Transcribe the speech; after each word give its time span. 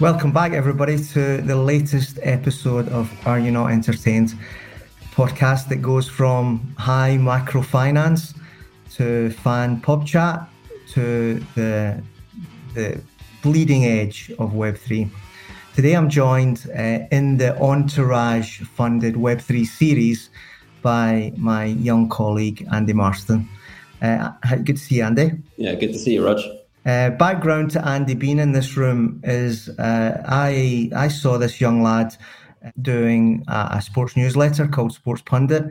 Welcome 0.00 0.32
back, 0.32 0.52
everybody, 0.52 0.96
to 0.96 1.42
the 1.42 1.56
latest 1.56 2.18
episode 2.22 2.88
of 2.88 3.12
Are 3.26 3.38
You 3.38 3.50
Not 3.50 3.70
Entertained 3.70 4.32
podcast 5.12 5.68
that 5.68 5.82
goes 5.82 6.08
from 6.08 6.74
high 6.78 7.18
microfinance 7.20 8.34
to 8.94 9.28
fan 9.28 9.78
pub 9.82 10.06
chat 10.06 10.48
to 10.92 11.44
the, 11.54 12.02
the 12.72 12.98
bleeding 13.42 13.84
edge 13.84 14.32
of 14.38 14.52
Web3. 14.52 15.10
Today, 15.74 15.92
I'm 15.92 16.08
joined 16.08 16.66
uh, 16.70 17.00
in 17.12 17.36
the 17.36 17.54
Entourage 17.60 18.62
funded 18.62 19.16
Web3 19.16 19.66
series 19.66 20.30
by 20.80 21.30
my 21.36 21.66
young 21.66 22.08
colleague, 22.08 22.66
Andy 22.72 22.94
Marston. 22.94 23.46
Uh, 24.00 24.30
good 24.64 24.78
to 24.78 24.82
see 24.82 24.94
you, 24.94 25.02
Andy. 25.04 25.32
Yeah, 25.58 25.74
good 25.74 25.92
to 25.92 25.98
see 25.98 26.14
you, 26.14 26.24
Raj. 26.24 26.40
Uh, 26.86 27.10
background 27.10 27.70
to 27.70 27.86
Andy 27.86 28.14
being 28.14 28.38
in 28.38 28.52
this 28.52 28.76
room 28.76 29.20
is 29.22 29.68
uh, 29.78 30.22
I 30.26 30.90
I 30.96 31.08
saw 31.08 31.36
this 31.36 31.60
young 31.60 31.82
lad 31.82 32.16
doing 32.80 33.44
a, 33.48 33.68
a 33.72 33.82
sports 33.82 34.16
newsletter 34.16 34.66
called 34.66 34.92
Sports 34.92 35.22
Pundit 35.22 35.70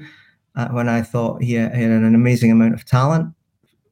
uh, 0.56 0.68
when 0.70 0.88
I 0.88 1.02
thought 1.02 1.42
he 1.42 1.54
had, 1.54 1.76
he 1.76 1.82
had, 1.82 1.92
an 1.92 2.14
amazing 2.14 2.52
amount 2.52 2.76
of 2.76 2.86
talent, 2.86 3.34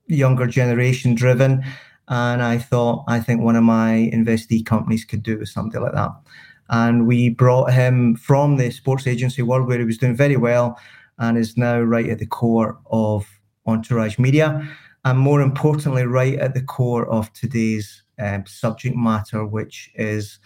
younger 0.07 0.45
generation 0.45 1.15
driven, 1.15 1.63
and 2.07 2.43
I 2.43 2.59
thought 2.59 3.03
I 3.07 3.19
think 3.19 3.41
one 3.41 3.55
of 3.55 3.63
my 3.63 4.11
investee 4.13 4.63
companies 4.63 5.03
could 5.03 5.23
do 5.23 5.39
with 5.39 5.49
something 5.49 5.81
like 5.81 5.93
that. 5.93 6.11
And 6.69 7.07
we 7.07 7.29
brought 7.29 7.71
him 7.71 8.15
from 8.15 8.57
the 8.57 8.69
sports 8.69 9.07
agency 9.07 9.41
world 9.41 9.67
where 9.67 9.79
he 9.79 9.85
was 9.85 9.97
doing 9.97 10.15
very 10.15 10.37
well 10.37 10.79
and 11.17 11.37
is 11.37 11.57
now 11.57 11.79
right 11.79 12.09
at 12.09 12.19
the 12.19 12.27
core 12.27 12.77
of 12.91 13.25
Entourage 13.65 14.19
Media 14.19 14.67
and 15.05 15.19
more 15.19 15.41
importantly, 15.41 16.03
right 16.03 16.37
at 16.39 16.53
the 16.53 16.61
core 16.61 17.07
of 17.07 17.31
today's 17.33 18.03
um, 18.19 18.45
subject 18.45 18.95
matter, 18.95 19.45
which 19.45 19.91
is 19.95 20.39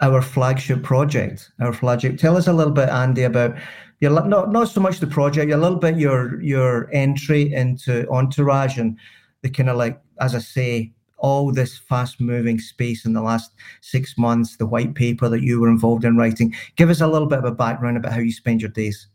our 0.00 0.22
flagship 0.22 0.82
project. 0.82 1.50
Our 1.60 1.72
flagship. 1.72 2.18
Tell 2.18 2.36
us 2.36 2.46
a 2.46 2.52
little 2.52 2.72
bit, 2.72 2.88
Andy, 2.88 3.24
about 3.24 3.56
your 4.00 4.12
not 4.26 4.50
not 4.50 4.68
so 4.68 4.80
much 4.80 5.00
the 5.00 5.06
project, 5.06 5.52
a 5.52 5.56
little 5.56 5.78
bit 5.78 5.98
your 5.98 6.40
your 6.40 6.88
entry 6.92 7.52
into 7.52 8.08
Entourage 8.08 8.78
and 8.78 8.96
the 9.42 9.50
kind 9.50 9.68
of 9.68 9.76
like, 9.76 10.00
as 10.20 10.34
I 10.34 10.38
say, 10.38 10.92
all 11.18 11.52
this 11.52 11.76
fast 11.76 12.20
moving 12.20 12.58
space 12.58 13.04
in 13.04 13.12
the 13.12 13.22
last 13.22 13.52
six 13.82 14.16
months, 14.16 14.56
the 14.56 14.66
white 14.66 14.94
paper 14.94 15.28
that 15.28 15.42
you 15.42 15.60
were 15.60 15.68
involved 15.68 16.04
in 16.04 16.16
writing. 16.16 16.54
Give 16.76 16.90
us 16.90 17.00
a 17.00 17.06
little 17.06 17.28
bit 17.28 17.38
of 17.38 17.44
a 17.44 17.52
background 17.52 17.96
about 17.96 18.12
how 18.12 18.20
you 18.20 18.32
spend 18.32 18.62
your 18.62 18.70
days. 18.70 19.06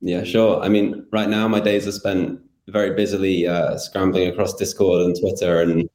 Yeah, 0.00 0.24
sure. 0.24 0.60
I 0.60 0.68
mean, 0.68 1.06
right 1.10 1.28
now 1.28 1.48
my 1.48 1.60
days 1.60 1.86
are 1.86 1.92
spent 1.92 2.40
very 2.68 2.94
busily 2.94 3.46
uh, 3.46 3.76
scrambling 3.78 4.28
across 4.28 4.54
Discord 4.54 5.02
and 5.02 5.16
Twitter 5.18 5.60
and 5.60 5.88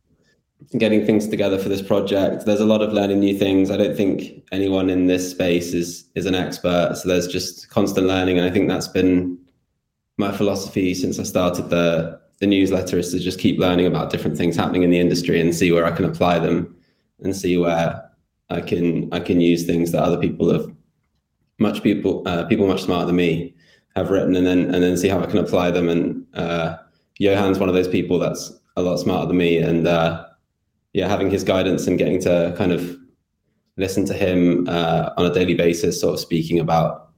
getting 0.78 1.06
things 1.06 1.28
together 1.28 1.58
for 1.58 1.70
this 1.70 1.82
project. 1.82 2.46
There's 2.46 2.62
a 2.62 2.66
lot 2.66 2.82
of 2.82 2.94
learning 2.94 3.20
new 3.20 3.38
things. 3.38 3.70
I 3.70 3.78
don't 3.78 3.96
think 3.96 4.44
anyone 4.52 4.90
in 4.90 5.08
this 5.08 5.30
space 5.32 5.74
is 5.74 6.06
is 6.16 6.26
an 6.26 6.36
expert, 6.36 6.96
so 6.96 7.08
there's 7.08 7.28
just 7.28 7.70
constant 7.70 8.08
learning, 8.08 8.38
and 8.38 8.48
I 8.48 8.52
think 8.52 8.70
that's 8.70 8.88
been 8.88 9.38
my 10.18 10.32
philosophy 10.32 10.94
since 10.94 11.20
I 11.20 11.24
started 11.24 11.70
the 11.70 12.20
the 12.40 12.48
newsletter 12.48 12.98
is 12.98 13.12
to 13.12 13.20
just 13.20 13.40
keep 13.40 13.60
learning 13.60 13.86
about 13.86 14.10
different 14.10 14.36
things 14.36 14.56
happening 14.56 14.84
in 14.84 14.90
the 14.90 15.00
industry 15.00 15.40
and 15.40 15.54
see 15.54 15.72
where 15.72 15.86
I 15.86 15.92
can 15.92 16.06
apply 16.06 16.40
them 16.40 16.76
and 17.20 17.36
see 17.36 17.56
where 17.58 18.10
I 18.50 18.62
can 18.62 19.10
I 19.14 19.20
can 19.20 19.42
use 19.42 19.66
things 19.66 19.92
that 19.92 20.04
other 20.04 20.18
people 20.18 20.52
have 20.52 20.72
much 21.60 21.84
people 21.84 22.24
uh, 22.26 22.46
people 22.46 22.68
much 22.68 22.84
smarter 22.84 23.08
than 23.08 23.16
me 23.16 23.54
have 23.96 24.10
written 24.10 24.36
and 24.36 24.46
then 24.46 24.74
and 24.74 24.84
then 24.84 24.98
see 24.98 25.08
how 25.08 25.20
I 25.20 25.26
can 25.26 25.40
apply 25.40 25.72
them. 25.72 25.90
And 25.90 26.26
uh, 26.34 26.78
Johan's 27.20 27.60
one 27.60 27.70
of 27.70 27.76
those 27.76 27.88
people 27.88 28.20
that's 28.20 28.54
a 28.78 28.82
lot 28.82 28.98
smarter 28.98 29.28
than 29.28 29.38
me, 29.38 29.58
and 29.58 29.88
uh, 29.88 30.26
yeah, 30.94 31.08
having 31.08 31.30
his 31.30 31.44
guidance 31.44 31.88
and 31.88 31.98
getting 31.98 32.22
to 32.22 32.54
kind 32.58 32.72
of 32.72 32.98
listen 33.78 34.06
to 34.06 34.14
him 34.14 34.68
uh, 34.68 35.12
on 35.18 35.26
a 35.26 35.34
daily 35.34 35.54
basis, 35.54 36.00
sort 36.00 36.14
of 36.14 36.20
speaking 36.20 36.60
about 36.60 37.10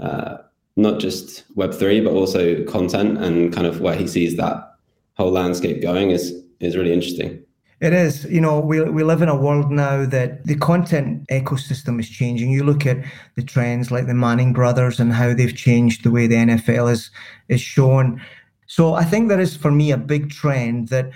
uh, 0.00 0.38
not 0.76 1.00
just 1.00 1.44
Web 1.54 1.74
three 1.74 2.00
but 2.00 2.12
also 2.12 2.64
content 2.64 3.18
and 3.18 3.52
kind 3.52 3.66
of 3.66 3.80
where 3.80 3.96
he 3.96 4.06
sees 4.06 4.36
that 4.36 4.74
whole 5.14 5.30
landscape 5.30 5.82
going 5.82 6.10
is 6.10 6.34
is 6.60 6.76
really 6.76 6.92
interesting. 6.92 7.44
It 7.82 7.92
is. 7.92 8.24
You 8.26 8.40
know, 8.40 8.60
we, 8.60 8.80
we 8.80 9.02
live 9.02 9.22
in 9.22 9.28
a 9.28 9.34
world 9.34 9.72
now 9.72 10.06
that 10.06 10.46
the 10.46 10.54
content 10.54 11.26
ecosystem 11.30 11.98
is 11.98 12.08
changing. 12.08 12.52
You 12.52 12.62
look 12.62 12.86
at 12.86 12.98
the 13.34 13.42
trends 13.42 13.90
like 13.90 14.06
the 14.06 14.14
Manning 14.14 14.52
brothers 14.52 15.00
and 15.00 15.12
how 15.12 15.34
they've 15.34 15.54
changed 15.54 16.04
the 16.04 16.12
way 16.12 16.28
the 16.28 16.36
NFL 16.36 16.92
is 16.92 17.10
is 17.48 17.60
shown. 17.60 18.22
So 18.68 18.94
I 18.94 19.02
think 19.02 19.28
there 19.28 19.40
is 19.40 19.56
for 19.56 19.72
me 19.72 19.90
a 19.90 19.96
big 19.96 20.30
trend 20.30 20.88
that 20.88 21.10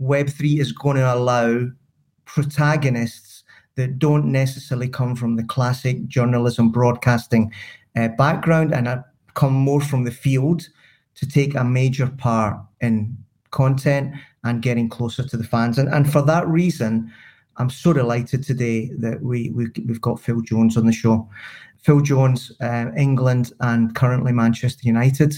Web3 0.00 0.60
is 0.60 0.70
going 0.70 0.96
to 0.96 1.12
allow 1.12 1.66
protagonists 2.24 3.42
that 3.74 3.98
don't 3.98 4.26
necessarily 4.26 4.88
come 4.88 5.16
from 5.16 5.34
the 5.34 5.44
classic 5.44 6.06
journalism 6.06 6.70
broadcasting 6.70 7.52
uh, 7.96 8.06
background 8.16 8.72
and 8.72 9.02
come 9.34 9.54
more 9.54 9.80
from 9.80 10.04
the 10.04 10.12
field 10.12 10.68
to 11.16 11.26
take 11.26 11.56
a 11.56 11.64
major 11.64 12.06
part 12.06 12.60
in 12.80 13.16
content 13.50 14.14
and 14.44 14.62
getting 14.62 14.88
closer 14.88 15.26
to 15.26 15.36
the 15.36 15.44
fans. 15.44 15.78
And, 15.78 15.88
and 15.88 16.10
for 16.10 16.22
that 16.22 16.46
reason, 16.48 17.12
I'm 17.58 17.70
so 17.70 17.92
delighted 17.92 18.42
today 18.42 18.90
that 18.98 19.22
we, 19.22 19.50
we 19.50 19.68
we've 19.86 20.00
got 20.00 20.20
Phil 20.20 20.40
Jones 20.40 20.76
on 20.76 20.86
the 20.86 20.92
show. 20.92 21.28
Phil 21.82 22.00
Jones, 22.00 22.52
uh, 22.60 22.86
England, 22.96 23.52
and 23.60 23.94
currently 23.94 24.32
Manchester 24.32 24.82
United. 24.84 25.34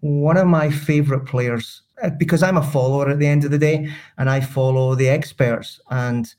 One 0.00 0.36
of 0.36 0.46
my 0.46 0.70
favourite 0.70 1.26
players 1.26 1.82
uh, 2.02 2.10
because 2.18 2.42
I'm 2.42 2.56
a 2.56 2.62
follower 2.62 3.08
at 3.08 3.18
the 3.18 3.26
end 3.26 3.44
of 3.44 3.50
the 3.50 3.58
day, 3.58 3.88
and 4.18 4.28
I 4.28 4.40
follow 4.40 4.94
the 4.94 5.08
experts. 5.08 5.80
And 5.90 6.32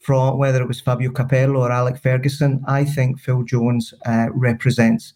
from 0.00 0.38
whether 0.38 0.60
it 0.60 0.68
was 0.68 0.80
Fabio 0.80 1.10
Capello 1.10 1.60
or 1.60 1.72
Alex 1.72 2.00
Ferguson, 2.00 2.62
I 2.66 2.84
think 2.84 3.18
Phil 3.18 3.42
Jones 3.44 3.94
uh, 4.06 4.26
represents 4.32 5.14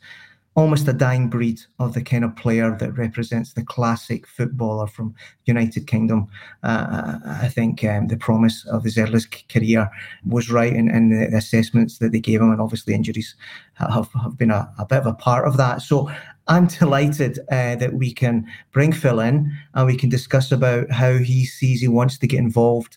almost 0.57 0.87
a 0.87 0.93
dying 0.93 1.29
breed 1.29 1.61
of 1.81 1.95
the 1.95 2.03
kind 2.03 2.25
of 2.25 2.37
player 2.37 2.77
that 2.79 2.97
represents 2.97 3.53
the 3.53 3.65
classic 3.65 4.27
footballer 4.27 4.87
from 4.87 5.15
United 5.47 5.87
Kingdom. 5.87 6.29
Uh, 6.63 7.19
I 7.27 7.49
think 7.49 7.83
um, 7.83 8.07
the 8.07 8.17
promise 8.17 8.65
of 8.67 8.85
his 8.85 8.97
early 8.97 9.21
career 9.49 9.91
was 10.25 10.51
right 10.51 10.73
in, 10.73 10.89
in, 10.89 11.11
the 11.11 11.37
assessments 11.37 11.99
that 11.99 12.13
they 12.13 12.21
gave 12.21 12.41
him, 12.41 12.53
and 12.53 12.61
obviously 12.61 12.95
injuries 12.95 13.35
have, 13.75 14.09
have 14.23 14.39
been 14.39 14.53
a, 14.53 14.73
a 14.79 14.87
bit 14.87 14.99
of 14.99 15.07
a 15.07 15.15
part 15.15 15.47
of 15.47 15.57
that. 15.57 15.83
So 15.83 16.09
I'm 16.47 16.67
delighted 16.69 17.41
uh, 17.51 17.75
that 17.77 17.95
we 17.95 18.13
can 18.13 18.47
bring 18.73 18.93
Phil 18.93 19.21
in 19.21 19.53
and 19.75 19.87
we 19.87 19.97
can 19.97 20.09
discuss 20.09 20.53
about 20.53 20.91
how 20.91 21.19
he 21.19 21.45
sees 21.45 21.81
he 21.81 21.89
wants 21.89 22.17
to 22.19 22.29
get 22.29 22.39
involved 22.39 22.97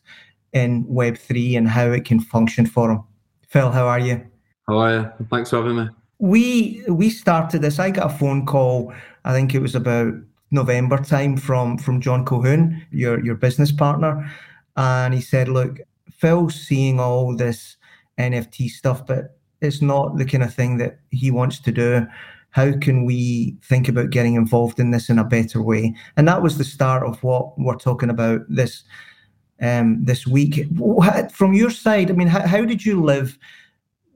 in 0.54 0.86
Web3 0.86 1.58
and 1.58 1.68
how 1.68 1.92
it 1.92 2.06
can 2.06 2.20
function 2.20 2.68
for 2.68 2.92
him. 2.92 3.04
Phil, 3.48 3.72
how 3.72 3.88
are 3.88 4.00
you? 4.00 4.24
You? 4.70 5.12
Thanks 5.30 5.50
for 5.50 5.58
having 5.58 5.78
me 5.78 5.90
we 6.20 6.84
we 6.88 7.10
started 7.10 7.62
this. 7.62 7.80
I 7.80 7.92
got 7.92 8.12
a 8.12 8.18
phone 8.18 8.46
call. 8.46 8.94
I 9.26 9.34
think 9.34 9.54
it 9.54 9.62
was 9.62 9.76
about 9.76 10.14
November 10.52 10.98
time 10.98 11.38
from 11.38 11.78
from 11.78 12.02
John 12.02 12.26
Colquhoun, 12.26 12.82
your 12.92 13.24
your 13.24 13.36
business 13.36 13.72
partner, 13.72 14.30
and 14.76 15.14
he 15.14 15.22
said, 15.22 15.48
"Look, 15.48 15.80
Phil's 16.12 16.56
seeing 16.56 17.00
all 17.00 17.36
this 17.36 17.78
NFT 18.18 18.70
stuff, 18.70 19.06
but 19.06 19.38
it's 19.62 19.82
not 19.82 20.18
the 20.18 20.26
kind 20.26 20.44
of 20.44 20.54
thing 20.54 20.78
that 20.78 21.00
he 21.12 21.32
wants 21.32 21.60
to 21.60 21.72
do. 21.72 22.08
How 22.52 22.72
can 22.78 23.06
we 23.06 23.58
think 23.64 23.88
about 23.88 24.10
getting 24.10 24.36
involved 24.36 24.80
in 24.80 24.92
this 24.92 25.10
in 25.10 25.20
a 25.20 25.24
better 25.24 25.62
way?" 25.62 25.94
And 26.16 26.28
that 26.28 26.42
was 26.42 26.58
the 26.58 26.64
start 26.64 27.04
of 27.04 27.22
what 27.24 27.60
we're 27.60 27.76
talking 27.76 28.10
about 28.10 28.42
this 28.50 28.84
um, 29.62 30.04
this 30.04 30.26
week. 30.26 30.66
From 31.32 31.54
your 31.54 31.70
side, 31.70 32.10
I 32.10 32.14
mean, 32.14 32.28
how, 32.28 32.48
how 32.48 32.66
did 32.66 32.86
you 32.86 33.04
live? 33.04 33.38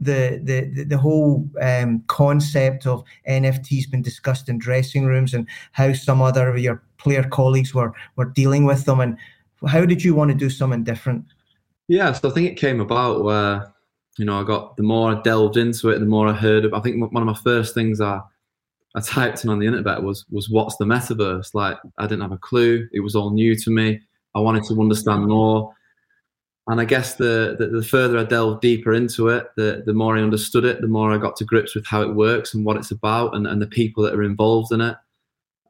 The 0.02 0.42
the 0.44 0.84
the 0.84 0.98
whole 0.98 1.48
um, 1.62 2.04
concept 2.08 2.88
of 2.88 3.04
NFTs 3.30 3.90
been 3.90 4.02
discussed 4.02 4.50
in 4.50 4.58
dressing 4.58 5.06
rooms 5.06 5.34
and 5.34 5.48
how 5.72 5.94
some 5.94 6.22
other 6.22 6.50
of 6.50 6.58
your 6.58 6.82
player 6.98 7.24
colleagues 7.24 7.74
were 7.74 7.94
were 8.16 8.26
dealing 8.26 8.66
with 8.66 8.86
them 8.86 9.00
and 9.00 9.18
how 9.68 9.86
did 9.86 10.04
you 10.04 10.16
want 10.16 10.32
to 10.32 10.38
do 10.38 10.50
something 10.50 10.84
different? 10.84 11.24
Yeah, 11.88 12.12
so 12.14 12.30
I 12.30 12.34
think 12.34 12.50
it 12.50 12.56
came 12.60 12.80
about 12.80 13.24
where 13.24 13.72
you 14.18 14.26
know 14.26 14.42
I 14.42 14.44
got 14.44 14.76
the 14.76 14.84
more 14.84 15.12
I 15.12 15.22
delved 15.22 15.56
into 15.56 15.90
it, 15.90 16.00
the 16.00 16.06
more 16.06 16.28
I 16.28 16.34
heard 16.34 16.66
of. 16.66 16.74
I 16.74 16.80
think 16.80 17.00
one 17.14 17.22
of 17.22 17.28
my 17.28 17.40
first 17.44 17.76
things 17.76 18.02
I 18.02 18.22
I 18.96 19.02
typed 19.02 19.44
in 19.44 19.52
on 19.52 19.60
the 19.60 19.68
internet 19.68 20.02
was 20.02 20.26
was 20.32 20.50
what's 20.50 20.78
the 20.78 20.86
metaverse? 20.86 21.54
Like 21.54 21.78
I 22.00 22.08
didn't 22.08 22.22
have 22.22 22.32
a 22.32 22.38
clue. 22.38 22.88
It 22.92 23.02
was 23.02 23.16
all 23.16 23.32
new 23.32 23.56
to 23.56 23.70
me. 23.70 24.00
I 24.34 24.40
wanted 24.40 24.64
to 24.64 24.82
understand 24.82 25.28
more. 25.28 25.74
And 26.68 26.80
I 26.80 26.86
guess 26.86 27.16
the, 27.16 27.56
the, 27.58 27.68
the 27.68 27.84
further 27.84 28.20
I 28.20 28.24
delved 28.24 28.62
deeper 28.62 28.94
into 28.94 29.30
it, 29.30 29.48
the 29.58 29.84
the 29.86 29.94
more 29.94 30.16
I 30.16 30.22
understood 30.22 30.64
it, 30.64 30.80
the 30.80 30.88
more 30.88 31.12
I 31.12 31.18
got 31.18 31.36
to 31.38 31.46
grips 31.46 31.76
with 31.76 31.86
how 31.88 32.02
it 32.02 32.16
works 32.16 32.54
and 32.54 32.64
what 32.64 32.78
it's 32.78 32.92
about 32.92 33.36
and, 33.36 33.48
and 33.48 33.62
the 33.62 33.68
people 33.68 34.04
that 34.04 34.14
are 34.14 34.24
involved 34.24 34.72
in 34.72 34.82
it. 34.82 34.96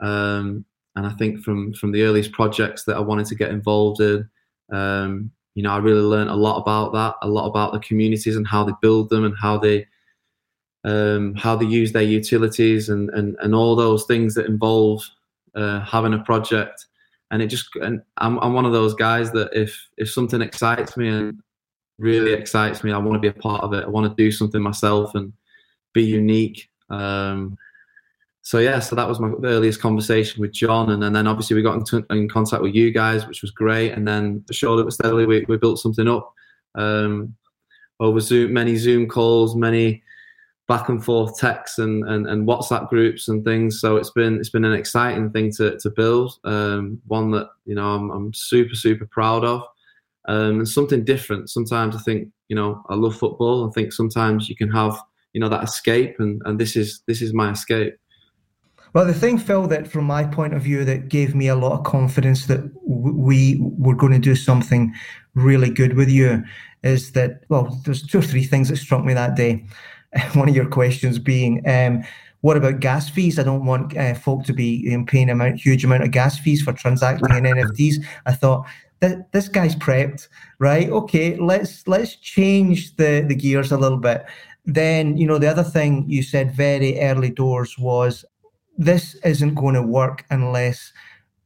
Um, 0.02 0.66
and 0.96 1.08
I 1.08 1.12
think 1.12 1.44
from 1.44 1.74
from 1.74 1.92
the 1.92 2.04
earliest 2.04 2.34
projects 2.34 2.84
that 2.84 2.98
I 2.98 3.00
wanted 3.00 3.26
to 3.28 3.36
get 3.36 3.52
involved 3.52 4.02
in, 4.02 4.30
um, 4.72 5.32
you 5.56 5.64
know, 5.64 5.72
I 5.72 5.78
really 5.78 6.02
learned 6.02 6.30
a 6.30 6.36
lot 6.36 6.58
about 6.58 6.94
that, 6.94 7.16
a 7.22 7.28
lot 7.28 7.48
about 7.48 7.72
the 7.72 7.80
communities 7.80 8.36
and 8.36 8.48
how 8.48 8.64
they 8.64 8.74
build 8.82 9.10
them 9.10 9.24
and 9.24 9.36
how 9.40 9.58
they 9.58 9.88
um, 10.84 11.36
how 11.36 11.56
they 11.56 11.66
use 11.66 11.92
their 11.92 12.02
utilities 12.02 12.90
and, 12.90 13.10
and, 13.12 13.38
and 13.42 13.54
all 13.54 13.76
those 13.76 14.06
things 14.06 14.34
that 14.34 14.48
involve 14.48 15.08
uh, 15.56 15.82
having 15.82 16.14
a 16.14 16.24
project. 16.24 16.88
And 17.32 17.42
it 17.42 17.48
just, 17.48 17.76
and 17.78 18.02
I'm, 18.18 18.38
I'm 18.40 18.54
one 18.54 18.66
of 18.66 18.74
those 18.74 18.94
guys 18.94 19.32
that 19.32 19.50
if, 19.54 19.88
if 19.98 20.12
something 20.12 20.42
excites 20.42 20.98
me 20.98 21.08
and 21.08 21.42
really 21.98 22.34
excites 22.34 22.84
me, 22.84 22.92
I 22.92 22.98
want 22.98 23.16
to 23.16 23.20
be 23.20 23.36
a 23.36 23.42
part 23.42 23.64
of 23.64 23.74
it. 23.74 23.86
I 23.86 23.90
want 23.90 24.10
to 24.10 24.24
do 24.24 24.32
something 24.32 24.62
myself 24.62 25.16
and 25.16 25.32
be 25.94 26.04
unique. 26.04 26.70
Um, 26.90 27.58
so 28.44 28.58
yeah, 28.60 28.80
so 28.80 28.96
that 28.96 29.08
was 29.08 29.20
my 29.20 29.32
earliest 29.44 29.82
conversation 29.82 30.42
with 30.42 30.52
John, 30.52 30.90
and, 30.90 31.04
and 31.04 31.16
then 31.16 31.28
obviously 31.28 31.56
we 31.56 31.62
got 31.62 31.76
in, 31.76 31.84
t- 31.84 32.08
in, 32.10 32.28
contact 32.28 32.64
with 32.64 32.74
you 32.74 32.92
guys, 32.92 33.28
which 33.28 33.44
was 33.44 33.52
great. 33.52 33.92
And 33.92 34.08
then 34.08 34.44
but 34.48 34.56
steadily, 34.94 35.26
we, 35.26 35.46
we 35.48 35.58
built 35.58 35.80
something 35.80 36.08
up 36.08 36.34
um, 36.76 37.36
over 38.00 38.20
Zoom, 38.20 38.54
many 38.54 38.76
Zoom 38.78 39.08
calls, 39.08 39.56
many 39.56 40.02
back 40.72 40.88
and 40.88 41.04
forth 41.04 41.38
texts 41.38 41.80
and, 41.80 42.08
and, 42.08 42.26
and 42.28 42.48
WhatsApp 42.48 42.88
groups 42.88 43.28
and 43.28 43.44
things. 43.44 43.82
So 43.82 43.98
it's 43.98 44.12
been 44.12 44.38
it's 44.38 44.50
been 44.50 44.64
an 44.64 44.72
exciting 44.72 45.30
thing 45.32 45.52
to 45.58 45.78
to 45.78 45.90
build. 45.90 46.40
Um, 46.46 47.02
one 47.08 47.32
that 47.32 47.50
you 47.66 47.76
know 47.76 47.88
I'm, 47.96 48.10
I'm 48.10 48.34
super 48.34 48.74
super 48.74 49.06
proud 49.06 49.44
of, 49.44 49.64
um, 50.30 50.60
and 50.60 50.70
something 50.70 51.04
different. 51.04 51.50
Sometimes 51.50 51.94
I 51.94 52.00
think 52.00 52.30
you 52.48 52.56
know 52.56 52.82
I 52.88 52.96
love 52.96 53.18
football. 53.18 53.68
I 53.68 53.72
think 53.74 53.92
sometimes 53.92 54.48
you 54.48 54.56
can 54.56 54.72
have 54.72 54.98
you 55.34 55.42
know 55.42 55.50
that 55.50 55.66
escape, 55.66 56.16
and 56.20 56.42
and 56.46 56.58
this 56.58 56.78
is 56.78 57.04
this 57.06 57.22
is 57.22 57.34
my 57.34 57.52
escape. 57.52 57.98
Well, 58.94 59.06
the 59.06 59.14
thing, 59.14 59.40
Phil, 59.40 59.68
that 59.68 59.90
from 59.90 60.06
my 60.06 60.24
point 60.24 60.54
of 60.54 60.62
view, 60.62 60.86
that 60.86 61.10
gave 61.10 61.36
me 61.36 61.50
a 61.50 61.56
lot 61.56 61.74
of 61.74 61.84
confidence 61.84 62.46
that 62.46 62.62
we 62.86 63.58
were 63.60 63.96
going 63.96 64.14
to 64.14 64.20
do 64.20 64.36
something 64.36 64.94
really 65.34 65.70
good 65.70 65.96
with 65.96 66.10
you 66.10 66.44
is 66.84 67.12
that, 67.14 67.44
well, 67.48 67.80
there's 67.86 68.06
two 68.06 68.20
or 68.20 68.22
three 68.22 68.44
things 68.44 68.68
that 68.68 68.78
struck 68.78 69.06
me 69.06 69.14
that 69.14 69.36
day. 69.36 69.66
one 70.34 70.50
of 70.50 70.56
your 70.56 70.68
questions 70.68 71.20
being, 71.20 71.68
um, 71.68 72.04
what 72.42 72.58
about 72.58 72.80
gas 72.80 73.10
fees? 73.10 73.38
I 73.38 73.44
don't 73.44 73.66
want 73.66 73.96
uh, 73.96 74.16
folk 74.16 74.46
to 74.46 74.54
be 74.54 74.94
um, 74.94 75.06
paying 75.06 75.30
a 75.30 75.56
huge 75.56 75.86
amount 75.86 76.04
of 76.04 76.12
gas 76.12 76.40
fees 76.40 76.62
for 76.62 76.74
transacting 76.74 77.30
in 77.36 77.44
NFTs. 77.44 78.04
I 78.26 78.34
thought 78.34 78.66
that 79.00 79.32
this 79.32 79.48
guy's 79.48 79.76
prepped, 79.76 80.28
right? 80.60 80.90
Okay, 80.90 81.38
let's 81.38 81.88
let's 81.88 82.16
change 82.16 82.96
the 82.96 83.24
the 83.28 83.36
gears 83.36 83.72
a 83.72 83.78
little 83.78 84.00
bit. 84.00 84.26
Then 84.66 85.18
you 85.18 85.28
know 85.28 85.38
the 85.38 85.50
other 85.50 85.64
thing 85.64 86.06
you 86.08 86.24
said 86.24 86.56
very 86.56 87.00
early 87.00 87.30
doors 87.30 87.78
was 87.78 88.26
this 88.78 89.16
isn't 89.24 89.56
going 89.56 89.76
to 89.76 89.84
work 89.84 90.26
unless 90.32 90.92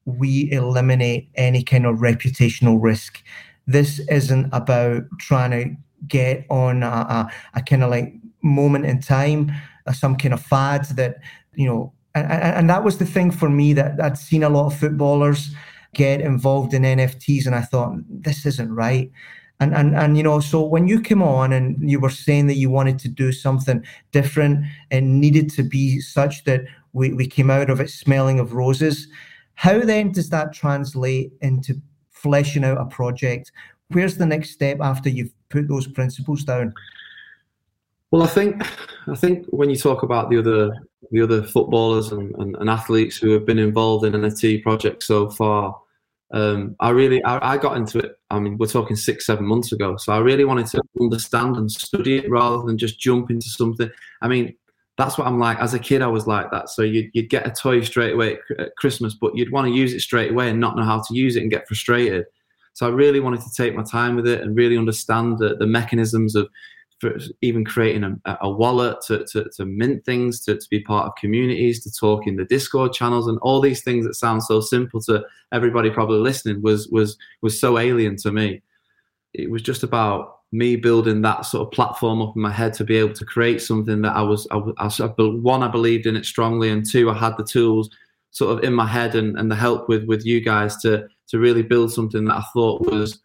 we 0.06 0.52
eliminate 0.52 1.30
any 1.36 1.64
kind 1.64 1.86
of 1.86 1.98
reputational 1.98 2.78
risk. 2.82 3.22
This 3.68 4.00
isn't 4.10 4.50
about 4.54 5.04
trying 5.20 5.52
to 5.52 5.76
get 6.08 6.46
on 6.50 6.84
a, 6.84 6.88
a, 6.88 7.32
a 7.56 7.62
kind 7.64 7.84
of 7.84 7.90
like 7.90 8.14
moment 8.46 8.86
in 8.86 9.02
time, 9.02 9.52
uh, 9.86 9.92
some 9.92 10.16
kind 10.16 10.34
of 10.34 10.42
fad 10.42 10.86
that, 10.96 11.18
you 11.56 11.68
know, 11.68 11.92
and, 12.14 12.32
and 12.32 12.70
that 12.70 12.84
was 12.84 12.98
the 12.98 13.06
thing 13.06 13.32
for 13.32 13.50
me 13.50 13.74
that 13.74 14.00
I'd 14.02 14.18
seen 14.18 14.44
a 14.44 14.50
lot 14.50 14.68
of 14.68 14.80
footballers 14.80 15.54
get 15.94 16.22
involved 16.22 16.74
in 16.74 16.84
NFTs, 16.84 17.46
and 17.46 17.56
I 17.56 17.62
thought 17.62 17.98
this 18.10 18.46
isn't 18.46 18.74
right. 18.74 19.12
And 19.60 19.74
and 19.74 19.96
and 19.96 20.18
you 20.18 20.24
know, 20.24 20.40
so 20.40 20.62
when 20.62 20.88
you 20.88 21.02
came 21.02 21.24
on 21.24 21.54
and 21.54 21.90
you 21.90 22.00
were 22.00 22.10
saying 22.10 22.48
that 22.48 22.56
you 22.56 22.70
wanted 22.70 23.00
to 23.00 23.08
do 23.08 23.32
something 23.32 23.84
different 24.12 24.66
and 24.92 25.20
needed 25.22 25.50
to 25.52 25.64
be 25.64 26.00
such 26.00 26.44
that 26.44 26.66
we, 26.94 27.14
we 27.14 27.26
came 27.28 27.50
out 27.50 27.70
of 27.70 27.80
it 27.80 27.90
smelling 27.90 28.40
of 28.40 28.54
roses, 28.54 29.08
how 29.56 29.80
then 29.80 30.12
does 30.12 30.30
that 30.30 30.54
translate 30.54 31.32
into 31.42 31.82
fleshing 32.12 32.66
out 32.66 32.80
a 32.80 32.86
project? 32.86 33.52
Where's 33.90 34.18
the 34.18 34.26
next 34.26 34.52
step 34.52 34.80
after 34.82 35.10
you've 35.10 35.34
put 35.50 35.70
those 35.70 35.88
principles 35.88 36.44
down? 36.44 36.74
Well, 38.16 38.24
I 38.24 38.28
think 38.28 38.66
I 39.10 39.16
think 39.16 39.46
when 39.48 39.70
you 39.70 39.76
talk 39.76 40.02
about 40.02 40.30
the 40.30 40.40
other 40.40 40.72
the 41.12 41.22
other 41.22 41.44
footballers 41.44 42.14
and, 42.14 42.34
and, 42.36 42.56
and 42.56 42.70
athletes 42.70 43.18
who 43.18 43.32
have 43.32 43.46
been 43.46 43.60
involved 43.60 44.06
in 44.06 44.14
NFT 44.14 44.64
projects 44.64 45.06
so 45.06 45.30
far, 45.30 45.78
um, 46.32 46.78
I 46.80 46.92
really 46.92 47.22
I, 47.26 47.56
I, 47.56 47.58
got 47.58 47.76
into 47.76 48.00
it. 48.00 48.18
I 48.30 48.40
mean, 48.40 48.58
we're 48.58 48.68
talking 48.68 48.96
six 48.96 49.26
seven 49.26 49.46
months 49.46 49.74
ago, 49.74 49.98
so 49.98 50.14
I 50.14 50.20
really 50.20 50.46
wanted 50.46 50.68
to 50.68 50.82
understand 51.02 51.58
and 51.58 51.70
study 51.70 52.16
it 52.16 52.30
rather 52.30 52.64
than 52.66 52.78
just 52.78 53.02
jump 53.02 53.32
into 53.32 53.50
something. 53.50 53.92
I 54.22 54.30
mean, 54.30 54.56
that's 54.98 55.18
what 55.18 55.28
I'm 55.28 55.38
like. 55.38 55.60
As 55.60 55.74
a 55.74 55.80
kid, 55.80 56.02
I 56.02 56.08
was 56.08 56.26
like 56.26 56.50
that. 56.52 56.70
So 56.70 56.84
you'd, 56.84 57.12
you'd 57.14 57.30
get 57.30 57.46
a 57.46 57.52
toy 57.52 57.82
straight 57.82 58.14
away 58.14 58.38
at 58.58 58.78
Christmas, 58.78 59.14
but 59.14 59.36
you'd 59.36 59.52
want 59.52 59.68
to 59.68 59.74
use 59.74 59.94
it 59.94 60.00
straight 60.00 60.32
away 60.32 60.50
and 60.50 60.62
not 60.62 60.78
know 60.78 60.86
how 60.86 61.02
to 61.02 61.14
use 61.14 61.36
it 61.36 61.42
and 61.42 61.52
get 61.52 61.68
frustrated. 61.68 62.28
So 62.76 62.88
I 62.88 62.92
really 62.92 63.20
wanted 63.20 63.42
to 63.42 63.52
take 63.54 63.76
my 63.76 63.84
time 63.84 64.16
with 64.16 64.26
it 64.26 64.40
and 64.40 64.56
really 64.56 64.78
understand 64.78 65.38
the, 65.38 65.58
the 65.58 65.68
mechanisms 65.68 66.34
of 66.36 66.48
even 67.42 67.66
creating 67.66 68.20
a, 68.26 68.38
a 68.42 68.50
wallet 68.50 68.98
to, 69.08 69.26
to, 69.32 69.50
to, 69.56 69.66
mint 69.66 70.06
things, 70.06 70.44
to, 70.46 70.56
to 70.56 70.68
be 70.70 70.82
part 70.82 71.08
of 71.08 71.16
communities, 71.16 71.84
to 71.84 71.92
talk 71.92 72.28
in 72.28 72.36
the 72.36 72.46
Discord 72.46 72.94
channels, 72.94 73.28
and 73.28 73.38
all 73.42 73.62
these 73.62 73.84
things 73.84 74.06
that 74.06 74.16
sound 74.16 74.44
so 74.44 74.62
simple 74.62 75.02
to 75.02 75.24
everybody 75.52 75.90
probably 75.90 76.20
listening 76.20 76.62
was 76.62 76.88
was 76.90 77.18
was 77.42 77.60
so 77.60 77.78
alien 77.78 78.16
to 78.18 78.32
me. 78.32 78.62
It 79.34 79.50
was 79.50 79.62
just 79.62 79.84
about 79.84 80.40
me 80.52 80.76
building 80.76 81.22
that 81.22 81.46
sort 81.46 81.68
of 81.68 81.74
platform 81.74 82.22
up 82.22 82.36
in 82.36 82.42
my 82.42 82.52
head 82.52 82.74
to 82.74 82.84
be 82.84 82.98
able 82.98 83.14
to 83.14 83.26
create 83.26 83.62
something 83.62 84.02
that 84.04 84.16
I 84.16 84.22
was, 84.22 84.48
I, 84.52 84.62
I, 84.78 84.90
one, 85.18 85.64
I 85.64 85.68
believed 85.68 86.06
in 86.06 86.16
it 86.16 86.26
strongly, 86.26 86.70
and 86.70 86.90
two, 86.90 87.10
I 87.10 87.18
had 87.18 87.36
the 87.38 87.44
tools 87.44 87.90
sort 88.32 88.58
of 88.58 88.64
in 88.66 88.74
my 88.74 88.86
head 88.86 89.16
and, 89.16 89.38
and 89.40 89.50
the 89.50 89.56
help 89.56 89.88
with 89.88 90.04
with 90.06 90.26
you 90.26 90.42
guys 90.42 90.76
to 90.78 91.08
to 91.28 91.40
really 91.40 91.64
build 91.64 91.92
something 91.92 92.26
that 92.26 92.36
I 92.36 92.44
thought 92.54 92.82
was 92.82 93.20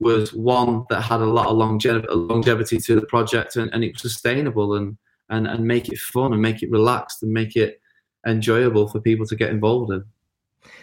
was 0.00 0.32
one 0.32 0.84
that 0.88 1.02
had 1.02 1.20
a 1.20 1.26
lot 1.26 1.46
of 1.46 1.56
longevity, 1.56 2.78
to 2.78 2.94
the 2.94 3.06
project 3.06 3.56
and, 3.56 3.72
and 3.72 3.84
it 3.84 3.92
was 3.92 4.02
sustainable 4.02 4.74
and, 4.74 4.96
and, 5.28 5.46
and 5.46 5.64
make 5.64 5.88
it 5.88 5.98
fun 5.98 6.32
and 6.32 6.42
make 6.42 6.62
it 6.62 6.70
relaxed 6.70 7.22
and 7.22 7.32
make 7.32 7.54
it 7.54 7.80
enjoyable 8.26 8.88
for 8.88 9.00
people 9.00 9.26
to 9.26 9.36
get 9.36 9.50
involved 9.50 9.92
in. 9.92 10.02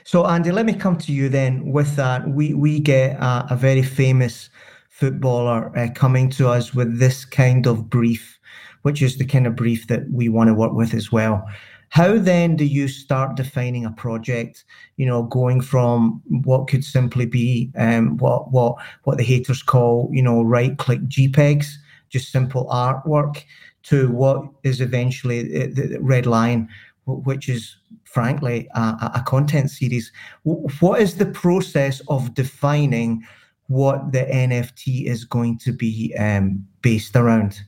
So, 0.03 0.25
Andy, 0.25 0.51
let 0.51 0.65
me 0.65 0.73
come 0.73 0.97
to 0.99 1.11
you 1.11 1.29
then 1.29 1.71
with 1.71 1.95
that. 1.97 2.27
We, 2.27 2.53
we 2.53 2.79
get 2.79 3.17
a, 3.17 3.47
a 3.51 3.55
very 3.55 3.83
famous 3.83 4.49
footballer 4.89 5.77
uh, 5.77 5.89
coming 5.93 6.29
to 6.31 6.49
us 6.49 6.73
with 6.73 6.97
this 6.97 7.25
kind 7.25 7.67
of 7.67 7.89
brief, 7.89 8.39
which 8.81 9.01
is 9.01 9.17
the 9.17 9.25
kind 9.25 9.45
of 9.45 9.55
brief 9.55 9.87
that 9.87 10.09
we 10.11 10.29
want 10.29 10.47
to 10.47 10.53
work 10.53 10.73
with 10.73 10.93
as 10.93 11.11
well. 11.11 11.47
How 11.89 12.17
then 12.17 12.55
do 12.55 12.65
you 12.65 12.87
start 12.87 13.35
defining 13.35 13.85
a 13.85 13.91
project? 13.91 14.65
You 14.97 15.05
know, 15.05 15.23
going 15.23 15.61
from 15.61 16.21
what 16.43 16.67
could 16.67 16.83
simply 16.83 17.25
be 17.25 17.71
um, 17.77 18.17
what 18.17 18.51
what 18.51 18.75
what 19.03 19.17
the 19.17 19.23
haters 19.23 19.63
call 19.63 20.09
you 20.11 20.21
know 20.21 20.43
right 20.43 20.77
click 20.77 21.01
JPEGs, 21.07 21.65
just 22.09 22.31
simple 22.31 22.65
artwork, 22.67 23.43
to 23.83 24.09
what 24.11 24.43
is 24.63 24.81
eventually 24.81 25.67
the, 25.67 25.97
Red 26.01 26.25
Lion, 26.25 26.67
which 27.05 27.47
is 27.47 27.77
frankly 28.03 28.67
a, 28.75 29.11
a 29.15 29.23
content 29.25 29.71
series. 29.71 30.11
What 30.43 31.01
is 31.01 31.15
the 31.15 31.25
process 31.25 32.01
of 32.09 32.33
defining 32.33 33.23
what 33.67 34.11
the 34.11 34.25
NFT 34.25 35.05
is 35.05 35.23
going 35.23 35.57
to 35.59 35.71
be 35.71 36.15
um, 36.17 36.65
based 36.81 37.15
around? 37.15 37.61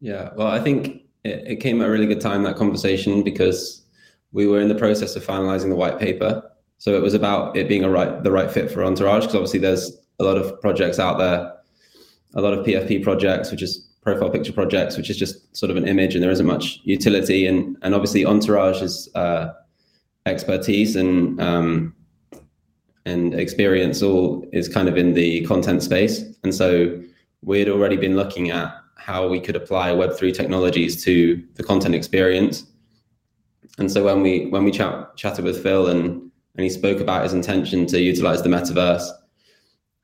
Yeah, 0.00 0.30
well, 0.34 0.48
I 0.48 0.60
think 0.60 1.02
it, 1.24 1.44
it 1.46 1.56
came 1.56 1.80
at 1.80 1.88
a 1.88 1.90
really 1.90 2.06
good 2.06 2.20
time 2.20 2.42
that 2.44 2.56
conversation 2.56 3.22
because 3.22 3.82
we 4.32 4.46
were 4.46 4.60
in 4.60 4.68
the 4.68 4.74
process 4.74 5.16
of 5.16 5.26
finalizing 5.26 5.68
the 5.68 5.76
white 5.76 5.98
paper. 5.98 6.42
So 6.78 6.96
it 6.96 7.02
was 7.02 7.14
about 7.14 7.56
it 7.56 7.68
being 7.68 7.84
a 7.84 7.90
right 7.90 8.22
the 8.22 8.32
right 8.32 8.50
fit 8.50 8.70
for 8.70 8.84
Entourage 8.84 9.22
because 9.22 9.34
obviously 9.34 9.60
there's 9.60 9.98
a 10.18 10.24
lot 10.24 10.36
of 10.36 10.60
projects 10.60 10.98
out 10.98 11.18
there, 11.18 11.52
a 12.34 12.40
lot 12.40 12.54
of 12.54 12.64
PFP 12.64 13.02
projects, 13.02 13.50
which 13.50 13.62
is 13.62 13.86
profile 14.02 14.30
picture 14.30 14.52
projects, 14.52 14.96
which 14.96 15.10
is 15.10 15.16
just 15.18 15.54
sort 15.54 15.70
of 15.70 15.76
an 15.76 15.86
image 15.86 16.14
and 16.14 16.22
there 16.22 16.30
isn't 16.30 16.46
much 16.46 16.80
utility. 16.84 17.46
And 17.46 17.76
and 17.82 17.94
obviously 17.94 18.24
Entourage's 18.24 19.10
uh, 19.14 19.52
expertise 20.26 20.96
and 20.96 21.40
um, 21.40 21.94
and 23.04 23.34
experience 23.34 24.02
all 24.02 24.46
is 24.52 24.68
kind 24.68 24.88
of 24.88 24.96
in 24.96 25.14
the 25.14 25.44
content 25.46 25.82
space. 25.82 26.22
And 26.44 26.54
so 26.54 27.00
we 27.42 27.58
had 27.58 27.68
already 27.68 27.96
been 27.96 28.16
looking 28.16 28.50
at 28.50 28.74
how 29.00 29.26
we 29.26 29.40
could 29.40 29.56
apply 29.56 29.90
Web3 29.92 30.34
technologies 30.34 31.02
to 31.04 31.42
the 31.54 31.64
content 31.64 31.94
experience. 31.94 32.66
And 33.78 33.90
so 33.90 34.04
when 34.04 34.22
we 34.22 34.46
when 34.46 34.64
we 34.64 34.70
chat, 34.70 35.16
chatted 35.16 35.44
with 35.44 35.62
Phil 35.62 35.88
and 35.88 36.30
and 36.56 36.64
he 36.64 36.70
spoke 36.70 37.00
about 37.00 37.22
his 37.22 37.32
intention 37.32 37.86
to 37.86 38.00
utilize 38.00 38.42
the 38.42 38.48
metaverse, 38.48 39.08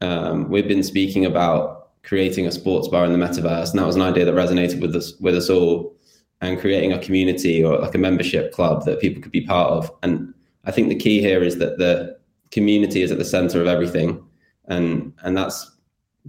um, 0.01 0.49
we've 0.49 0.69
been 0.69 0.83
speaking 0.83 1.27
about 1.27 1.91
creating 2.03 2.47
a 2.47 2.53
sports 2.53 2.89
bar 2.89 3.05
in 3.05 3.13
the 3.13 3.19
metaverse, 3.19 3.71
and 3.71 3.79
that 3.79 3.87
was 3.87 3.97
an 3.97 4.03
idea 4.03 4.25
that 4.25 4.35
resonated 4.35 4.81
with 4.81 4.97
us 4.97 5.15
with 5.21 5.37
us 5.37 5.51
all. 5.51 5.95
and 6.43 6.61
creating 6.61 6.93
a 6.93 6.99
community 6.99 7.65
or 7.65 7.79
like 7.79 7.95
a 7.95 7.99
membership 8.09 8.53
club 8.53 8.85
that 8.85 9.01
people 9.01 9.23
could 9.23 9.33
be 9.33 9.41
part 9.41 9.71
of. 9.71 9.91
And 10.03 10.35
I 10.67 10.71
think 10.71 10.91
the 10.91 11.03
key 11.05 11.19
here 11.21 11.43
is 11.43 11.57
that 11.57 11.79
the 11.79 12.19
community 12.51 13.01
is 13.01 13.11
at 13.11 13.17
the 13.17 13.25
center 13.25 13.59
of 13.61 13.67
everything, 13.67 14.23
and 14.67 15.13
and 15.25 15.37
that's 15.37 15.76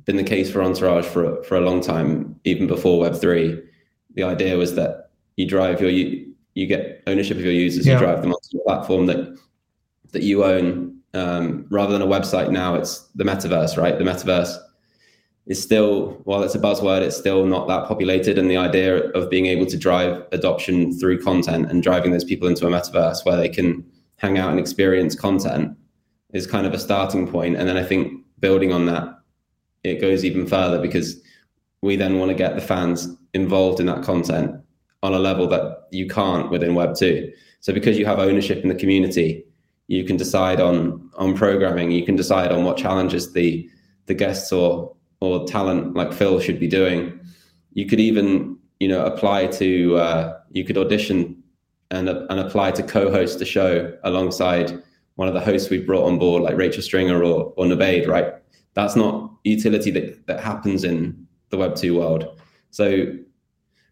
been 0.06 0.18
the 0.18 0.24
case 0.24 0.52
for 0.52 0.62
Entourage 0.62 1.06
for 1.06 1.44
for 1.44 1.56
a 1.56 1.62
long 1.62 1.82
time, 1.82 2.40
even 2.44 2.68
before 2.68 3.00
Web 3.00 3.16
three. 3.16 3.62
The 4.16 4.24
idea 4.24 4.58
was 4.58 4.76
that 4.76 5.10
you 5.36 5.48
drive 5.48 5.82
your 5.82 5.90
you, 5.90 6.34
you 6.56 6.68
get 6.68 7.04
ownership 7.08 7.38
of 7.38 7.44
your 7.44 7.54
users, 7.54 7.86
yeah. 7.86 7.94
you 7.94 8.00
drive 8.00 8.22
them 8.22 8.32
onto 8.32 8.58
a 8.58 8.64
platform 8.64 9.06
that 9.08 9.38
that 10.12 10.24
you 10.24 10.44
own. 10.44 10.96
Um, 11.14 11.66
rather 11.72 11.94
than 11.94 12.02
a 12.04 12.06
website 12.08 12.52
now, 12.52 12.76
it's 12.76 13.00
the 13.16 13.24
metaverse, 13.24 13.76
right? 13.76 13.98
The 13.98 14.04
metaverse 14.04 14.56
is 15.48 15.60
still, 15.60 16.22
while 16.26 16.44
it's 16.44 16.54
a 16.54 16.60
buzzword, 16.60 17.02
it's 17.02 17.18
still 17.18 17.46
not 17.46 17.68
that 17.70 17.88
populated. 17.88 18.38
And 18.38 18.52
the 18.52 18.58
idea 18.58 19.10
of 19.12 19.30
being 19.30 19.48
able 19.48 19.66
to 19.68 19.78
drive 19.78 20.24
adoption 20.32 21.00
through 21.00 21.24
content 21.24 21.72
and 21.72 21.82
driving 21.82 22.12
those 22.12 22.26
people 22.26 22.48
into 22.48 22.68
a 22.68 22.70
metaverse 22.70 23.26
where 23.26 23.38
they 23.38 23.50
can 23.50 23.84
hang 24.18 24.38
out 24.38 24.52
and 24.52 24.60
experience 24.60 25.16
content 25.16 25.76
is 26.34 26.46
kind 26.46 26.68
of 26.68 26.74
a 26.74 26.78
starting 26.80 27.26
point. 27.26 27.56
And 27.56 27.68
then 27.68 27.78
I 27.78 27.84
think 27.84 28.22
building 28.40 28.72
on 28.72 28.86
that, 28.88 29.17
it 29.88 30.02
goes 30.02 30.24
even 30.26 30.48
further 30.48 30.80
because 30.82 31.22
we 31.82 31.96
then 31.96 32.20
want 32.20 32.30
to 32.30 32.36
get 32.36 32.56
the 32.56 32.62
fans 32.62 33.08
involved 33.34 33.80
in 33.80 33.86
that 33.86 34.04
content 34.04 34.56
on 35.04 35.14
a 35.14 35.20
level 35.20 35.48
that 35.48 35.88
you 35.92 36.08
can't 36.08 36.50
within 36.50 36.76
Web 36.76 36.96
2. 36.96 37.32
So 37.60 37.74
because 37.74 37.98
you 37.98 38.06
have 38.06 38.20
ownership 38.20 38.64
in 38.64 38.70
the 38.70 38.76
community, 38.76 39.46
you 39.88 40.04
can 40.04 40.18
decide 40.18 40.60
on 40.60 41.10
on 41.16 41.36
programming, 41.36 41.92
you 41.92 42.06
can 42.06 42.16
decide 42.16 42.52
on 42.52 42.64
what 42.64 42.78
challenges 42.78 43.34
the 43.34 43.70
the 44.08 44.14
guests 44.14 44.52
or 44.52 44.96
or 45.20 45.46
talent 45.46 45.96
like 45.96 46.14
Phil 46.14 46.40
should 46.40 46.60
be 46.60 46.68
doing. 46.68 47.20
You 47.74 47.86
could 47.86 48.00
even, 48.00 48.58
you 48.80 48.88
know, 48.88 49.06
apply 49.06 49.48
to, 49.48 49.98
uh, 49.98 50.40
you 50.52 50.64
could 50.64 50.78
audition 50.78 51.42
and, 51.92 52.10
uh, 52.10 52.26
and 52.30 52.40
apply 52.40 52.72
to 52.72 52.84
co-host 52.84 53.42
a 53.42 53.46
show 53.46 53.96
alongside 54.04 54.82
one 55.16 55.28
of 55.28 55.34
the 55.34 55.40
hosts 55.40 55.70
we've 55.70 55.88
brought 55.88 56.06
on 56.06 56.20
board, 56.20 56.44
like 56.44 56.56
Rachel 56.56 56.84
Stringer 56.84 57.24
or, 57.24 57.54
or 57.58 57.66
Nabaid, 57.66 58.08
right? 58.08 58.34
That's 58.78 58.96
not 58.96 59.32
utility 59.44 59.90
that, 59.90 60.28
that 60.28 60.40
happens 60.40 60.84
in 60.84 61.26
the 61.50 61.58
Web 61.58 61.76
2 61.76 61.98
world. 61.98 62.40
So 62.70 63.08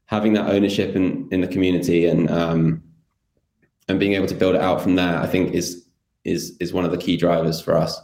having 0.05 0.33
that 0.33 0.47
ownership 0.47 0.95
in, 0.95 1.27
in 1.31 1.41
the 1.41 1.47
community 1.47 2.05
and, 2.05 2.29
um, 2.29 2.83
and 3.87 3.99
being 3.99 4.13
able 4.13 4.27
to 4.27 4.35
build 4.35 4.53
it 4.53 4.61
out 4.61 4.83
from 4.83 4.93
there, 4.93 5.19
I 5.19 5.25
think 5.25 5.55
is, 5.55 5.87
is, 6.23 6.55
is 6.59 6.71
one 6.71 6.85
of 6.85 6.91
the 6.91 6.99
key 6.99 7.17
drivers 7.17 7.59
for 7.59 7.75
us. 7.75 7.99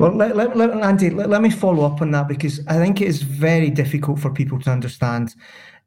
Well, 0.00 0.12
let, 0.16 0.34
let, 0.34 0.56
let 0.56 0.72
Andy, 0.72 1.10
let, 1.10 1.30
let, 1.30 1.42
me 1.42 1.50
follow 1.50 1.84
up 1.84 2.02
on 2.02 2.10
that 2.10 2.26
because 2.26 2.58
I 2.66 2.74
think 2.74 3.00
it 3.00 3.06
is 3.06 3.22
very 3.22 3.70
difficult 3.70 4.18
for 4.18 4.30
people 4.32 4.58
to 4.62 4.70
understand. 4.70 5.36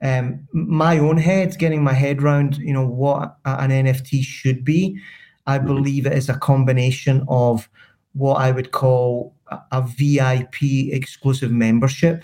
Um, 0.01 0.47
my 0.53 0.99
own 0.99 1.17
head, 1.17 1.59
getting 1.59 1.83
my 1.83 1.91
head 1.91 2.23
around, 2.23 2.59
you 2.59 2.71
know, 2.71 2.87
what 2.87 3.35
an 3.43 3.71
NFT 3.71 4.23
should 4.23 4.63
be. 4.63 5.01
I 5.47 5.57
mm-hmm. 5.57 5.67
believe 5.67 6.05
it 6.05 6.13
is 6.13 6.29
a 6.29 6.37
combination 6.37 7.25
of 7.27 7.67
what 8.13 8.35
I 8.35 8.51
would 8.51 8.71
call 8.71 9.35
a, 9.71 9.81
VIP 9.81 10.91
exclusive 10.91 11.51
membership, 11.51 12.23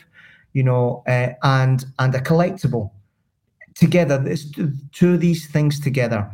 you 0.53 0.63
know, 0.63 1.03
uh, 1.08 1.30
and 1.44 1.86
and 2.00 2.15
a 2.15 2.20
collectible. 2.20 2.92
Together, 3.75 4.18
this 4.18 4.51
two 4.92 5.13
of 5.13 5.20
these 5.20 5.48
things 5.48 5.80
together 5.80 6.30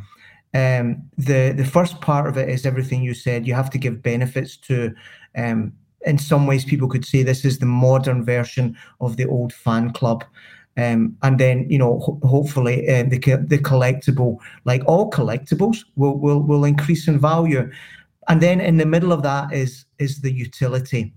um, 0.53 1.03
the 1.17 1.53
the 1.55 1.65
first 1.65 2.01
part 2.01 2.27
of 2.27 2.37
it 2.37 2.49
is 2.49 2.65
everything 2.65 3.03
you 3.03 3.13
said. 3.13 3.45
You 3.45 3.53
have 3.53 3.69
to 3.71 3.77
give 3.77 4.01
benefits 4.01 4.57
to. 4.57 4.93
Um, 5.35 5.73
in 6.05 6.17
some 6.17 6.47
ways, 6.47 6.63
people 6.63 6.87
could 6.87 7.05
say 7.05 7.23
this 7.23 7.43
is 7.43 7.59
the 7.59 7.65
modern 7.65 8.23
version 8.23 8.77
of 9.01 9.17
the 9.17 9.25
old 9.25 9.51
fan 9.53 9.91
club. 9.91 10.23
Um, 10.77 11.17
and 11.23 11.37
then 11.39 11.69
you 11.69 11.77
know 11.77 11.99
ho- 11.99 12.19
hopefully 12.23 12.87
uh, 12.89 13.03
the 13.03 13.19
the 13.47 13.59
collectible 13.59 14.37
like 14.65 14.81
all 14.85 15.11
collectibles 15.11 15.83
will, 15.97 16.17
will 16.17 16.41
will 16.41 16.63
increase 16.63 17.07
in 17.07 17.19
value 17.19 17.69
and 18.29 18.41
then 18.41 18.61
in 18.61 18.77
the 18.77 18.85
middle 18.85 19.11
of 19.11 19.23
that 19.23 19.51
is 19.53 19.85
is 19.97 20.21
the 20.21 20.31
utility 20.31 21.13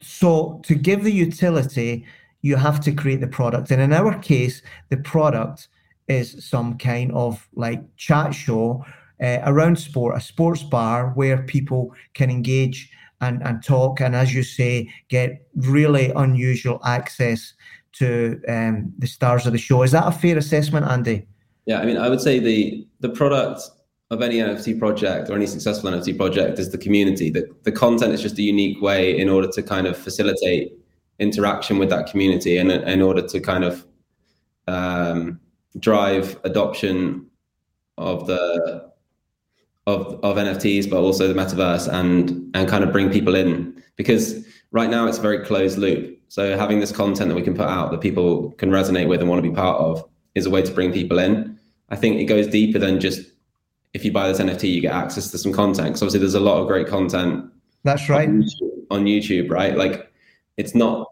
so 0.00 0.60
to 0.64 0.74
give 0.74 1.04
the 1.04 1.12
utility 1.12 2.04
you 2.42 2.56
have 2.56 2.80
to 2.80 2.92
create 2.92 3.20
the 3.20 3.26
product 3.26 3.70
and 3.70 3.80
in 3.80 3.92
our 3.92 4.18
case 4.18 4.62
the 4.88 4.96
product 4.96 5.68
is 6.08 6.44
some 6.44 6.78
kind 6.78 7.12
of 7.12 7.48
like 7.54 7.82
chat 7.96 8.34
show 8.34 8.84
uh, 9.22 9.38
around 9.44 9.78
sport, 9.78 10.16
a 10.16 10.20
sports 10.20 10.62
bar 10.62 11.10
where 11.14 11.42
people 11.42 11.94
can 12.14 12.30
engage 12.30 12.90
and, 13.20 13.42
and 13.42 13.62
talk, 13.64 14.00
and 14.00 14.14
as 14.14 14.34
you 14.34 14.42
say, 14.42 14.92
get 15.08 15.46
really 15.54 16.12
unusual 16.16 16.80
access 16.84 17.54
to 17.92 18.40
um, 18.48 18.92
the 18.98 19.06
stars 19.06 19.46
of 19.46 19.52
the 19.52 19.58
show. 19.58 19.82
Is 19.82 19.92
that 19.92 20.06
a 20.06 20.12
fair 20.12 20.36
assessment, 20.36 20.86
Andy? 20.86 21.26
Yeah, 21.64 21.80
I 21.80 21.86
mean, 21.86 21.96
I 21.96 22.08
would 22.08 22.20
say 22.20 22.38
the 22.38 22.86
the 23.00 23.08
product 23.08 23.62
of 24.10 24.22
any 24.22 24.36
NFT 24.36 24.78
project 24.78 25.28
or 25.28 25.34
any 25.34 25.46
successful 25.46 25.90
NFT 25.90 26.16
project 26.16 26.58
is 26.58 26.70
the 26.70 26.78
community. 26.78 27.30
The, 27.30 27.48
the 27.64 27.72
content 27.72 28.12
is 28.12 28.22
just 28.22 28.38
a 28.38 28.42
unique 28.42 28.80
way 28.80 29.18
in 29.18 29.28
order 29.28 29.48
to 29.48 29.62
kind 29.62 29.86
of 29.86 29.96
facilitate 29.96 30.72
interaction 31.18 31.78
with 31.78 31.90
that 31.90 32.08
community 32.08 32.58
and 32.58 32.70
in 32.70 33.02
order 33.02 33.26
to 33.26 33.40
kind 33.40 33.64
of 33.64 33.86
um, 34.68 35.40
drive 35.78 36.38
adoption 36.44 37.26
of 37.98 38.26
the 38.26 38.92
of 39.86 40.18
of 40.24 40.36
NFTs, 40.36 40.90
but 40.90 40.98
also 40.98 41.28
the 41.28 41.34
metaverse, 41.34 41.88
and 41.92 42.50
and 42.54 42.68
kind 42.68 42.84
of 42.84 42.92
bring 42.92 43.10
people 43.10 43.34
in 43.34 43.82
because 43.96 44.44
right 44.72 44.90
now 44.90 45.06
it's 45.06 45.18
a 45.18 45.22
very 45.22 45.44
closed 45.44 45.78
loop. 45.78 46.20
So 46.28 46.56
having 46.56 46.80
this 46.80 46.92
content 46.92 47.28
that 47.28 47.36
we 47.36 47.42
can 47.42 47.54
put 47.54 47.68
out 47.68 47.92
that 47.92 48.00
people 48.00 48.50
can 48.52 48.70
resonate 48.70 49.08
with 49.08 49.20
and 49.20 49.30
want 49.30 49.42
to 49.42 49.48
be 49.48 49.54
part 49.54 49.80
of 49.80 50.04
is 50.34 50.44
a 50.44 50.50
way 50.50 50.62
to 50.62 50.72
bring 50.72 50.92
people 50.92 51.18
in. 51.18 51.58
I 51.88 51.96
think 51.96 52.20
it 52.20 52.24
goes 52.24 52.48
deeper 52.48 52.80
than 52.80 53.00
just 53.00 53.20
if 53.96 54.04
you 54.04 54.12
buy 54.12 54.28
this 54.28 54.38
NFT, 54.38 54.70
you 54.70 54.82
get 54.82 54.92
access 54.92 55.30
to 55.30 55.38
some 55.38 55.54
content. 55.54 55.88
Because 55.88 56.02
obviously, 56.02 56.20
there's 56.20 56.34
a 56.34 56.40
lot 56.40 56.60
of 56.60 56.68
great 56.68 56.86
content. 56.86 57.50
That's 57.82 58.08
right 58.10 58.28
on 58.28 58.42
YouTube, 58.42 58.86
on 58.90 59.04
YouTube, 59.06 59.50
right? 59.50 59.74
Like 59.74 60.12
it's 60.58 60.74
not 60.74 61.08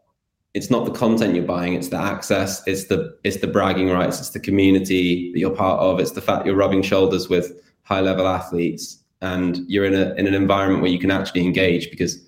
it's 0.52 0.70
not 0.70 0.84
the 0.84 0.92
content 0.92 1.34
you're 1.34 1.44
buying 1.44 1.74
it's 1.74 1.88
the 1.88 1.98
access 1.98 2.62
it's 2.66 2.84
the 2.84 3.16
it's 3.24 3.38
the 3.38 3.46
bragging 3.46 3.90
rights 3.90 4.20
it's 4.20 4.30
the 4.30 4.40
community 4.40 5.32
that 5.32 5.40
you're 5.40 5.54
part 5.54 5.80
of 5.80 5.98
it's 5.98 6.12
the 6.12 6.20
fact 6.20 6.46
you're 6.46 6.54
rubbing 6.54 6.80
shoulders 6.80 7.28
with 7.28 7.60
high 7.82 8.00
level 8.00 8.26
athletes 8.26 9.02
and 9.20 9.58
you're 9.68 9.84
in 9.84 9.94
a 9.94 10.14
in 10.14 10.26
an 10.26 10.34
environment 10.34 10.80
where 10.80 10.90
you 10.90 10.98
can 10.98 11.10
actually 11.10 11.44
engage 11.44 11.90
because 11.90 12.24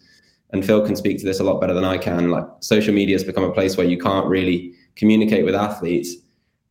and 0.50 0.64
Phil 0.64 0.84
can 0.84 0.96
speak 0.96 1.18
to 1.18 1.24
this 1.24 1.40
a 1.40 1.44
lot 1.44 1.60
better 1.60 1.74
than 1.74 1.84
I 1.84 1.98
can 1.98 2.30
like 2.30 2.44
social 2.60 2.92
media 2.92 3.14
has 3.14 3.24
become 3.24 3.44
a 3.44 3.52
place 3.52 3.76
where 3.76 3.86
you 3.86 3.98
can't 3.98 4.26
really 4.26 4.74
communicate 4.96 5.44
with 5.44 5.54
athletes 5.54 6.16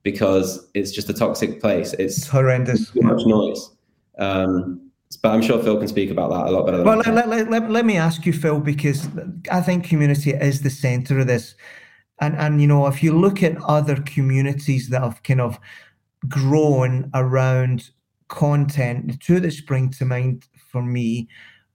because 0.04 0.70
it's 0.74 0.92
just 0.92 1.10
a 1.10 1.14
toxic 1.14 1.62
place 1.62 1.94
it's, 1.94 2.18
it's 2.18 2.28
horrendous 2.28 2.92
too 2.92 3.02
much 3.02 3.26
noise 3.26 3.75
um, 4.18 4.92
but 5.22 5.32
I'm 5.32 5.42
sure 5.42 5.62
Phil 5.62 5.78
can 5.78 5.88
speak 5.88 6.12
about 6.12 6.32
that 6.32 6.48
a 6.48 6.52
lot 6.52 6.66
better. 6.66 6.84
well, 6.84 6.98
let, 6.98 7.28
let, 7.28 7.50
let, 7.50 7.70
let, 7.70 7.86
me 7.86 7.98
ask 7.98 8.26
you, 8.26 8.34
Phil, 8.34 8.60
because 8.60 9.08
I 9.52 9.62
think 9.62 9.86
community 9.86 10.32
is 10.32 10.62
the 10.62 10.70
center 10.70 11.20
of 11.20 11.28
this. 11.28 11.56
And, 12.22 12.36
and, 12.36 12.62
you 12.62 12.68
know, 12.68 12.88
if 12.88 13.04
you 13.04 13.18
look 13.18 13.44
at 13.44 13.62
other 13.64 13.96
communities 13.98 14.90
that 14.90 15.02
have 15.02 15.22
kind 15.24 15.42
of 15.42 15.60
grown 16.28 17.10
around 17.14 17.90
content, 18.28 19.12
the 19.12 19.18
two 19.18 19.40
that 19.40 19.52
spring 19.52 19.90
to 19.92 20.06
mind 20.06 20.46
for 20.72 20.82
me 20.82 21.28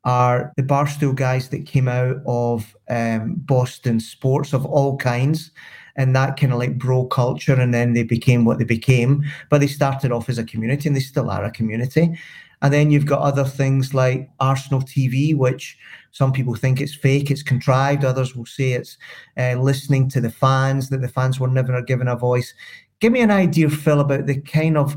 are 0.04 0.52
the 0.56 0.62
Barstool 0.62 1.14
guys 1.14 1.49
that 1.50 1.66
came 1.66 1.88
out 1.88 2.16
of 2.26 2.75
um, 2.88 3.35
Boston 3.37 4.00
sports 4.00 4.52
of 4.52 4.64
all 4.64 4.97
kinds 4.97 5.50
and 5.97 6.14
that 6.14 6.38
kind 6.38 6.52
of 6.52 6.59
like 6.59 6.78
bro 6.78 7.04
culture 7.06 7.54
and 7.54 7.75
then 7.75 7.92
they 7.92 8.02
became 8.02 8.44
what 8.44 8.59
they 8.59 8.64
became 8.64 9.25
but 9.49 9.61
they 9.61 9.66
started 9.66 10.12
off 10.12 10.28
as 10.28 10.38
a 10.38 10.44
community 10.44 10.88
and 10.88 10.97
they 10.97 11.00
still 11.00 11.30
are 11.30 11.44
a 11.44 11.50
community 11.50 12.16
and 12.62 12.75
then 12.75 12.90
you've 12.90 13.06
got 13.06 13.20
other 13.20 13.44
things 13.44 13.94
like 13.94 14.28
Arsenal 14.38 14.82
TV, 14.82 15.35
which 15.35 15.78
some 16.11 16.32
people 16.32 16.54
think 16.54 16.80
it's 16.80 16.94
fake, 16.94 17.30
it's 17.30 17.42
contrived. 17.42 18.04
Others 18.04 18.37
will 18.37 18.47
say 18.47 18.73
it's 18.73 18.99
uh, 19.38 19.54
listening 19.54 20.09
to 20.11 20.20
the 20.20 20.30
fans, 20.30 20.90
that 20.90 21.00
the 21.00 21.09
fans 21.09 21.40
were 21.40 21.49
never 21.49 21.80
given 21.80 22.09
a 22.09 22.16
voice. 22.16 22.52
Give 23.00 23.12
me 23.12 23.20
an 23.20 23.30
idea, 23.30 23.70
Phil, 23.70 24.00
about 24.00 24.26
the 24.26 24.40
kind 24.42 24.76
of 24.76 24.97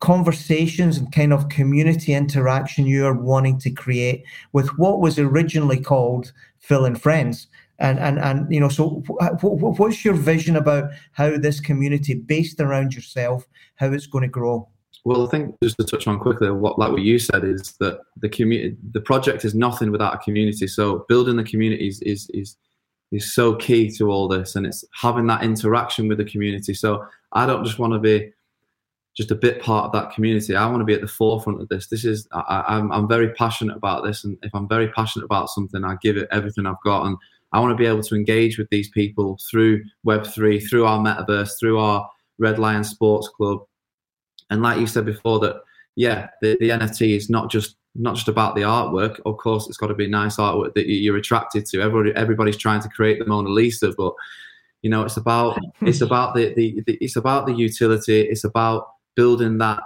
conversations 0.00 0.98
and 0.98 1.12
kind 1.12 1.32
of 1.32 1.48
community 1.48 2.12
interaction 2.12 2.84
you 2.84 3.06
are 3.06 3.14
wanting 3.14 3.58
to 3.60 3.70
create 3.70 4.24
with 4.52 4.66
what 4.76 5.00
was 5.00 5.18
originally 5.18 5.80
called 5.80 6.32
Phil 6.58 6.84
and 6.84 7.00
Friends. 7.00 7.46
And, 7.78 7.98
and, 7.98 8.18
and 8.18 8.52
you 8.52 8.60
know, 8.60 8.68
so 8.68 9.02
what's 9.40 10.04
your 10.04 10.14
vision 10.14 10.56
about 10.56 10.90
how 11.12 11.36
this 11.36 11.60
community, 11.60 12.14
based 12.14 12.60
around 12.60 12.94
yourself, 12.94 13.46
how 13.76 13.92
it's 13.92 14.06
going 14.06 14.22
to 14.22 14.28
grow? 14.28 14.68
Well, 15.04 15.26
I 15.26 15.30
think 15.30 15.56
just 15.62 15.76
to 15.76 15.84
touch 15.84 16.06
on 16.06 16.18
quickly, 16.18 16.50
what 16.50 16.78
like 16.78 16.90
what 16.90 17.02
you 17.02 17.18
said 17.18 17.44
is 17.44 17.74
that 17.80 18.00
the 18.16 18.28
community, 18.28 18.76
the 18.92 19.02
project 19.02 19.44
is 19.44 19.54
nothing 19.54 19.90
without 19.90 20.14
a 20.14 20.18
community. 20.18 20.66
So 20.66 21.04
building 21.08 21.36
the 21.36 21.44
community 21.44 21.88
is, 21.88 22.00
is 22.02 22.30
is 22.32 22.56
is 23.12 23.34
so 23.34 23.54
key 23.54 23.90
to 23.98 24.10
all 24.10 24.28
this, 24.28 24.56
and 24.56 24.64
it's 24.64 24.82
having 24.94 25.26
that 25.26 25.44
interaction 25.44 26.08
with 26.08 26.18
the 26.18 26.24
community. 26.24 26.72
So 26.72 27.04
I 27.32 27.44
don't 27.44 27.64
just 27.64 27.78
want 27.78 27.92
to 27.92 27.98
be 27.98 28.32
just 29.14 29.30
a 29.30 29.36
bit 29.36 29.60
part 29.60 29.84
of 29.84 29.92
that 29.92 30.14
community. 30.14 30.56
I 30.56 30.66
want 30.66 30.80
to 30.80 30.86
be 30.86 30.94
at 30.94 31.02
the 31.02 31.06
forefront 31.06 31.60
of 31.60 31.68
this. 31.68 31.88
This 31.88 32.06
is 32.06 32.26
I, 32.32 32.64
I'm 32.66 32.90
I'm 32.90 33.06
very 33.06 33.30
passionate 33.34 33.76
about 33.76 34.04
this, 34.04 34.24
and 34.24 34.38
if 34.42 34.54
I'm 34.54 34.68
very 34.68 34.88
passionate 34.88 35.26
about 35.26 35.50
something, 35.50 35.84
I 35.84 35.96
give 36.00 36.16
it 36.16 36.28
everything 36.32 36.64
I've 36.64 36.82
got, 36.82 37.04
and 37.04 37.18
I 37.54 37.60
want 37.60 37.70
to 37.70 37.76
be 37.76 37.86
able 37.86 38.02
to 38.02 38.16
engage 38.16 38.58
with 38.58 38.68
these 38.70 38.90
people 38.90 39.38
through 39.48 39.84
Web 40.02 40.26
three, 40.26 40.58
through 40.58 40.86
our 40.86 40.98
metaverse, 40.98 41.52
through 41.58 41.78
our 41.78 42.10
Red 42.38 42.58
Lion 42.58 42.82
Sports 42.82 43.28
Club. 43.28 43.60
And 44.50 44.60
like 44.60 44.80
you 44.80 44.88
said 44.88 45.06
before, 45.06 45.38
that 45.38 45.62
yeah, 45.94 46.28
the, 46.42 46.56
the 46.58 46.70
NFT 46.70 47.16
is 47.16 47.30
not 47.30 47.50
just 47.50 47.76
not 47.94 48.16
just 48.16 48.26
about 48.26 48.56
the 48.56 48.62
artwork. 48.62 49.20
Of 49.24 49.36
course, 49.36 49.68
it's 49.68 49.76
got 49.76 49.86
to 49.86 49.94
be 49.94 50.08
nice 50.08 50.36
artwork 50.36 50.74
that 50.74 50.88
you're 50.88 51.16
attracted 51.16 51.64
to. 51.66 51.80
Everybody, 51.80 52.12
everybody's 52.16 52.56
trying 52.56 52.82
to 52.82 52.88
create 52.88 53.20
the 53.20 53.26
Mona 53.26 53.48
Lisa, 53.48 53.94
but 53.96 54.14
you 54.82 54.90
know, 54.90 55.04
it's 55.04 55.16
about 55.16 55.56
it's 55.80 56.00
about 56.08 56.34
the, 56.34 56.52
the, 56.54 56.82
the 56.86 56.98
it's 57.00 57.14
about 57.16 57.46
the 57.46 57.54
utility. 57.54 58.22
It's 58.22 58.42
about 58.42 58.88
building 59.14 59.58
that 59.58 59.80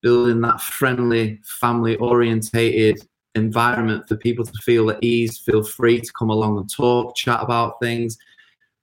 building 0.00 0.40
that 0.40 0.62
friendly, 0.62 1.38
family 1.44 1.96
orientated 1.96 3.06
environment 3.34 4.08
for 4.08 4.16
people 4.16 4.44
to 4.44 4.52
feel 4.62 4.90
at 4.90 5.02
ease, 5.02 5.38
feel 5.38 5.62
free 5.62 6.00
to 6.00 6.12
come 6.18 6.30
along 6.30 6.58
and 6.58 6.70
talk, 6.70 7.16
chat 7.16 7.40
about 7.42 7.80
things, 7.80 8.18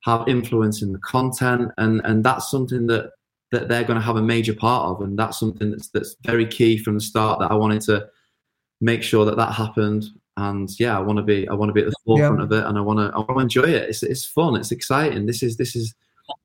have 0.04 0.28
influence 0.28 0.82
in 0.82 0.92
the 0.92 0.98
content, 0.98 1.70
and 1.78 2.00
and 2.04 2.24
that's 2.24 2.50
something 2.50 2.86
that 2.86 3.12
that 3.50 3.68
they're 3.68 3.84
going 3.84 3.98
to 3.98 4.04
have 4.04 4.16
a 4.16 4.22
major 4.22 4.54
part 4.54 4.86
of, 4.86 5.02
and 5.02 5.18
that's 5.18 5.38
something 5.38 5.70
that's 5.70 5.88
that's 5.88 6.16
very 6.24 6.46
key 6.46 6.78
from 6.78 6.94
the 6.94 7.00
start. 7.00 7.40
That 7.40 7.50
I 7.50 7.54
wanted 7.54 7.82
to 7.82 8.06
make 8.80 9.02
sure 9.02 9.24
that 9.24 9.36
that 9.36 9.52
happened. 9.52 10.06
And 10.36 10.68
yeah, 10.78 10.96
I 10.96 11.00
want 11.00 11.16
to 11.16 11.22
be 11.22 11.48
I 11.48 11.54
want 11.54 11.68
to 11.70 11.72
be 11.72 11.80
at 11.80 11.86
the 11.86 11.96
forefront 12.04 12.38
yeah. 12.38 12.44
of 12.44 12.52
it, 12.52 12.64
and 12.64 12.78
I 12.78 12.80
want 12.80 12.98
to 13.00 13.14
I 13.14 13.18
want 13.18 13.36
to 13.36 13.40
enjoy 13.40 13.68
it. 13.68 13.88
It's 13.88 14.02
it's 14.02 14.24
fun. 14.24 14.56
It's 14.56 14.72
exciting. 14.72 15.26
This 15.26 15.42
is 15.42 15.56
this 15.56 15.74
is 15.74 15.94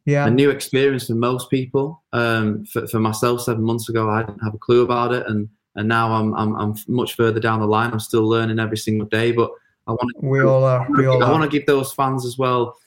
yeah. 0.05 0.25
a 0.25 0.31
new 0.31 0.50
experience 0.50 1.07
for 1.07 1.15
most 1.15 1.50
people. 1.50 2.03
Um, 2.12 2.65
for, 2.65 2.88
for 2.88 3.00
myself, 3.00 3.41
seven 3.41 3.63
months 3.63 3.89
ago, 3.89 4.10
I 4.10 4.24
didn't 4.24 4.43
have 4.43 4.55
a 4.55 4.60
clue 4.60 4.83
about 4.83 5.13
it, 5.13 5.27
and 5.27 5.48
and 5.75 5.88
now 5.88 6.12
I'm 6.13 6.34
I'm, 6.36 6.56
I'm 6.56 6.75
much 6.88 7.15
further 7.15 7.39
down 7.39 7.60
the 7.60 7.68
line. 7.68 7.92
I'm 7.92 8.00
still 8.00 8.27
learning 8.27 8.60
every 8.60 8.77
single 8.77 9.08
day, 9.08 9.32
but 9.32 9.51
I 9.88 9.92
want 9.92 10.12
to, 10.20 10.25
we 10.25 10.42
all 10.42 10.63
are. 10.63 10.88
We 10.92 11.06
all 11.06 11.24
I 11.24 11.32
want 11.32 11.44
to 11.44 11.50
give 11.50 11.65
those 11.65 11.94
fans 11.94 12.25
as 12.25 12.38
well, 12.38 12.77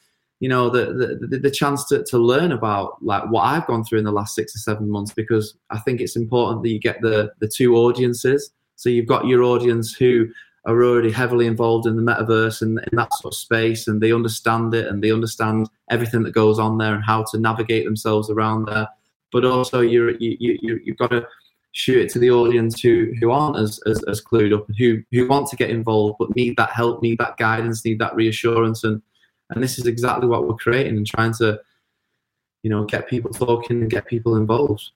you 0.40 0.48
know, 0.48 0.70
the, 0.70 1.18
the 1.28 1.38
the 1.38 1.50
chance 1.50 1.84
to 1.86 2.04
to 2.04 2.18
learn 2.18 2.52
about 2.52 3.02
like 3.02 3.24
what 3.30 3.42
I've 3.42 3.66
gone 3.66 3.84
through 3.84 3.98
in 3.98 4.04
the 4.04 4.12
last 4.12 4.34
six 4.34 4.54
or 4.54 4.58
seven 4.58 4.88
months 4.90 5.12
because 5.12 5.56
I 5.70 5.78
think 5.78 6.00
it's 6.00 6.16
important 6.16 6.62
that 6.62 6.70
you 6.70 6.78
get 6.78 7.00
the 7.00 7.32
the 7.40 7.48
two 7.48 7.76
audiences 7.76 8.50
so 8.76 8.90
you've 8.90 9.06
got 9.06 9.26
your 9.26 9.42
audience 9.42 9.94
who 9.94 10.28
are 10.66 10.84
already 10.84 11.10
heavily 11.10 11.46
involved 11.46 11.86
in 11.86 11.96
the 11.96 12.02
metaverse 12.02 12.60
and 12.62 12.78
in 12.78 12.96
that 12.96 13.12
sort 13.14 13.32
of 13.34 13.38
space, 13.38 13.88
and 13.88 14.00
they 14.00 14.12
understand 14.12 14.74
it 14.74 14.86
and 14.86 15.02
they 15.02 15.10
understand 15.10 15.68
everything 15.90 16.22
that 16.24 16.32
goes 16.32 16.58
on 16.58 16.78
there 16.78 16.94
and 16.94 17.04
how 17.04 17.24
to 17.30 17.38
navigate 17.38 17.84
themselves 17.84 18.30
around 18.30 18.66
there. 18.66 18.86
But 19.32 19.44
also, 19.44 19.80
you're, 19.80 20.10
you 20.16 20.36
you 20.38 20.80
you've 20.84 20.98
got 20.98 21.10
to 21.10 21.26
shoot 21.76 21.98
it 21.98 22.08
to 22.08 22.18
the 22.18 22.30
audience 22.30 22.80
who 22.80 23.12
who 23.20 23.30
aren't 23.30 23.58
as, 23.58 23.78
as, 23.84 24.02
as 24.04 24.24
clued 24.24 24.54
up 24.54 24.66
and 24.66 24.76
who 24.78 25.02
who 25.12 25.28
want 25.28 25.46
to 25.46 25.56
get 25.56 25.68
involved 25.68 26.16
but 26.18 26.34
need 26.34 26.56
that 26.56 26.70
help, 26.70 27.02
need 27.02 27.18
that 27.18 27.36
guidance, 27.36 27.84
need 27.84 27.98
that 27.98 28.16
reassurance, 28.16 28.82
and 28.82 29.02
and 29.50 29.62
this 29.62 29.78
is 29.78 29.86
exactly 29.86 30.26
what 30.26 30.48
we're 30.48 30.54
creating 30.54 30.96
and 30.96 31.06
trying 31.06 31.34
to, 31.34 31.60
you 32.62 32.70
know, 32.70 32.84
get 32.84 33.08
people 33.08 33.30
talking 33.30 33.82
and 33.82 33.90
get 33.90 34.06
people 34.06 34.36
involved. 34.36 34.90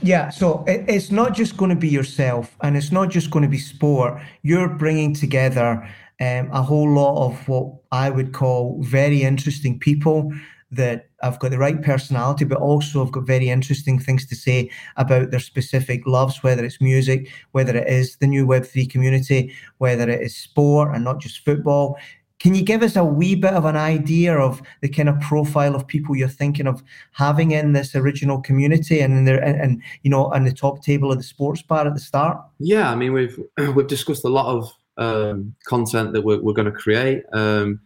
Yeah, 0.00 0.30
so 0.30 0.64
it, 0.66 0.86
it's 0.88 1.10
not 1.10 1.34
just 1.34 1.58
going 1.58 1.68
to 1.68 1.76
be 1.76 1.90
yourself 1.90 2.56
and 2.62 2.74
it's 2.74 2.90
not 2.90 3.10
just 3.10 3.30
going 3.30 3.42
to 3.42 3.48
be 3.48 3.58
sport. 3.58 4.20
You're 4.42 4.70
bringing 4.70 5.14
together 5.14 5.86
um, 6.20 6.50
a 6.52 6.62
whole 6.62 6.90
lot 6.90 7.26
of 7.26 7.46
what 7.46 7.74
I 7.92 8.08
would 8.08 8.32
call 8.32 8.82
very 8.82 9.22
interesting 9.22 9.78
people 9.78 10.32
that 10.76 11.08
I've 11.22 11.38
got 11.38 11.50
the 11.50 11.58
right 11.58 11.80
personality, 11.80 12.44
but 12.44 12.58
also 12.58 13.04
I've 13.04 13.12
got 13.12 13.26
very 13.26 13.48
interesting 13.48 13.98
things 13.98 14.26
to 14.26 14.36
say 14.36 14.70
about 14.96 15.30
their 15.30 15.40
specific 15.40 16.06
loves, 16.06 16.42
whether 16.42 16.64
it's 16.64 16.80
music, 16.80 17.30
whether 17.52 17.76
it 17.76 17.88
is 17.88 18.16
the 18.16 18.26
new 18.26 18.46
Web3 18.46 18.90
community, 18.90 19.54
whether 19.78 20.08
it 20.08 20.20
is 20.20 20.36
sport 20.36 20.94
and 20.94 21.04
not 21.04 21.20
just 21.20 21.44
football. 21.44 21.96
Can 22.40 22.54
you 22.54 22.62
give 22.62 22.82
us 22.82 22.94
a 22.94 23.04
wee 23.04 23.36
bit 23.36 23.54
of 23.54 23.64
an 23.64 23.76
idea 23.76 24.36
of 24.36 24.60
the 24.82 24.88
kind 24.88 25.08
of 25.08 25.18
profile 25.20 25.74
of 25.74 25.86
people 25.86 26.14
you're 26.14 26.28
thinking 26.28 26.66
of 26.66 26.82
having 27.12 27.52
in 27.52 27.72
this 27.72 27.94
original 27.94 28.40
community 28.42 29.00
and 29.00 29.26
there 29.26 29.42
and, 29.42 29.58
and 29.58 29.82
you 30.02 30.10
know 30.10 30.26
on 30.26 30.44
the 30.44 30.52
top 30.52 30.82
table 30.82 31.10
of 31.10 31.16
the 31.16 31.24
sports 31.24 31.62
bar 31.62 31.86
at 31.86 31.94
the 31.94 32.00
start? 32.00 32.38
Yeah, 32.58 32.90
I 32.90 32.96
mean 32.96 33.14
we've 33.14 33.38
we've 33.74 33.86
discussed 33.86 34.24
a 34.24 34.28
lot 34.28 34.46
of 34.46 34.70
um, 34.96 35.54
content 35.64 36.12
that 36.12 36.22
we're, 36.22 36.40
we're 36.40 36.52
going 36.52 36.70
to 36.70 36.72
create. 36.72 37.22
Um, 37.32 37.80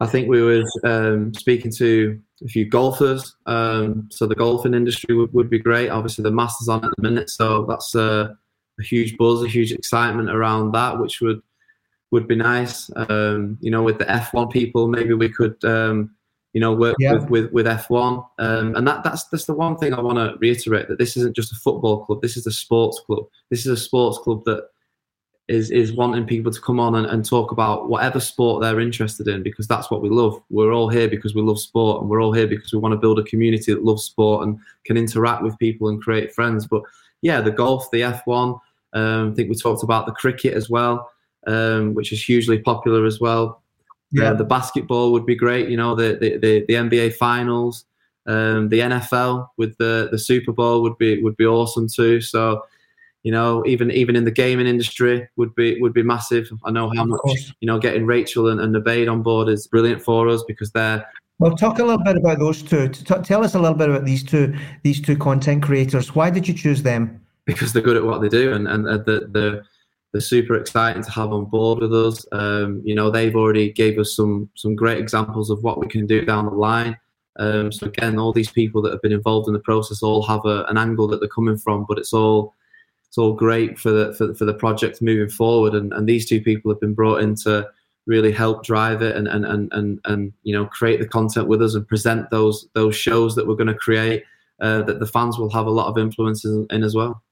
I 0.00 0.06
think 0.06 0.28
we 0.28 0.42
were 0.42 0.62
um, 0.84 1.32
speaking 1.34 1.72
to 1.78 2.20
a 2.44 2.48
few 2.48 2.66
golfers, 2.66 3.34
um, 3.46 4.08
so 4.10 4.26
the 4.26 4.34
golfing 4.34 4.74
industry 4.74 5.14
would, 5.14 5.32
would 5.32 5.48
be 5.48 5.58
great. 5.58 5.88
Obviously, 5.88 6.22
the 6.22 6.30
Masters 6.30 6.68
on 6.68 6.84
at 6.84 6.90
the 6.96 7.02
minute, 7.02 7.30
so 7.30 7.64
that's 7.66 7.94
a, 7.94 8.36
a 8.78 8.82
huge 8.82 9.16
buzz, 9.16 9.42
a 9.42 9.48
huge 9.48 9.72
excitement 9.72 10.28
around 10.28 10.72
that, 10.72 10.98
which 10.98 11.20
would 11.22 11.40
would 12.10 12.28
be 12.28 12.36
nice. 12.36 12.90
Um, 12.96 13.58
you 13.60 13.70
know, 13.70 13.82
with 13.82 13.98
the 13.98 14.04
F1 14.04 14.50
people, 14.50 14.88
maybe 14.88 15.14
we 15.14 15.28
could, 15.28 15.62
um, 15.64 16.14
you 16.52 16.60
know, 16.60 16.72
work 16.72 16.96
yeah. 16.98 17.14
with, 17.14 17.30
with, 17.30 17.52
with 17.52 17.66
F1. 17.66 18.24
Um, 18.38 18.74
and 18.76 18.86
that, 18.86 19.02
that's, 19.02 19.24
that's 19.24 19.46
the 19.46 19.54
one 19.54 19.76
thing 19.76 19.92
I 19.92 20.00
want 20.00 20.18
to 20.18 20.38
reiterate 20.38 20.88
that 20.88 20.98
this 20.98 21.16
isn't 21.16 21.36
just 21.36 21.52
a 21.52 21.56
football 21.56 22.04
club. 22.04 22.22
This 22.22 22.36
is 22.36 22.46
a 22.46 22.52
sports 22.52 23.00
club. 23.00 23.26
This 23.50 23.60
is 23.60 23.72
a 23.72 23.76
sports 23.76 24.18
club 24.18 24.44
that 24.44 24.68
is, 25.48 25.70
is 25.70 25.92
wanting 25.92 26.26
people 26.26 26.50
to 26.50 26.60
come 26.60 26.80
on 26.80 26.94
and, 26.96 27.06
and 27.06 27.24
talk 27.24 27.52
about 27.52 27.88
whatever 27.88 28.18
sport 28.18 28.62
they're 28.62 28.80
interested 28.80 29.28
in 29.28 29.42
because 29.42 29.68
that's 29.68 29.90
what 29.90 30.02
we 30.02 30.08
love. 30.08 30.42
We're 30.50 30.72
all 30.72 30.88
here 30.88 31.08
because 31.08 31.34
we 31.34 31.42
love 31.42 31.60
sport 31.60 32.00
and 32.00 32.10
we're 32.10 32.20
all 32.20 32.32
here 32.32 32.48
because 32.48 32.72
we 32.72 32.78
want 32.78 32.92
to 32.92 32.98
build 32.98 33.18
a 33.18 33.24
community 33.24 33.72
that 33.72 33.84
loves 33.84 34.02
sport 34.02 34.46
and 34.46 34.58
can 34.84 34.96
interact 34.96 35.42
with 35.42 35.58
people 35.58 35.88
and 35.88 36.02
create 36.02 36.34
friends. 36.34 36.66
But 36.66 36.82
yeah, 37.22 37.40
the 37.40 37.52
golf, 37.52 37.90
the 37.92 38.00
F1, 38.00 38.60
um, 38.94 39.30
I 39.30 39.34
think 39.34 39.48
we 39.48 39.54
talked 39.54 39.82
about 39.82 40.06
the 40.06 40.12
cricket 40.12 40.54
as 40.54 40.68
well 40.68 41.10
um, 41.46 41.94
which 41.94 42.12
is 42.12 42.22
hugely 42.22 42.58
popular 42.58 43.06
as 43.06 43.20
well. 43.20 43.62
Yeah, 44.12 44.30
uh, 44.30 44.34
the 44.34 44.44
basketball 44.44 45.12
would 45.12 45.26
be 45.26 45.34
great. 45.34 45.68
You 45.68 45.76
know, 45.76 45.94
the 45.94 46.16
the, 46.20 46.36
the, 46.38 46.64
the 46.68 46.74
NBA 46.74 47.14
finals, 47.14 47.84
um, 48.26 48.68
the 48.68 48.80
NFL 48.80 49.48
with 49.56 49.76
the 49.78 50.08
the 50.10 50.18
Super 50.18 50.52
Bowl 50.52 50.82
would 50.82 50.98
be 50.98 51.22
would 51.22 51.36
be 51.36 51.46
awesome 51.46 51.88
too. 51.88 52.20
So, 52.20 52.64
you 53.26 53.32
know, 53.32 53.64
even 53.66 53.90
even 53.90 54.14
in 54.14 54.24
the 54.24 54.30
gaming 54.30 54.68
industry 54.68 55.28
would 55.34 55.52
be 55.56 55.80
would 55.80 55.92
be 55.92 56.04
massive. 56.04 56.48
I 56.64 56.70
know 56.70 56.92
how 56.94 57.04
much 57.04 57.52
you 57.58 57.66
know 57.66 57.76
getting 57.76 58.06
Rachel 58.06 58.50
and, 58.50 58.60
and 58.60 58.72
Nabeed 58.72 59.10
on 59.10 59.24
board 59.24 59.48
is 59.48 59.66
brilliant 59.66 60.00
for 60.00 60.28
us 60.28 60.44
because 60.46 60.70
they're 60.70 61.04
well, 61.40 61.56
talk 61.56 61.80
a 61.80 61.82
little 61.82 62.04
bit 62.04 62.16
about 62.16 62.38
those 62.38 62.62
two. 62.62 62.88
tell 62.88 63.42
us 63.42 63.56
a 63.56 63.58
little 63.58 63.76
bit 63.76 63.90
about 63.90 64.04
these 64.04 64.22
two 64.22 64.54
these 64.84 65.00
two 65.00 65.16
content 65.16 65.64
creators. 65.64 66.14
Why 66.14 66.30
did 66.30 66.46
you 66.46 66.54
choose 66.54 66.84
them? 66.84 67.20
Because 67.46 67.72
they're 67.72 67.82
good 67.82 67.96
at 67.96 68.04
what 68.04 68.20
they 68.20 68.28
do, 68.28 68.52
and 68.52 68.68
and 68.68 68.84
the 68.84 69.28
the 69.32 69.64
they're 70.12 70.20
super 70.20 70.54
exciting 70.54 71.02
to 71.02 71.10
have 71.10 71.32
on 71.32 71.46
board 71.46 71.80
with 71.80 71.92
us. 71.92 72.24
Um, 72.30 72.80
you 72.84 72.94
know, 72.94 73.10
they've 73.10 73.34
already 73.34 73.72
gave 73.72 73.98
us 73.98 74.14
some 74.14 74.48
some 74.54 74.76
great 74.76 74.98
examples 74.98 75.50
of 75.50 75.64
what 75.64 75.80
we 75.80 75.88
can 75.88 76.06
do 76.06 76.24
down 76.24 76.44
the 76.44 76.52
line. 76.52 76.96
Um, 77.40 77.72
so 77.72 77.86
again, 77.86 78.20
all 78.20 78.32
these 78.32 78.52
people 78.52 78.82
that 78.82 78.92
have 78.92 79.02
been 79.02 79.10
involved 79.10 79.48
in 79.48 79.52
the 79.52 79.66
process 79.70 80.00
all 80.00 80.22
have 80.22 80.44
a, 80.44 80.62
an 80.68 80.78
angle 80.78 81.08
that 81.08 81.18
they're 81.18 81.28
coming 81.28 81.58
from, 81.58 81.86
but 81.88 81.98
it's 81.98 82.12
all 82.12 82.54
it's 83.08 83.18
all 83.18 83.32
great 83.32 83.78
for 83.78 83.90
the 83.90 84.14
for, 84.14 84.34
for 84.34 84.44
the 84.44 84.54
project 84.54 85.02
moving 85.02 85.28
forward. 85.28 85.74
And, 85.74 85.92
and 85.92 86.08
these 86.08 86.28
two 86.28 86.40
people 86.40 86.70
have 86.70 86.80
been 86.80 86.94
brought 86.94 87.22
in 87.22 87.34
to 87.36 87.68
really 88.06 88.32
help 88.32 88.64
drive 88.64 89.02
it 89.02 89.16
and 89.16 89.28
and, 89.28 89.44
and, 89.44 89.72
and, 89.72 90.00
and 90.04 90.32
you 90.42 90.54
know 90.54 90.66
create 90.66 91.00
the 91.00 91.08
content 91.08 91.48
with 91.48 91.62
us 91.62 91.74
and 91.74 91.86
present 91.86 92.30
those 92.30 92.68
those 92.74 92.96
shows 92.96 93.34
that 93.34 93.46
we're 93.46 93.54
going 93.54 93.66
to 93.66 93.74
create 93.74 94.24
uh, 94.60 94.82
that 94.82 95.00
the 95.00 95.06
fans 95.06 95.38
will 95.38 95.50
have 95.50 95.66
a 95.66 95.70
lot 95.70 95.88
of 95.88 95.98
influence 95.98 96.44
in, 96.44 96.66
in 96.70 96.82
as 96.82 96.94
well. 96.94 97.22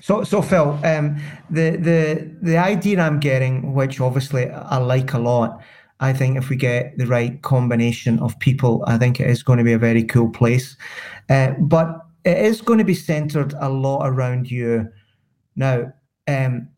So, 0.00 0.22
so 0.24 0.40
Phil, 0.40 0.78
um, 0.84 1.16
the 1.50 1.76
the 1.76 2.36
the 2.42 2.56
idea 2.56 3.00
I'm 3.00 3.20
getting, 3.20 3.74
which 3.74 4.00
obviously 4.00 4.48
I 4.50 4.78
like 4.78 5.12
a 5.12 5.18
lot, 5.18 5.60
I 6.00 6.12
think 6.12 6.36
if 6.36 6.48
we 6.48 6.56
get 6.56 6.96
the 6.96 7.06
right 7.06 7.40
combination 7.42 8.18
of 8.20 8.38
people, 8.38 8.84
I 8.86 8.98
think 8.98 9.20
it 9.20 9.28
is 9.28 9.42
going 9.42 9.58
to 9.58 9.64
be 9.64 9.72
a 9.72 9.78
very 9.78 10.04
cool 10.04 10.30
place. 10.30 10.76
Uh, 11.28 11.52
but 11.58 12.03
it 12.24 12.38
is 12.38 12.60
going 12.60 12.78
to 12.78 12.84
be 12.84 12.94
centered 12.94 13.54
a 13.58 13.68
lot 13.68 14.08
around 14.08 14.50
you. 14.50 14.88
Now, 15.56 15.92
um, 16.26 16.68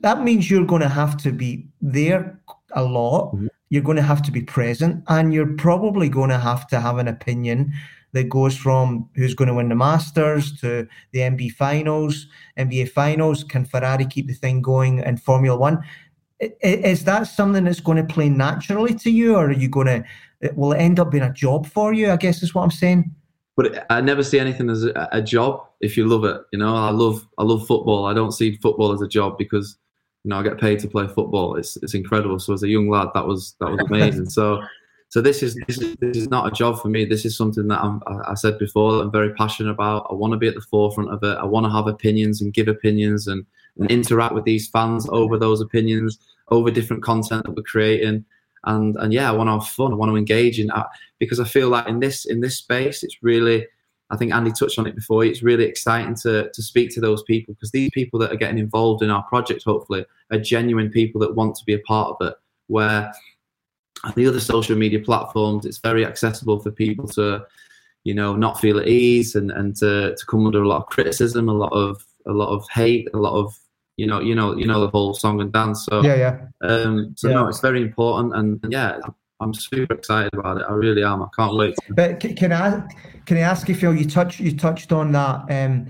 that 0.00 0.22
means 0.22 0.50
you're 0.50 0.66
going 0.66 0.82
to 0.82 0.88
have 0.88 1.16
to 1.18 1.32
be 1.32 1.68
there 1.80 2.40
a 2.72 2.82
lot. 2.82 3.34
Mm-hmm. 3.34 3.46
You're 3.68 3.82
going 3.82 3.96
to 3.96 4.02
have 4.02 4.22
to 4.22 4.30
be 4.32 4.42
present, 4.42 5.02
and 5.08 5.34
you're 5.34 5.54
probably 5.56 6.08
going 6.08 6.30
to 6.30 6.38
have 6.38 6.68
to 6.68 6.80
have 6.80 6.98
an 6.98 7.08
opinion 7.08 7.72
that 8.12 8.28
goes 8.28 8.56
from 8.56 9.08
who's 9.16 9.34
going 9.34 9.48
to 9.48 9.54
win 9.54 9.68
the 9.68 9.74
Masters 9.74 10.58
to 10.60 10.86
the 11.12 11.18
NBA 11.18 11.52
finals, 11.52 12.26
NBA 12.56 12.90
finals. 12.90 13.44
Can 13.44 13.64
Ferrari 13.64 14.06
keep 14.06 14.28
the 14.28 14.34
thing 14.34 14.62
going 14.62 15.00
in 15.00 15.16
Formula 15.16 15.58
One? 15.58 15.82
Is 16.60 17.04
that 17.04 17.24
something 17.24 17.64
that's 17.64 17.80
going 17.80 17.98
to 17.98 18.14
play 18.14 18.28
naturally 18.28 18.94
to 18.94 19.10
you, 19.10 19.34
or 19.36 19.46
are 19.46 19.52
you 19.52 19.68
going 19.68 19.86
to? 19.86 20.04
Will 20.54 20.72
it 20.72 20.78
end 20.78 21.00
up 21.00 21.10
being 21.10 21.24
a 21.24 21.32
job 21.32 21.66
for 21.66 21.92
you? 21.92 22.10
I 22.10 22.16
guess 22.16 22.42
is 22.42 22.54
what 22.54 22.62
I'm 22.62 22.70
saying. 22.70 23.15
But 23.56 23.86
I 23.88 24.02
never 24.02 24.22
see 24.22 24.38
anything 24.38 24.68
as 24.68 24.84
a, 24.84 25.08
a 25.12 25.22
job 25.22 25.66
if 25.80 25.96
you 25.96 26.06
love 26.06 26.24
it. 26.24 26.42
You 26.52 26.58
know, 26.58 26.74
I 26.74 26.90
love 26.90 27.26
I 27.38 27.42
love 27.42 27.66
football. 27.66 28.06
I 28.06 28.12
don't 28.14 28.32
see 28.32 28.56
football 28.56 28.92
as 28.92 29.00
a 29.00 29.08
job 29.08 29.38
because 29.38 29.76
you 30.24 30.30
know 30.30 30.38
I 30.38 30.42
get 30.42 30.60
paid 30.60 30.78
to 30.80 30.88
play 30.88 31.06
football. 31.06 31.56
It's 31.56 31.76
it's 31.78 31.94
incredible. 31.94 32.38
So 32.38 32.52
as 32.52 32.62
a 32.62 32.68
young 32.68 32.88
lad, 32.88 33.08
that 33.14 33.26
was 33.26 33.56
that 33.60 33.70
was 33.70 33.80
amazing. 33.88 34.28
so 34.28 34.62
so 35.08 35.20
this 35.20 35.42
is 35.42 35.54
this 35.66 35.78
is 35.78 35.96
this 36.00 36.16
is 36.16 36.28
not 36.28 36.46
a 36.46 36.50
job 36.50 36.80
for 36.80 36.88
me. 36.88 37.04
This 37.04 37.24
is 37.24 37.36
something 37.36 37.68
that 37.68 37.80
I'm, 37.80 38.02
I 38.06 38.34
said 38.34 38.58
before. 38.58 39.00
I'm 39.00 39.12
very 39.12 39.32
passionate 39.34 39.70
about. 39.70 40.06
I 40.10 40.14
want 40.14 40.32
to 40.32 40.36
be 40.36 40.48
at 40.48 40.54
the 40.54 40.60
forefront 40.60 41.10
of 41.10 41.22
it. 41.22 41.38
I 41.38 41.44
want 41.44 41.64
to 41.64 41.70
have 41.70 41.86
opinions 41.86 42.42
and 42.42 42.52
give 42.52 42.68
opinions 42.68 43.26
and, 43.28 43.46
and 43.78 43.90
interact 43.90 44.34
with 44.34 44.44
these 44.44 44.68
fans 44.68 45.08
over 45.10 45.38
those 45.38 45.60
opinions, 45.60 46.18
over 46.50 46.70
different 46.70 47.02
content 47.02 47.44
that 47.44 47.52
we're 47.52 47.62
creating. 47.62 48.24
And 48.66 48.96
and 48.96 49.12
yeah, 49.12 49.28
I 49.28 49.32
want 49.32 49.48
to 49.48 49.52
have 49.52 49.68
fun. 49.68 49.92
I 49.92 49.96
want 49.96 50.10
to 50.10 50.16
engage 50.16 50.60
in 50.60 50.66
that 50.68 50.86
because 51.18 51.40
I 51.40 51.44
feel 51.44 51.68
like 51.68 51.88
in 51.88 52.00
this 52.00 52.26
in 52.26 52.40
this 52.40 52.58
space, 52.58 53.02
it's 53.02 53.22
really 53.22 53.66
I 54.10 54.16
think 54.16 54.32
Andy 54.32 54.52
touched 54.52 54.78
on 54.78 54.86
it 54.86 54.94
before. 54.94 55.24
It's 55.24 55.42
really 55.42 55.64
exciting 55.64 56.14
to 56.22 56.50
to 56.50 56.62
speak 56.62 56.90
to 56.94 57.00
those 57.00 57.22
people 57.24 57.54
because 57.54 57.70
these 57.70 57.90
people 57.92 58.18
that 58.20 58.32
are 58.32 58.36
getting 58.36 58.58
involved 58.58 59.02
in 59.02 59.10
our 59.10 59.22
project, 59.24 59.64
hopefully, 59.64 60.04
are 60.30 60.38
genuine 60.38 60.90
people 60.90 61.20
that 61.22 61.34
want 61.34 61.56
to 61.56 61.64
be 61.64 61.74
a 61.74 61.80
part 61.80 62.16
of 62.18 62.28
it. 62.28 62.34
Where 62.68 63.12
the 64.14 64.26
other 64.26 64.40
social 64.40 64.76
media 64.76 65.00
platforms, 65.00 65.66
it's 65.66 65.78
very 65.78 66.04
accessible 66.04 66.60
for 66.60 66.70
people 66.70 67.08
to, 67.08 67.44
you 68.04 68.14
know, 68.14 68.36
not 68.36 68.60
feel 68.60 68.78
at 68.78 68.88
ease 68.88 69.34
and 69.34 69.50
and 69.50 69.74
to 69.76 70.14
to 70.14 70.26
come 70.26 70.46
under 70.46 70.62
a 70.62 70.68
lot 70.68 70.82
of 70.82 70.86
criticism, 70.86 71.48
a 71.48 71.54
lot 71.54 71.72
of 71.72 72.04
a 72.26 72.32
lot 72.32 72.54
of 72.54 72.68
hate, 72.70 73.08
a 73.14 73.18
lot 73.18 73.34
of 73.34 73.58
you 73.96 74.06
know, 74.06 74.20
you 74.20 74.34
know, 74.34 74.56
you 74.56 74.66
know 74.66 74.80
the 74.80 74.88
whole 74.88 75.14
song 75.14 75.40
and 75.40 75.52
dance. 75.52 75.86
So 75.86 76.02
yeah, 76.02 76.16
yeah. 76.16 76.68
Um, 76.68 77.14
so 77.16 77.28
Yeah. 77.28 77.34
no, 77.36 77.48
it's 77.48 77.60
very 77.60 77.82
important, 77.82 78.34
and, 78.36 78.60
and 78.62 78.72
yeah, 78.72 78.98
I'm 79.40 79.54
super 79.54 79.94
excited 79.94 80.34
about 80.34 80.58
it. 80.58 80.66
I 80.68 80.72
really 80.72 81.02
am. 81.02 81.22
I 81.22 81.28
can't 81.36 81.56
wait. 81.56 81.74
But 81.90 82.20
can 82.20 82.52
I 82.52 82.82
can 83.26 83.36
I 83.36 83.40
ask 83.40 83.68
you, 83.68 83.74
Phil? 83.74 83.94
You 83.94 84.08
touched 84.08 84.40
you 84.40 84.56
touched 84.56 84.92
on 84.92 85.12
that. 85.12 85.44
Um, 85.50 85.88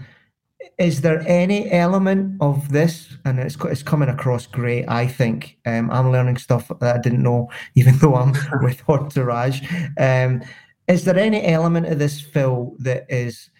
is 0.79 1.01
there 1.01 1.23
any 1.27 1.71
element 1.71 2.37
of 2.41 2.71
this, 2.71 3.17
and 3.25 3.39
it's 3.39 3.57
it's 3.65 3.83
coming 3.83 4.09
across 4.09 4.47
great? 4.47 4.87
I 4.89 5.07
think 5.07 5.59
um, 5.67 5.91
I'm 5.91 6.13
learning 6.13 6.37
stuff 6.39 6.71
that 6.81 6.97
I 6.97 6.99
didn't 6.99 7.23
know, 7.23 7.51
even 7.75 7.99
though 7.99 8.15
I'm 8.15 8.35
with 8.63 8.83
Entourage. 8.89 9.63
Um, 9.99 10.43
is 10.89 11.05
there 11.05 11.19
any 11.19 11.45
element 11.47 11.87
of 11.87 11.99
this, 11.99 12.21
Phil, 12.21 12.75
that 12.79 13.07
is 13.09 13.51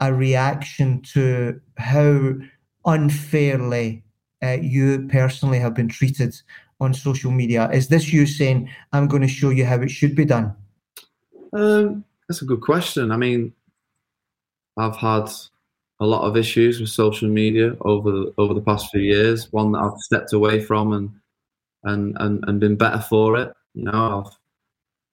a 0.00 0.12
reaction 0.12 1.00
to 1.00 1.58
how 1.78 2.34
unfairly 2.86 4.02
uh, 4.42 4.58
you 4.60 5.06
personally 5.10 5.58
have 5.58 5.74
been 5.74 5.88
treated 5.88 6.34
on 6.80 6.94
social 6.94 7.30
media? 7.30 7.70
Is 7.70 7.88
this 7.88 8.12
you 8.12 8.26
saying, 8.26 8.70
"I'm 8.92 9.08
going 9.08 9.22
to 9.22 9.28
show 9.28 9.50
you 9.50 9.64
how 9.64 9.80
it 9.80 9.90
should 9.90 10.14
be 10.14 10.24
done"? 10.24 10.54
um, 11.52 12.04
that's 12.28 12.42
a 12.42 12.46
good 12.46 12.60
question. 12.60 13.10
I 13.10 13.16
mean, 13.16 13.52
I've 14.76 14.96
had 14.96 15.30
a 16.00 16.06
lot 16.06 16.22
of 16.22 16.36
issues 16.36 16.80
with 16.80 16.90
social 16.90 17.28
media 17.28 17.74
over 17.80 18.10
the, 18.10 18.34
over 18.38 18.54
the 18.54 18.60
past 18.60 18.90
few 18.90 19.00
years. 19.00 19.50
One 19.52 19.72
that 19.72 19.78
I've 19.78 19.98
stepped 19.98 20.32
away 20.32 20.60
from 20.60 20.92
and 20.92 21.10
and 21.84 22.16
and, 22.20 22.44
and 22.46 22.60
been 22.60 22.76
better 22.76 23.00
for 23.00 23.36
it. 23.38 23.52
You 23.74 23.84
know, 23.84 24.24
I've 24.26 24.38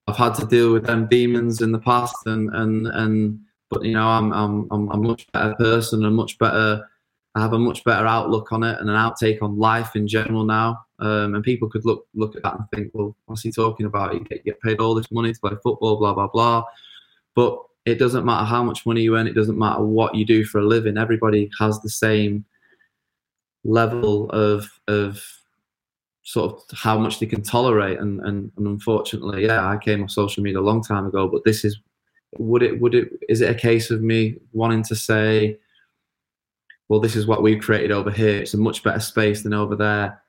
I've 0.06 0.16
had 0.16 0.34
to 0.36 0.46
deal 0.46 0.72
with 0.72 0.84
them 0.84 1.06
demons 1.06 1.62
in 1.62 1.72
the 1.72 1.78
past, 1.78 2.16
and 2.26 2.54
and 2.54 2.86
and 2.88 3.40
but 3.70 3.84
you 3.84 3.92
know, 3.92 4.06
I'm 4.06 4.32
I'm 4.32 4.68
I'm 4.70 4.90
a 4.90 4.96
much 4.96 5.30
better 5.32 5.54
person, 5.54 6.04
a 6.04 6.10
much 6.10 6.38
better. 6.38 6.88
I 7.34 7.40
have 7.40 7.52
a 7.52 7.58
much 7.58 7.82
better 7.82 8.06
outlook 8.06 8.52
on 8.52 8.62
it 8.62 8.78
and 8.78 8.88
an 8.88 8.96
outtake 8.96 9.42
on 9.42 9.58
life 9.58 9.96
in 9.96 10.06
general 10.06 10.44
now. 10.44 10.84
Um, 11.00 11.34
and 11.34 11.42
people 11.42 11.68
could 11.68 11.84
look 11.84 12.06
look 12.14 12.36
at 12.36 12.42
that 12.44 12.54
and 12.54 12.64
think, 12.72 12.90
well, 12.94 13.16
what's 13.26 13.42
he 13.42 13.50
talking 13.50 13.86
about? 13.86 14.14
You 14.14 14.20
get, 14.20 14.38
you 14.38 14.52
get 14.52 14.60
paid 14.60 14.80
all 14.80 14.94
this 14.94 15.10
money 15.10 15.32
to 15.32 15.40
play 15.40 15.52
football, 15.62 15.96
blah 15.96 16.14
blah 16.14 16.28
blah. 16.28 16.64
But 17.34 17.60
it 17.84 17.98
doesn't 17.98 18.24
matter 18.24 18.46
how 18.46 18.62
much 18.62 18.86
money 18.86 19.02
you 19.02 19.16
earn. 19.16 19.26
It 19.26 19.34
doesn't 19.34 19.58
matter 19.58 19.82
what 19.82 20.14
you 20.14 20.24
do 20.24 20.44
for 20.44 20.58
a 20.58 20.66
living. 20.66 20.96
Everybody 20.96 21.50
has 21.58 21.80
the 21.80 21.90
same 21.90 22.44
level 23.64 24.30
of 24.30 24.70
of 24.86 25.22
sort 26.22 26.52
of 26.52 26.78
how 26.78 26.96
much 26.96 27.18
they 27.18 27.26
can 27.26 27.42
tolerate. 27.42 27.98
And, 27.98 28.20
and 28.20 28.52
and 28.56 28.66
unfortunately, 28.66 29.44
yeah, 29.44 29.68
I 29.68 29.76
came 29.76 30.02
off 30.04 30.10
social 30.10 30.42
media 30.42 30.60
a 30.60 30.62
long 30.62 30.82
time 30.82 31.06
ago. 31.06 31.28
But 31.28 31.44
this 31.44 31.64
is 31.64 31.78
would 32.38 32.62
it 32.62 32.80
would 32.80 32.94
it 32.94 33.10
is 33.28 33.40
it 33.40 33.50
a 33.50 33.54
case 33.54 33.90
of 33.90 34.02
me 34.02 34.36
wanting 34.52 34.84
to 34.84 34.94
say, 34.94 35.58
well, 36.88 37.00
this 37.00 37.16
is 37.16 37.26
what 37.26 37.42
we've 37.42 37.62
created 37.62 37.90
over 37.90 38.10
here. 38.10 38.42
It's 38.42 38.54
a 38.54 38.58
much 38.58 38.82
better 38.82 39.00
space 39.00 39.42
than 39.42 39.54
over 39.54 39.76
there. 39.76 40.22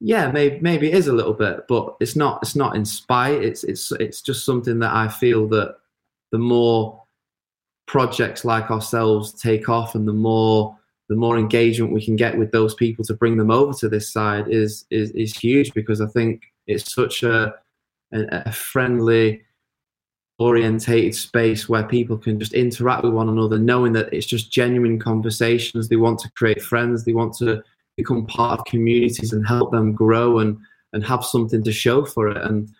Yeah, 0.00 0.30
maybe 0.30 0.58
maybe 0.60 0.88
it 0.88 0.94
is 0.94 1.08
a 1.08 1.12
little 1.12 1.32
bit, 1.32 1.66
but 1.68 1.96
it's 2.00 2.16
not. 2.16 2.40
It's 2.42 2.56
not 2.56 2.76
in 2.76 2.84
spite. 2.84 3.42
It's 3.42 3.64
it's 3.64 3.90
it's 3.92 4.22
just 4.22 4.44
something 4.44 4.78
that 4.78 4.94
I 4.94 5.08
feel 5.08 5.48
that 5.48 5.76
the 6.30 6.38
more 6.38 7.02
projects 7.86 8.44
like 8.44 8.70
ourselves 8.70 9.32
take 9.32 9.68
off, 9.68 9.94
and 9.94 10.06
the 10.06 10.12
more 10.12 10.76
the 11.08 11.16
more 11.16 11.38
engagement 11.38 11.92
we 11.92 12.04
can 12.04 12.16
get 12.16 12.38
with 12.38 12.52
those 12.52 12.74
people 12.74 13.04
to 13.06 13.14
bring 13.14 13.36
them 13.36 13.50
over 13.50 13.72
to 13.72 13.88
this 13.88 14.12
side 14.12 14.46
is 14.48 14.84
is 14.90 15.10
is 15.12 15.36
huge 15.36 15.72
because 15.74 16.00
I 16.00 16.06
think 16.06 16.42
it's 16.66 16.92
such 16.92 17.22
a 17.22 17.54
a, 18.12 18.42
a 18.46 18.52
friendly 18.52 19.42
orientated 20.38 21.14
space 21.14 21.68
where 21.68 21.82
people 21.82 22.16
can 22.16 22.38
just 22.38 22.54
interact 22.54 23.02
with 23.02 23.12
one 23.12 23.28
another 23.28 23.58
knowing 23.58 23.92
that 23.92 24.12
it's 24.12 24.26
just 24.26 24.52
genuine 24.52 24.98
conversations. 24.98 25.88
They 25.88 25.96
want 25.96 26.20
to 26.20 26.30
create 26.32 26.62
friends. 26.62 27.04
They 27.04 27.12
want 27.12 27.34
to 27.38 27.62
become 27.96 28.26
part 28.26 28.58
of 28.58 28.64
communities 28.66 29.32
and 29.32 29.46
help 29.46 29.72
them 29.72 29.92
grow 29.92 30.38
and 30.38 30.58
and 30.92 31.04
have 31.04 31.24
something 31.24 31.62
to 31.64 31.72
show 31.72 32.04
for 32.04 32.28
it. 32.28 32.38
And 32.38 32.70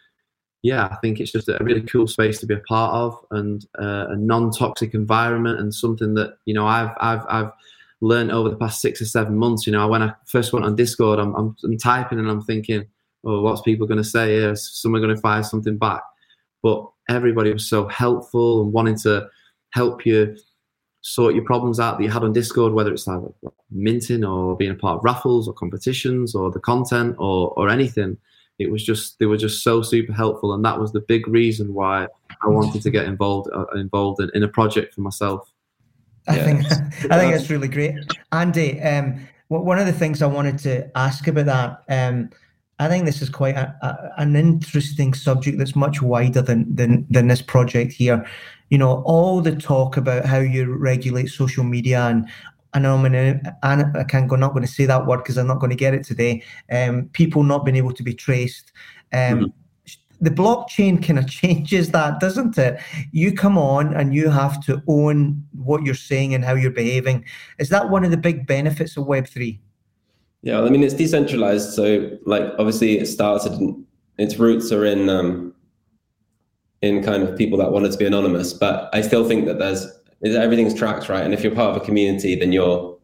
yeah 0.62 0.86
i 0.86 0.96
think 0.96 1.20
it's 1.20 1.30
just 1.30 1.48
a 1.48 1.56
really 1.60 1.82
cool 1.82 2.08
space 2.08 2.40
to 2.40 2.46
be 2.46 2.54
a 2.54 2.58
part 2.68 2.92
of 2.92 3.16
and 3.30 3.66
uh, 3.78 4.06
a 4.08 4.16
non-toxic 4.16 4.92
environment 4.92 5.60
and 5.60 5.72
something 5.72 6.14
that 6.14 6.36
you 6.46 6.52
know 6.52 6.66
i've 6.66 6.90
i've 6.98 7.24
i've 7.28 7.52
learned 8.00 8.32
over 8.32 8.48
the 8.48 8.56
past 8.56 8.80
six 8.80 9.00
or 9.00 9.04
seven 9.04 9.36
months. 9.36 9.68
You 9.68 9.72
know 9.72 9.86
when 9.86 10.02
i 10.02 10.12
first 10.26 10.52
went 10.52 10.66
on 10.66 10.74
discord 10.74 11.20
i'm, 11.20 11.32
I'm, 11.36 11.56
I'm 11.62 11.78
typing 11.78 12.18
and 12.18 12.28
i'm 12.28 12.42
thinking 12.42 12.88
oh 13.24 13.40
what's 13.42 13.62
people 13.62 13.86
going 13.86 13.98
to 13.98 14.04
say? 14.04 14.36
Is 14.36 14.68
someone 14.80 15.02
going 15.02 15.14
to 15.14 15.20
fire 15.20 15.42
something 15.42 15.76
back. 15.76 16.02
But 16.62 16.88
everybody 17.08 17.52
was 17.52 17.68
so 17.68 17.88
helpful 17.88 18.62
and 18.62 18.72
wanting 18.72 18.96
to 18.98 19.28
help 19.70 20.04
you 20.06 20.36
sort 21.00 21.34
your 21.34 21.44
problems 21.44 21.80
out 21.80 21.98
that 21.98 22.04
you 22.04 22.10
had 22.10 22.24
on 22.24 22.32
Discord, 22.32 22.72
whether 22.72 22.92
it's 22.92 23.06
like 23.06 23.20
minting 23.70 24.24
or 24.24 24.56
being 24.56 24.72
a 24.72 24.74
part 24.74 24.98
of 24.98 25.04
raffles 25.04 25.48
or 25.48 25.54
competitions 25.54 26.34
or 26.34 26.50
the 26.50 26.60
content 26.60 27.16
or 27.18 27.52
or 27.56 27.68
anything. 27.68 28.16
It 28.58 28.70
was 28.70 28.84
just 28.84 29.18
they 29.18 29.26
were 29.26 29.36
just 29.36 29.62
so 29.62 29.82
super 29.82 30.12
helpful, 30.12 30.52
and 30.52 30.64
that 30.64 30.78
was 30.78 30.92
the 30.92 31.00
big 31.00 31.28
reason 31.28 31.72
why 31.74 32.08
I 32.42 32.48
wanted 32.48 32.82
to 32.82 32.90
get 32.90 33.06
involved 33.06 33.48
uh, 33.54 33.66
involved 33.74 34.20
in, 34.20 34.30
in 34.34 34.42
a 34.42 34.48
project 34.48 34.94
for 34.94 35.02
myself. 35.02 35.50
I 36.26 36.36
Yeah. 36.36 36.44
think 36.44 36.64
I 37.12 37.18
think 37.18 37.32
that's 37.32 37.50
really 37.50 37.68
great, 37.68 37.94
Andy. 38.32 38.80
Um, 38.80 39.20
one 39.48 39.78
of 39.78 39.86
the 39.86 39.92
things 39.92 40.20
I 40.20 40.26
wanted 40.26 40.58
to 40.58 40.90
ask 40.98 41.26
about 41.26 41.46
that, 41.46 41.84
um, 41.88 42.30
I 42.78 42.88
think 42.88 43.04
this 43.04 43.22
is 43.22 43.28
quite 43.28 43.56
a, 43.56 43.74
a, 43.82 44.20
an 44.20 44.36
interesting 44.36 45.14
subject 45.14 45.58
that's 45.58 45.74
much 45.74 46.00
wider 46.00 46.42
than, 46.42 46.74
than 46.74 47.06
than 47.10 47.28
this 47.28 47.42
project 47.42 47.92
here. 47.92 48.26
You 48.70 48.78
know, 48.78 49.02
all 49.04 49.40
the 49.40 49.56
talk 49.56 49.96
about 49.96 50.24
how 50.24 50.38
you 50.38 50.72
regulate 50.72 51.28
social 51.28 51.64
media 51.64 52.02
and. 52.02 52.28
And 52.74 52.86
I'm 52.86 53.00
gonna, 53.00 53.40
and 53.62 53.96
I 53.96 54.04
can't 54.04 54.28
go, 54.28 54.36
not 54.36 54.52
going 54.52 54.64
to 54.64 54.70
say 54.70 54.84
that 54.84 55.06
word 55.06 55.16
because 55.16 55.38
I'm 55.38 55.46
not 55.46 55.58
going 55.58 55.70
to 55.70 55.76
get 55.76 55.94
it 55.94 56.04
today. 56.04 56.44
Um, 56.70 57.08
people 57.14 57.42
not 57.42 57.64
being 57.64 57.78
able 57.78 57.94
to 57.94 58.02
be 58.02 58.12
traced. 58.12 58.72
Um, 59.10 59.54
the 60.20 60.30
blockchain 60.30 61.04
kind 61.04 61.18
of 61.18 61.26
changes 61.30 61.90
that, 61.92 62.20
doesn't 62.20 62.58
it? 62.58 62.80
You 63.10 63.32
come 63.32 63.56
on 63.56 63.94
and 63.94 64.14
you 64.14 64.28
have 64.28 64.64
to 64.66 64.82
own 64.86 65.44
what 65.52 65.82
you're 65.82 65.94
saying 65.94 66.34
and 66.34 66.44
how 66.44 66.54
you're 66.54 66.70
behaving. 66.70 67.24
Is 67.58 67.68
that 67.70 67.88
one 67.88 68.04
of 68.04 68.10
the 68.10 68.16
big 68.16 68.46
benefits 68.46 68.96
of 68.96 69.06
Web3? 69.06 69.58
Yeah, 70.42 70.60
I 70.60 70.70
mean 70.70 70.82
it's 70.82 70.94
decentralized, 70.94 71.72
so 71.72 72.16
like 72.24 72.44
obviously 72.58 72.98
it 72.98 73.06
started. 73.06 73.58
Its 74.18 74.36
roots 74.36 74.72
are 74.72 74.84
in 74.84 75.08
um, 75.08 75.54
in 76.82 77.02
kind 77.02 77.22
of 77.22 77.36
people 77.36 77.58
that 77.58 77.72
wanted 77.72 77.92
to 77.92 77.98
be 77.98 78.06
anonymous, 78.06 78.52
but 78.52 78.88
I 78.92 79.00
still 79.00 79.26
think 79.26 79.46
that 79.46 79.58
there's 79.58 79.86
everything's 80.24 80.74
tracked, 80.74 81.08
right? 81.08 81.24
And 81.24 81.34
if 81.34 81.42
you're 81.42 81.54
part 81.54 81.76
of 81.76 81.82
a 81.82 81.84
community, 81.84 82.34
then 82.36 82.52
you're 82.52 82.96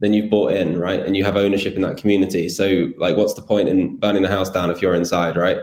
then 0.00 0.12
you've 0.14 0.30
bought 0.30 0.52
in, 0.52 0.78
right? 0.78 1.00
And 1.00 1.16
you 1.16 1.24
have 1.24 1.36
ownership 1.36 1.74
in 1.74 1.82
that 1.82 1.98
community. 1.98 2.48
So 2.48 2.90
like, 2.96 3.16
what's 3.16 3.34
the 3.34 3.42
point 3.42 3.68
in 3.68 3.98
burning 3.98 4.22
the 4.22 4.28
house 4.28 4.50
down 4.50 4.70
if 4.70 4.80
you're 4.80 4.94
inside, 4.94 5.36
right? 5.36 5.58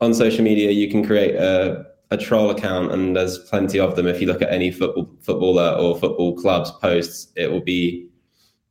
On 0.00 0.14
social 0.14 0.44
media, 0.44 0.70
you 0.70 0.88
can 0.90 1.04
create 1.04 1.34
a 1.34 1.84
a 2.10 2.16
troll 2.16 2.50
account, 2.50 2.92
and 2.92 3.16
there's 3.16 3.38
plenty 3.38 3.78
of 3.78 3.96
them. 3.96 4.06
If 4.06 4.20
you 4.20 4.26
look 4.26 4.42
at 4.42 4.52
any 4.52 4.70
football 4.70 5.10
footballer 5.20 5.76
or 5.78 5.98
football 5.98 6.34
clubs 6.36 6.70
posts, 6.70 7.32
it 7.36 7.50
will 7.50 7.60
be 7.62 8.08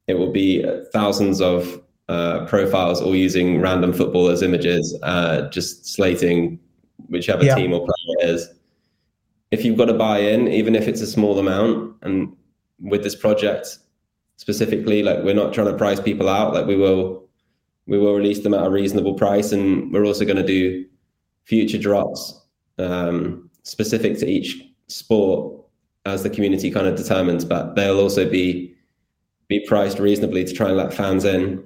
it 0.08 0.16
will 0.16 0.32
be 0.32 0.66
thousands 0.92 1.42
of 1.42 1.82
uh, 2.10 2.46
profiles 2.46 3.02
all 3.02 3.16
using 3.16 3.62
random 3.62 3.94
footballers' 3.94 4.42
images, 4.42 4.98
uh, 5.04 5.50
just 5.50 5.86
slating 5.88 6.60
whichever 7.08 7.44
Yeah. 7.46 7.56
team 7.56 7.74
or 7.74 7.80
player 7.80 8.18
it 8.20 8.30
is. 8.36 8.50
If 9.52 9.64
you've 9.64 9.78
got 9.78 9.86
to 9.86 9.94
buy 9.94 10.20
in, 10.20 10.48
even 10.48 10.76
if 10.76 10.88
it's 10.88 11.02
a 11.02 11.08
small 11.08 11.40
amount, 11.40 11.96
and 12.02 12.36
with 12.80 13.04
this 13.04 13.16
project 13.16 13.78
specifically, 14.38 15.04
like 15.04 15.24
we're 15.24 15.34
not 15.34 15.54
trying 15.54 15.68
to 15.68 15.78
price 15.78 16.00
people 16.00 16.28
out. 16.28 16.54
Like 16.54 16.66
we 16.66 16.76
will, 16.76 17.24
we 17.88 17.98
will 17.98 18.16
release 18.16 18.40
them 18.40 18.54
at 18.54 18.66
a 18.66 18.70
reasonable 18.70 19.14
price, 19.14 19.52
and 19.52 19.92
we're 19.94 20.06
also 20.06 20.26
going 20.26 20.38
to 20.38 20.46
do 20.46 20.86
future 21.46 21.78
drops 21.78 22.42
um, 22.80 23.50
specific 23.64 24.18
to 24.20 24.28
each 24.28 24.62
sport 24.88 25.56
as 26.06 26.24
the 26.24 26.30
community 26.30 26.70
kind 26.72 26.88
of 26.88 26.96
determines. 26.96 27.46
But 27.46 27.76
they'll 27.76 28.00
also 28.00 28.30
be 28.30 28.73
be 29.48 29.66
priced 29.68 30.00
reasonably 30.00 30.44
to 30.44 30.54
try 30.54 30.68
and 30.68 30.78
let 30.78 30.94
fans 30.94 31.26
in 31.26 31.64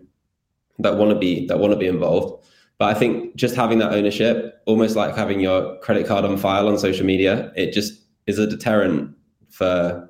that 0.79 0.97
want 0.97 1.11
to 1.11 1.17
be 1.17 1.45
that 1.47 1.59
want 1.59 1.73
to 1.73 1.77
be 1.77 1.87
involved. 1.87 2.45
But 2.77 2.95
I 2.95 2.99
think 2.99 3.35
just 3.35 3.55
having 3.55 3.79
that 3.79 3.91
ownership, 3.91 4.61
almost 4.65 4.95
like 4.95 5.15
having 5.15 5.39
your 5.39 5.77
credit 5.79 6.05
card 6.05 6.25
on 6.25 6.37
file 6.37 6.67
on 6.67 6.77
social 6.77 7.05
media, 7.05 7.51
it 7.55 7.73
just 7.73 8.01
is 8.27 8.37
a 8.37 8.45
deterrent 8.45 9.15
for 9.49 10.07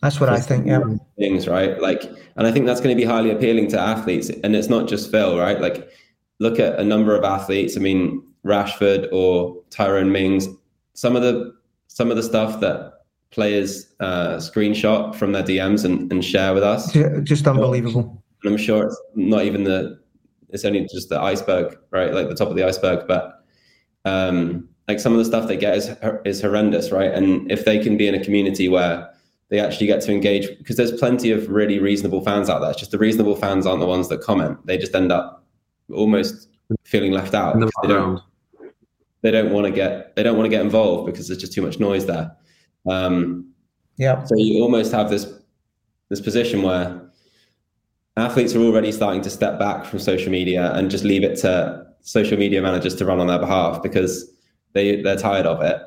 That's 0.00 0.18
what 0.18 0.28
I 0.28 0.40
think. 0.40 0.66
Yeah. 0.66 0.82
things, 1.16 1.46
right? 1.46 1.80
Like, 1.80 2.02
and 2.36 2.46
I 2.46 2.50
think 2.50 2.66
that's 2.66 2.80
going 2.80 2.96
to 2.96 3.00
be 3.00 3.06
highly 3.06 3.30
appealing 3.30 3.68
to 3.68 3.78
athletes. 3.78 4.30
And 4.42 4.56
it's 4.56 4.68
not 4.68 4.88
just 4.88 5.10
Phil, 5.12 5.38
right? 5.38 5.60
Like, 5.60 5.88
look 6.40 6.58
at 6.58 6.80
a 6.80 6.84
number 6.84 7.14
of 7.14 7.22
athletes. 7.22 7.76
I 7.76 7.80
mean, 7.80 8.20
Rashford 8.44 9.08
or 9.12 9.62
Tyrone 9.70 10.10
Mings. 10.10 10.48
Some 10.94 11.14
of 11.14 11.22
the 11.22 11.54
some 11.86 12.10
of 12.10 12.16
the 12.16 12.22
stuff 12.22 12.60
that 12.60 12.91
players 13.32 13.86
uh, 13.98 14.36
screenshot 14.36 15.14
from 15.14 15.32
their 15.32 15.42
DMs 15.42 15.84
and, 15.84 16.12
and 16.12 16.24
share 16.24 16.54
with 16.54 16.62
us. 16.62 16.92
Just 17.24 17.46
unbelievable. 17.48 18.22
And 18.44 18.52
I'm 18.52 18.58
sure 18.58 18.84
it's 18.84 19.02
not 19.14 19.44
even 19.44 19.64
the, 19.64 19.98
it's 20.50 20.64
only 20.64 20.86
just 20.92 21.08
the 21.08 21.20
iceberg, 21.20 21.76
right? 21.90 22.12
Like 22.12 22.28
the 22.28 22.34
top 22.34 22.48
of 22.48 22.56
the 22.56 22.64
iceberg. 22.64 23.08
But 23.08 23.44
um, 24.04 24.68
like 24.86 25.00
some 25.00 25.12
of 25.12 25.18
the 25.18 25.24
stuff 25.24 25.48
they 25.48 25.56
get 25.56 25.76
is, 25.76 25.90
is 26.24 26.42
horrendous, 26.42 26.92
right? 26.92 27.10
And 27.10 27.50
if 27.50 27.64
they 27.64 27.78
can 27.78 27.96
be 27.96 28.06
in 28.06 28.14
a 28.14 28.22
community 28.22 28.68
where 28.68 29.08
they 29.48 29.60
actually 29.60 29.86
get 29.86 30.02
to 30.02 30.12
engage, 30.12 30.46
because 30.58 30.76
there's 30.76 30.92
plenty 30.92 31.30
of 31.30 31.48
really 31.48 31.78
reasonable 31.78 32.22
fans 32.22 32.50
out 32.50 32.60
there. 32.60 32.70
It's 32.70 32.80
just 32.80 32.90
the 32.90 32.98
reasonable 32.98 33.36
fans 33.36 33.66
aren't 33.66 33.80
the 33.80 33.86
ones 33.86 34.08
that 34.08 34.20
comment. 34.20 34.64
They 34.66 34.76
just 34.76 34.94
end 34.94 35.10
up 35.10 35.44
almost 35.92 36.48
feeling 36.84 37.12
left 37.12 37.34
out. 37.34 37.58
The 37.58 37.70
they 37.82 37.88
don't, 37.88 38.20
they 39.22 39.30
don't 39.30 39.52
want 39.52 39.66
to 39.66 39.72
get 39.72 40.16
they 40.16 40.22
don't 40.22 40.36
want 40.36 40.46
to 40.46 40.50
get 40.50 40.62
involved 40.62 41.06
because 41.06 41.28
there's 41.28 41.38
just 41.38 41.52
too 41.52 41.62
much 41.62 41.78
noise 41.78 42.06
there. 42.06 42.34
Um, 42.88 43.52
yeah. 43.96 44.24
So 44.24 44.36
you 44.36 44.62
almost 44.62 44.92
have 44.92 45.10
this 45.10 45.32
this 46.08 46.20
position 46.20 46.62
where 46.62 47.00
athletes 48.16 48.54
are 48.54 48.60
already 48.60 48.92
starting 48.92 49.22
to 49.22 49.30
step 49.30 49.58
back 49.58 49.84
from 49.84 49.98
social 49.98 50.30
media 50.30 50.72
and 50.74 50.90
just 50.90 51.04
leave 51.04 51.24
it 51.24 51.36
to 51.40 51.86
social 52.02 52.36
media 52.36 52.60
managers 52.60 52.94
to 52.96 53.04
run 53.04 53.20
on 53.20 53.28
their 53.28 53.38
behalf 53.38 53.82
because 53.82 54.30
they 54.72 55.00
they're 55.02 55.16
tired 55.16 55.46
of 55.46 55.62
it. 55.62 55.80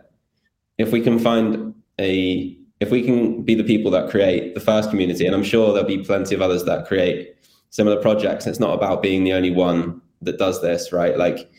If 0.78 0.92
we 0.92 1.02
can 1.02 1.20
find 1.20 1.74
a 2.00 2.58
if 2.80 2.92
we 2.92 3.04
can 3.04 3.44
be 3.44 3.56
the 3.56 3.64
people 3.64 3.92
that 3.92 4.10
create 4.10 4.54
the 4.54 4.60
first 4.60 4.90
community, 4.90 5.26
and 5.26 5.36
I'm 5.36 5.44
sure 5.44 5.74
there'll 5.74 5.88
be 5.88 6.04
plenty 6.04 6.36
of 6.36 6.42
others 6.42 6.66
that 6.66 6.88
create 6.88 7.36
similar 7.70 8.02
projects. 8.02 8.48
It's 8.48 8.60
not 8.60 8.74
about 8.74 9.02
being 9.02 9.24
the 9.24 9.34
only 9.34 9.52
one 9.52 10.02
that 10.22 10.38
does 10.38 10.62
this, 10.62 10.92
right? 10.92 11.18
Like, 11.18 11.50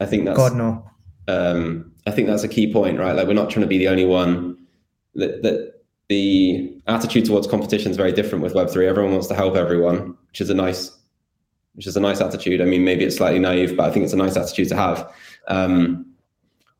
I 0.00 0.06
think 0.06 0.24
that's 0.24 0.36
God 0.36 0.54
no. 0.54 0.90
Um, 1.28 1.92
I 2.06 2.10
think 2.10 2.28
that's 2.28 2.44
a 2.44 2.48
key 2.48 2.72
point, 2.72 2.98
right? 2.98 3.14
Like, 3.14 3.26
we're 3.26 3.34
not 3.34 3.50
trying 3.50 3.62
to 3.62 3.68
be 3.68 3.78
the 3.78 3.88
only 3.88 4.04
one. 4.04 4.56
That, 5.14 5.42
that 5.42 5.80
the 6.08 6.80
attitude 6.86 7.24
towards 7.24 7.46
competition 7.46 7.90
is 7.90 7.96
very 7.96 8.12
different 8.12 8.42
with 8.42 8.54
Web 8.54 8.70
three. 8.70 8.86
Everyone 8.86 9.12
wants 9.12 9.28
to 9.28 9.34
help 9.34 9.54
everyone, 9.54 10.16
which 10.28 10.40
is 10.40 10.50
a 10.50 10.54
nice, 10.54 10.96
which 11.74 11.86
is 11.86 11.96
a 11.96 12.00
nice 12.00 12.20
attitude. 12.20 12.60
I 12.60 12.64
mean, 12.64 12.84
maybe 12.84 13.04
it's 13.04 13.16
slightly 13.16 13.38
naive, 13.38 13.76
but 13.76 13.88
I 13.88 13.92
think 13.92 14.04
it's 14.04 14.12
a 14.12 14.16
nice 14.16 14.36
attitude 14.36 14.68
to 14.68 14.76
have. 14.76 15.12
Um, 15.48 16.06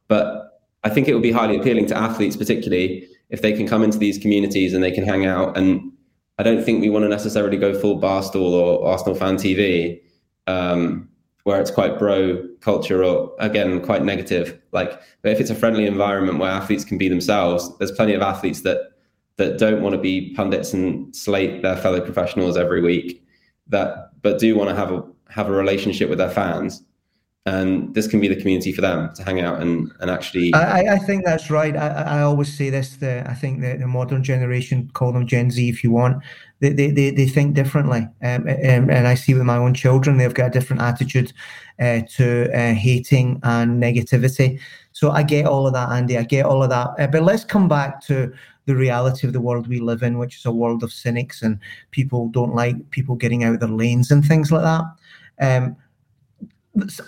but 0.09 0.61
I 0.83 0.89
think 0.89 1.09
it 1.09 1.15
would 1.15 1.23
be 1.23 1.33
highly 1.33 1.59
appealing 1.59 1.87
to 1.87 1.97
athletes, 1.97 2.37
particularly 2.37 3.07
if 3.29 3.43
they 3.43 3.53
can 3.53 3.69
come 3.69 3.83
into 3.83 3.99
these 3.99 4.19
communities 4.19 4.75
and 4.75 4.83
they 4.83 4.91
can 4.91 5.05
hang 5.05 5.27
out. 5.27 5.57
And 5.57 5.93
I 6.39 6.43
don't 6.43 6.65
think 6.65 6.81
we 6.81 6.91
want 6.91 7.05
to 7.05 7.09
necessarily 7.09 7.59
go 7.59 7.79
full 7.79 8.01
Barstool 8.01 8.53
or 8.53 8.89
Arsenal 8.89 9.15
fan 9.15 9.37
TV, 9.37 10.01
um, 10.47 11.10
where 11.45 11.61
it's 11.61 11.71
quite 11.71 11.99
bro 11.99 12.47
culture 12.61 13.03
or 13.03 13.33
again 13.39 13.81
quite 13.81 14.05
negative. 14.05 14.61
Like, 14.73 15.01
but 15.23 15.33
if 15.33 15.41
it's 15.41 15.51
a 15.51 15.55
friendly 15.55 15.87
environment 15.87 16.39
where 16.39 16.51
athletes 16.51 16.85
can 16.85 16.99
be 16.99 17.09
themselves, 17.09 17.77
there's 17.79 17.93
plenty 17.93 18.15
of 18.15 18.23
athletes 18.23 18.63
that 18.63 18.93
that 19.37 19.59
don't 19.59 19.81
want 19.81 19.95
to 19.95 20.01
be 20.01 20.35
pundits 20.35 20.75
and 20.75 21.15
slate 21.17 21.63
their 21.63 21.77
fellow 21.77 22.01
professionals 22.01 22.57
every 22.59 22.83
week, 22.83 23.25
that 23.69 24.11
but 24.23 24.39
do 24.39 24.55
want 24.55 24.69
to 24.69 24.77
have 24.77 24.93
a 24.93 25.03
have 25.29 25.49
a 25.49 25.53
relationship 25.53 26.09
with 26.09 26.19
their 26.19 26.31
fans. 26.31 26.83
And 27.47 27.95
this 27.95 28.07
can 28.07 28.21
be 28.21 28.29
the 28.29 28.37
community 28.37 28.71
for 28.71 28.83
them 28.83 29.15
to 29.15 29.25
hang 29.25 29.41
out 29.41 29.63
and, 29.63 29.91
and 30.01 30.11
actually. 30.11 30.53
I, 30.53 30.97
I 30.97 30.99
think 30.99 31.25
that's 31.25 31.51
right. 31.51 31.75
I, 31.75 32.19
I 32.19 32.23
always 32.23 32.55
say 32.55 32.69
this. 32.69 32.97
The, 32.97 33.25
I 33.29 33.33
think 33.33 33.63
the, 33.63 33.79
the 33.79 33.87
modern 33.87 34.23
generation, 34.23 34.91
call 34.93 35.13
them 35.13 35.27
Gen 35.27 35.51
Z 35.51 35.67
if 35.67 35.83
you 35.83 35.91
want, 35.91 36.23
they, 36.59 36.75
they, 36.75 36.91
they, 36.91 37.11
they 37.11 37.27
think 37.27 37.55
differently. 37.55 38.01
Um, 38.23 38.47
and, 38.47 38.91
and 38.91 39.09
I 39.09 39.15
see 39.15 39.33
with 39.33 39.45
my 39.45 39.57
own 39.57 39.73
children, 39.73 40.19
they've 40.19 40.35
got 40.35 40.49
a 40.49 40.51
different 40.51 40.83
attitude 40.83 41.33
uh, 41.79 42.01
to 42.17 42.51
uh, 42.53 42.75
hating 42.75 43.41
and 43.43 43.83
negativity. 43.83 44.61
So 44.93 45.11
I 45.11 45.23
get 45.23 45.47
all 45.47 45.67
of 45.67 45.73
that, 45.73 45.89
Andy. 45.89 46.19
I 46.19 46.25
get 46.25 46.45
all 46.45 46.63
of 46.63 46.69
that. 46.69 46.89
Uh, 46.99 47.07
but 47.07 47.23
let's 47.23 47.45
come 47.45 47.69
back 47.69 48.03
to 48.03 48.35
the 48.67 48.77
reality 48.77 49.27
of 49.27 49.33
the 49.33 49.41
world 49.41 49.67
we 49.67 49.81
live 49.81 50.03
in, 50.03 50.19
which 50.19 50.37
is 50.37 50.45
a 50.45 50.53
world 50.53 50.83
of 50.83 50.93
cynics 50.93 51.41
and 51.41 51.59
people 51.91 52.29
don't 52.29 52.55
like 52.55 52.91
people 52.91 53.17
getting 53.17 53.45
out 53.45 53.55
of 53.55 53.61
their 53.61 53.71
lanes 53.71 54.11
and 54.11 54.25
things 54.25 54.53
like 54.53 54.63
that. 54.63 54.85
Um, 55.41 55.77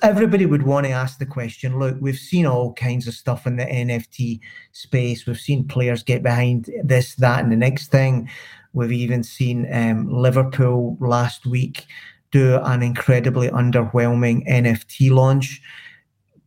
everybody 0.02 0.44
would 0.44 0.64
want 0.64 0.86
to 0.86 0.92
ask 0.92 1.18
the 1.18 1.26
question 1.26 1.78
look 1.78 1.96
we've 2.00 2.18
seen 2.18 2.46
all 2.46 2.72
kinds 2.72 3.06
of 3.06 3.14
stuff 3.14 3.46
in 3.46 3.56
the 3.56 3.64
nft 3.64 4.40
space. 4.72 5.26
We've 5.26 5.38
seen 5.38 5.68
players 5.68 6.02
get 6.02 6.22
behind 6.22 6.68
this 6.82 7.14
that 7.16 7.42
and 7.42 7.52
the 7.52 7.56
next 7.56 7.88
thing. 7.88 8.28
We've 8.72 8.92
even 8.92 9.22
seen 9.22 9.72
um, 9.72 10.10
liverpool 10.10 10.96
last 11.00 11.46
week 11.46 11.86
do 12.32 12.58
an 12.62 12.82
incredibly 12.82 13.48
underwhelming 13.50 14.48
nft 14.48 15.10
launch. 15.10 15.62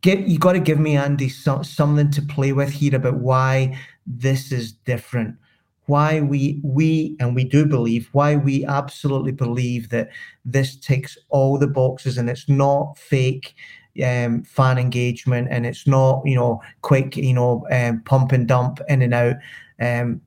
Get 0.02 0.28
you 0.28 0.38
got 0.38 0.54
to 0.54 0.60
give 0.60 0.80
me 0.80 0.98
andy 0.98 1.30
so, 1.30 1.62
something 1.62 2.12
to 2.12 2.22
play 2.22 2.52
with 2.52 2.72
here 2.72 2.96
about 2.96 3.20
why 3.20 3.80
this 4.06 4.52
is 4.52 4.74
different 4.74 5.36
why 5.88 6.22
we 6.22 6.60
we 6.64 7.16
and 7.20 7.36
we 7.36 7.44
do 7.44 7.66
believe 7.66 8.10
why 8.12 8.36
we 8.36 8.66
absolutely 8.66 9.32
believe 9.32 9.90
that 9.90 10.10
this 10.44 10.76
ticks 10.76 11.18
all 11.30 11.58
the 11.58 11.68
boxes 11.68 12.18
and 12.18 12.30
it's 12.30 12.50
not 12.50 12.98
fake 12.98 13.56
um, 14.04 14.44
fan 14.44 14.78
engagement 14.78 15.48
and 15.52 15.66
it's 15.66 15.88
not 15.88 16.22
you 16.26 16.36
know 16.36 16.62
quick 16.82 17.16
you 17.16 17.34
know 17.34 17.66
um, 17.72 18.02
pump 18.02 18.32
and 18.32 18.48
dump 18.48 18.80
in 18.90 19.02
and 19.02 19.14
out. 19.14 19.36
Um, 19.78 20.22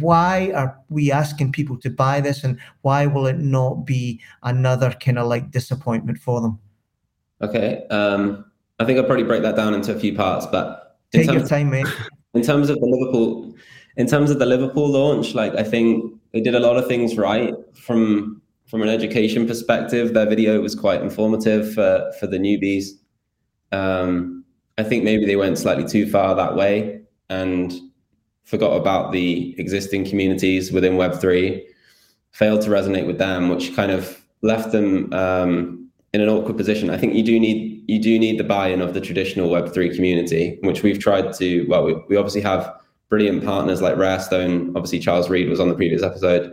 why 0.00 0.52
are 0.54 0.74
we 0.88 1.12
asking 1.12 1.52
people 1.52 1.78
to 1.80 1.90
buy 1.90 2.22
this 2.22 2.44
and 2.44 2.58
why 2.80 3.06
will 3.06 3.26
it 3.26 3.38
not 3.38 3.84
be 3.84 4.22
another 4.42 4.90
kind 4.90 5.18
of 5.18 5.26
like 5.26 5.50
disappointment 5.50 6.18
for 6.18 6.40
them? 6.40 6.58
Okay 7.42 7.86
um, 7.90 8.46
i 8.78 8.84
think 8.84 8.98
i'll 8.98 9.04
probably 9.04 9.24
break 9.24 9.42
that 9.42 9.56
down 9.56 9.74
into 9.74 9.94
a 9.94 9.98
few 9.98 10.14
parts 10.14 10.46
but 10.46 10.98
take 11.12 11.30
your 11.30 11.46
time 11.46 11.70
mate. 11.70 11.86
in 12.34 12.42
terms 12.42 12.70
of 12.70 12.78
the 12.78 12.86
liverpool 12.86 13.54
in 13.96 14.06
terms 14.06 14.30
of 14.30 14.38
the 14.38 14.46
Liverpool 14.46 14.88
launch, 14.88 15.34
like 15.34 15.54
I 15.54 15.62
think 15.62 16.14
they 16.32 16.40
did 16.40 16.54
a 16.54 16.60
lot 16.60 16.76
of 16.76 16.86
things 16.86 17.16
right 17.16 17.54
from 17.74 18.42
from 18.66 18.82
an 18.82 18.88
education 18.88 19.46
perspective. 19.46 20.12
Their 20.12 20.28
video 20.28 20.60
was 20.60 20.74
quite 20.74 21.02
informative 21.02 21.72
for 21.74 22.12
for 22.18 22.26
the 22.26 22.38
newbies. 22.38 22.90
Um, 23.72 24.44
I 24.78 24.82
think 24.82 25.04
maybe 25.04 25.24
they 25.24 25.36
went 25.36 25.58
slightly 25.58 25.86
too 25.86 26.10
far 26.10 26.34
that 26.34 26.54
way 26.54 27.00
and 27.30 27.72
forgot 28.44 28.76
about 28.76 29.12
the 29.12 29.54
existing 29.58 30.04
communities 30.04 30.70
within 30.70 30.96
Web 30.96 31.14
three, 31.20 31.66
failed 32.32 32.62
to 32.62 32.70
resonate 32.70 33.06
with 33.06 33.18
them, 33.18 33.48
which 33.48 33.74
kind 33.74 33.90
of 33.90 34.22
left 34.42 34.70
them 34.70 35.12
um, 35.12 35.88
in 36.12 36.20
an 36.20 36.28
awkward 36.28 36.56
position. 36.56 36.90
I 36.90 36.98
think 36.98 37.14
you 37.14 37.22
do 37.22 37.40
need 37.40 37.82
you 37.88 38.00
do 38.00 38.18
need 38.18 38.38
the 38.38 38.44
buy-in 38.44 38.82
of 38.82 38.94
the 38.94 39.00
traditional 39.00 39.48
Web 39.48 39.72
three 39.72 39.94
community, 39.94 40.58
which 40.62 40.82
we've 40.82 40.98
tried 40.98 41.32
to. 41.34 41.66
Well, 41.68 41.84
we, 41.84 41.94
we 42.08 42.16
obviously 42.16 42.42
have 42.42 42.72
brilliant 43.08 43.44
partners 43.44 43.82
like 43.82 43.96
Rarestone. 43.96 44.68
Obviously, 44.76 44.98
Charles 44.98 45.30
Reed 45.30 45.48
was 45.48 45.60
on 45.60 45.68
the 45.68 45.74
previous 45.74 46.02
episode. 46.02 46.52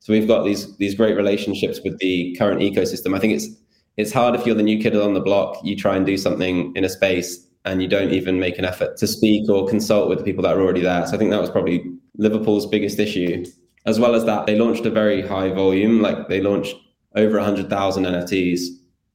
So 0.00 0.12
we've 0.12 0.28
got 0.28 0.44
these 0.44 0.76
these 0.78 0.94
great 0.94 1.16
relationships 1.16 1.80
with 1.84 1.98
the 1.98 2.34
current 2.38 2.60
ecosystem. 2.60 3.14
I 3.14 3.18
think 3.18 3.34
it's 3.34 3.48
it's 3.96 4.12
hard 4.12 4.34
if 4.34 4.46
you're 4.46 4.54
the 4.54 4.62
new 4.62 4.80
kid 4.80 4.96
on 4.96 5.14
the 5.14 5.20
block. 5.20 5.58
You 5.62 5.76
try 5.76 5.96
and 5.96 6.06
do 6.06 6.16
something 6.16 6.72
in 6.74 6.84
a 6.84 6.88
space 6.88 7.46
and 7.64 7.82
you 7.82 7.88
don't 7.88 8.12
even 8.12 8.40
make 8.40 8.58
an 8.58 8.64
effort 8.64 8.96
to 8.96 9.06
speak 9.06 9.48
or 9.50 9.68
consult 9.68 10.08
with 10.08 10.18
the 10.18 10.24
people 10.24 10.42
that 10.42 10.56
are 10.56 10.60
already 10.60 10.80
there. 10.80 11.06
So 11.06 11.14
I 11.14 11.18
think 11.18 11.30
that 11.30 11.40
was 11.40 11.50
probably 11.50 11.84
Liverpool's 12.16 12.66
biggest 12.66 12.98
issue. 12.98 13.44
As 13.86 13.98
well 13.98 14.14
as 14.14 14.24
that, 14.24 14.46
they 14.46 14.56
launched 14.56 14.86
a 14.86 14.90
very 14.90 15.26
high 15.26 15.50
volume. 15.50 16.00
Like 16.00 16.28
they 16.28 16.40
launched 16.40 16.76
over 17.16 17.36
100,000 17.36 18.04
NFTs, 18.04 18.66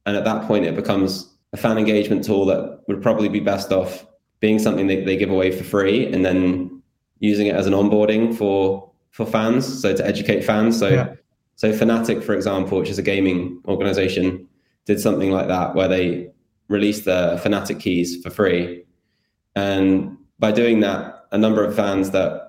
and 0.04 0.16
at 0.16 0.24
that 0.24 0.46
point, 0.46 0.66
it 0.66 0.76
becomes 0.76 1.32
a 1.52 1.56
fan 1.56 1.78
engagement 1.78 2.24
tool 2.24 2.44
that 2.46 2.80
would 2.88 3.02
probably 3.02 3.28
be 3.28 3.40
best 3.40 3.72
off 3.72 4.06
being 4.40 4.58
something 4.58 4.86
that 4.88 5.06
they 5.06 5.16
give 5.16 5.30
away 5.30 5.50
for 5.50 5.64
free, 5.64 6.12
and 6.12 6.24
then 6.24 6.75
using 7.20 7.46
it 7.46 7.54
as 7.54 7.66
an 7.66 7.72
onboarding 7.72 8.36
for 8.36 8.90
for 9.10 9.24
fans, 9.24 9.80
so 9.80 9.94
to 9.96 10.06
educate 10.06 10.42
fans. 10.42 10.78
So 10.78 10.88
yeah. 10.88 11.14
so 11.56 11.72
Fnatic, 11.72 12.22
for 12.22 12.34
example, 12.34 12.78
which 12.78 12.90
is 12.90 12.98
a 12.98 13.02
gaming 13.02 13.62
organization, 13.66 14.46
did 14.84 15.00
something 15.00 15.30
like 15.30 15.48
that 15.48 15.74
where 15.74 15.88
they 15.88 16.30
released 16.68 17.04
the 17.04 17.40
Fnatic 17.42 17.80
keys 17.80 18.22
for 18.22 18.30
free, 18.30 18.84
and 19.54 20.16
by 20.38 20.52
doing 20.52 20.80
that, 20.80 21.26
a 21.32 21.38
number 21.38 21.64
of 21.64 21.74
fans 21.74 22.10
that 22.10 22.42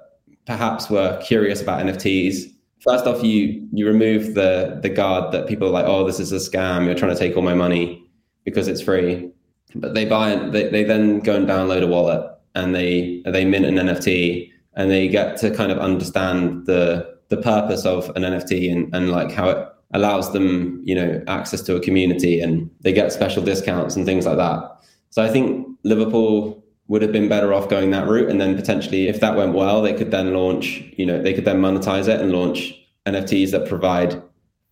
perhaps 0.45 0.89
were 0.89 1.19
curious 1.23 1.61
about 1.61 1.85
NFTs. 1.85 2.53
First 2.81 3.05
off, 3.05 3.23
you 3.23 3.67
you 3.71 3.87
remove 3.87 4.33
the 4.33 4.79
the 4.81 4.89
guard 4.89 5.31
that 5.33 5.47
people 5.47 5.67
are 5.67 5.71
like, 5.71 5.85
oh, 5.85 6.05
this 6.05 6.19
is 6.19 6.31
a 6.31 6.37
scam. 6.37 6.85
You're 6.85 6.95
trying 6.95 7.13
to 7.13 7.19
take 7.19 7.35
all 7.35 7.43
my 7.43 7.53
money 7.53 8.03
because 8.43 8.67
it's 8.67 8.81
free. 8.81 9.31
But 9.75 9.93
they 9.93 10.05
buy. 10.05 10.35
They, 10.35 10.69
they 10.69 10.83
then 10.83 11.19
go 11.19 11.35
and 11.35 11.47
download 11.47 11.83
a 11.83 11.87
wallet 11.87 12.31
and 12.57 12.73
they 12.73 13.21
they 13.25 13.45
mint 13.45 13.65
an 13.65 13.75
NFT 13.75 14.51
and 14.77 14.89
they 14.89 15.09
get 15.09 15.35
to 15.37 15.51
kind 15.51 15.71
of 15.71 15.79
understand 15.79 16.65
the 16.67 17.17
the 17.29 17.37
purpose 17.37 17.85
of 17.85 18.09
an 18.15 18.23
NFT 18.23 18.71
and, 18.71 18.95
and 18.95 19.11
like 19.11 19.33
how 19.33 19.49
it 19.49 19.67
allows 19.91 20.31
them, 20.31 20.81
you 20.85 20.95
know, 20.95 21.21
access 21.27 21.61
to 21.63 21.75
a 21.75 21.79
community 21.81 22.39
and 22.39 22.69
they 22.81 22.93
get 22.93 23.11
special 23.11 23.43
discounts 23.43 23.97
and 23.97 24.05
things 24.05 24.25
like 24.25 24.37
that. 24.37 24.61
So 25.09 25.21
I 25.21 25.27
think 25.27 25.67
Liverpool 25.83 26.63
would 26.87 27.01
have 27.01 27.11
been 27.11 27.27
better 27.27 27.53
off 27.53 27.67
going 27.67 27.91
that 27.91 28.07
route. 28.07 28.29
And 28.29 28.39
then 28.39 28.55
potentially 28.55 29.09
if 29.09 29.19
that 29.19 29.35
went 29.35 29.53
well, 29.53 29.81
they 29.81 29.93
could 29.93 30.11
then 30.11 30.33
launch, 30.33 30.81
you 30.95 31.05
know, 31.05 31.21
they 31.21 31.33
could 31.33 31.43
then 31.43 31.61
monetize 31.61 32.07
it 32.07 32.21
and 32.21 32.31
launch 32.31 32.73
NFTs 33.05 33.51
that 33.51 33.67
provide 33.67 34.21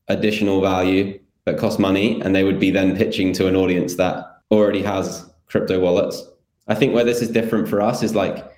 additional 0.08 0.62
value 0.62 1.20
that 1.44 1.58
cost 1.58 1.78
money. 1.78 2.22
And 2.22 2.34
they 2.34 2.46
would 2.46 2.60
be 2.60 2.72
then 2.72 2.96
pitching 2.96 3.34
to 3.34 3.48
an 3.48 3.58
audience 3.58 3.96
that 3.96 4.26
already 4.50 4.82
has 4.82 5.30
crypto 5.48 5.80
wallets. 5.80 6.24
I 6.68 6.76
think 6.76 6.94
where 6.94 7.04
this 7.04 7.22
is 7.22 7.30
different 7.30 7.68
for 7.68 7.82
us 7.82 8.02
is 8.02 8.16
like 8.16 8.55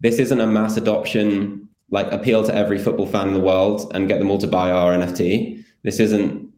this 0.00 0.18
isn't 0.18 0.40
a 0.40 0.46
mass 0.46 0.76
adoption 0.76 1.68
like 1.90 2.10
appeal 2.12 2.44
to 2.44 2.54
every 2.54 2.78
football 2.78 3.06
fan 3.06 3.28
in 3.28 3.34
the 3.34 3.40
world 3.40 3.90
and 3.94 4.08
get 4.08 4.18
them 4.18 4.30
all 4.30 4.38
to 4.38 4.46
buy 4.46 4.70
our 4.70 4.92
NFT. 4.92 5.64
This 5.82 6.00
isn't 6.00 6.52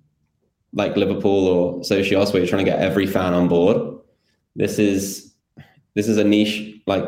like 0.73 0.97
Liverpool 0.97 1.47
or 1.47 1.81
Socios 1.81 2.33
where 2.33 2.43
you're 2.43 2.49
trying 2.49 2.65
to 2.65 2.71
get 2.71 2.81
every 2.81 3.07
fan 3.07 3.35
on 3.35 3.49
board. 3.49 3.99
This 4.57 4.79
is 4.79 5.33
this 5.95 6.09
is 6.09 6.19
a 6.19 6.25
niche 6.25 6.81
like 6.87 7.05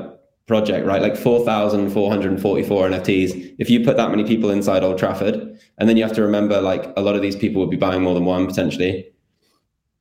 project, 0.47 0.87
right? 0.87 1.03
Like 1.03 1.17
4,444 1.17 2.89
NFTs. 2.89 3.55
If 3.59 3.71
you 3.71 3.85
put 3.85 3.97
that 3.97 4.11
many 4.11 4.25
people 4.25 4.51
inside 4.51 4.83
Old 4.83 4.99
Trafford, 4.99 5.59
and 5.79 5.89
then 5.89 5.97
you 5.97 6.03
have 6.03 6.15
to 6.15 6.23
remember 6.23 6.61
like 6.61 6.93
a 6.97 7.01
lot 7.01 7.17
of 7.17 7.23
these 7.23 7.37
people 7.37 7.61
would 7.61 7.71
be 7.71 7.77
buying 7.77 8.03
more 8.03 8.15
than 8.15 8.25
one 8.25 8.47
potentially, 8.47 9.09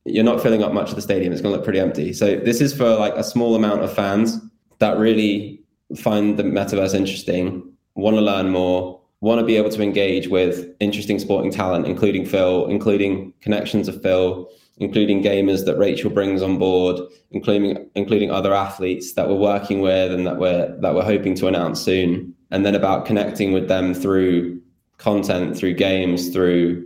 you're 0.05 0.23
not 0.23 0.41
filling 0.41 0.63
up 0.63 0.73
much 0.73 0.89
of 0.89 0.95
the 0.95 1.01
stadium. 1.01 1.31
It's 1.31 1.41
going 1.41 1.53
to 1.53 1.57
look 1.57 1.63
pretty 1.63 1.79
empty. 1.79 2.11
So 2.13 2.35
this 2.37 2.59
is 2.59 2.73
for 2.73 2.95
like 2.95 3.13
a 3.15 3.23
small 3.23 3.55
amount 3.55 3.81
of 3.81 3.93
fans 3.93 4.39
that 4.79 4.97
really 4.97 5.60
find 5.95 6.37
the 6.37 6.43
metaverse 6.43 6.93
interesting, 6.93 7.71
want 7.95 8.15
to 8.15 8.21
learn 8.21 8.49
more, 8.49 9.01
want 9.21 9.39
to 9.39 9.45
be 9.45 9.55
able 9.55 9.69
to 9.69 9.81
engage 9.81 10.27
with 10.27 10.73
interesting 10.79 11.19
sporting 11.19 11.51
talent, 11.51 11.85
including 11.85 12.25
Phil, 12.25 12.65
including 12.67 13.33
connections 13.41 13.87
of 13.87 14.01
Phil, 14.01 14.49
including 14.77 15.21
gamers 15.23 15.65
that 15.65 15.77
Rachel 15.77 16.09
brings 16.09 16.41
on 16.41 16.57
board, 16.57 16.99
including 17.29 17.89
including 17.95 18.31
other 18.31 18.53
athletes 18.53 19.13
that 19.13 19.29
we're 19.29 19.35
working 19.35 19.81
with 19.81 20.11
and 20.11 20.25
that 20.25 20.37
we're 20.37 20.75
that 20.79 20.95
we're 20.95 21.03
hoping 21.03 21.35
to 21.35 21.47
announce 21.47 21.81
soon. 21.81 22.33
And 22.49 22.65
then 22.65 22.75
about 22.75 23.05
connecting 23.05 23.53
with 23.53 23.67
them 23.67 23.93
through 23.93 24.61
content, 24.97 25.55
through 25.55 25.75
games, 25.75 26.29
through 26.29 26.85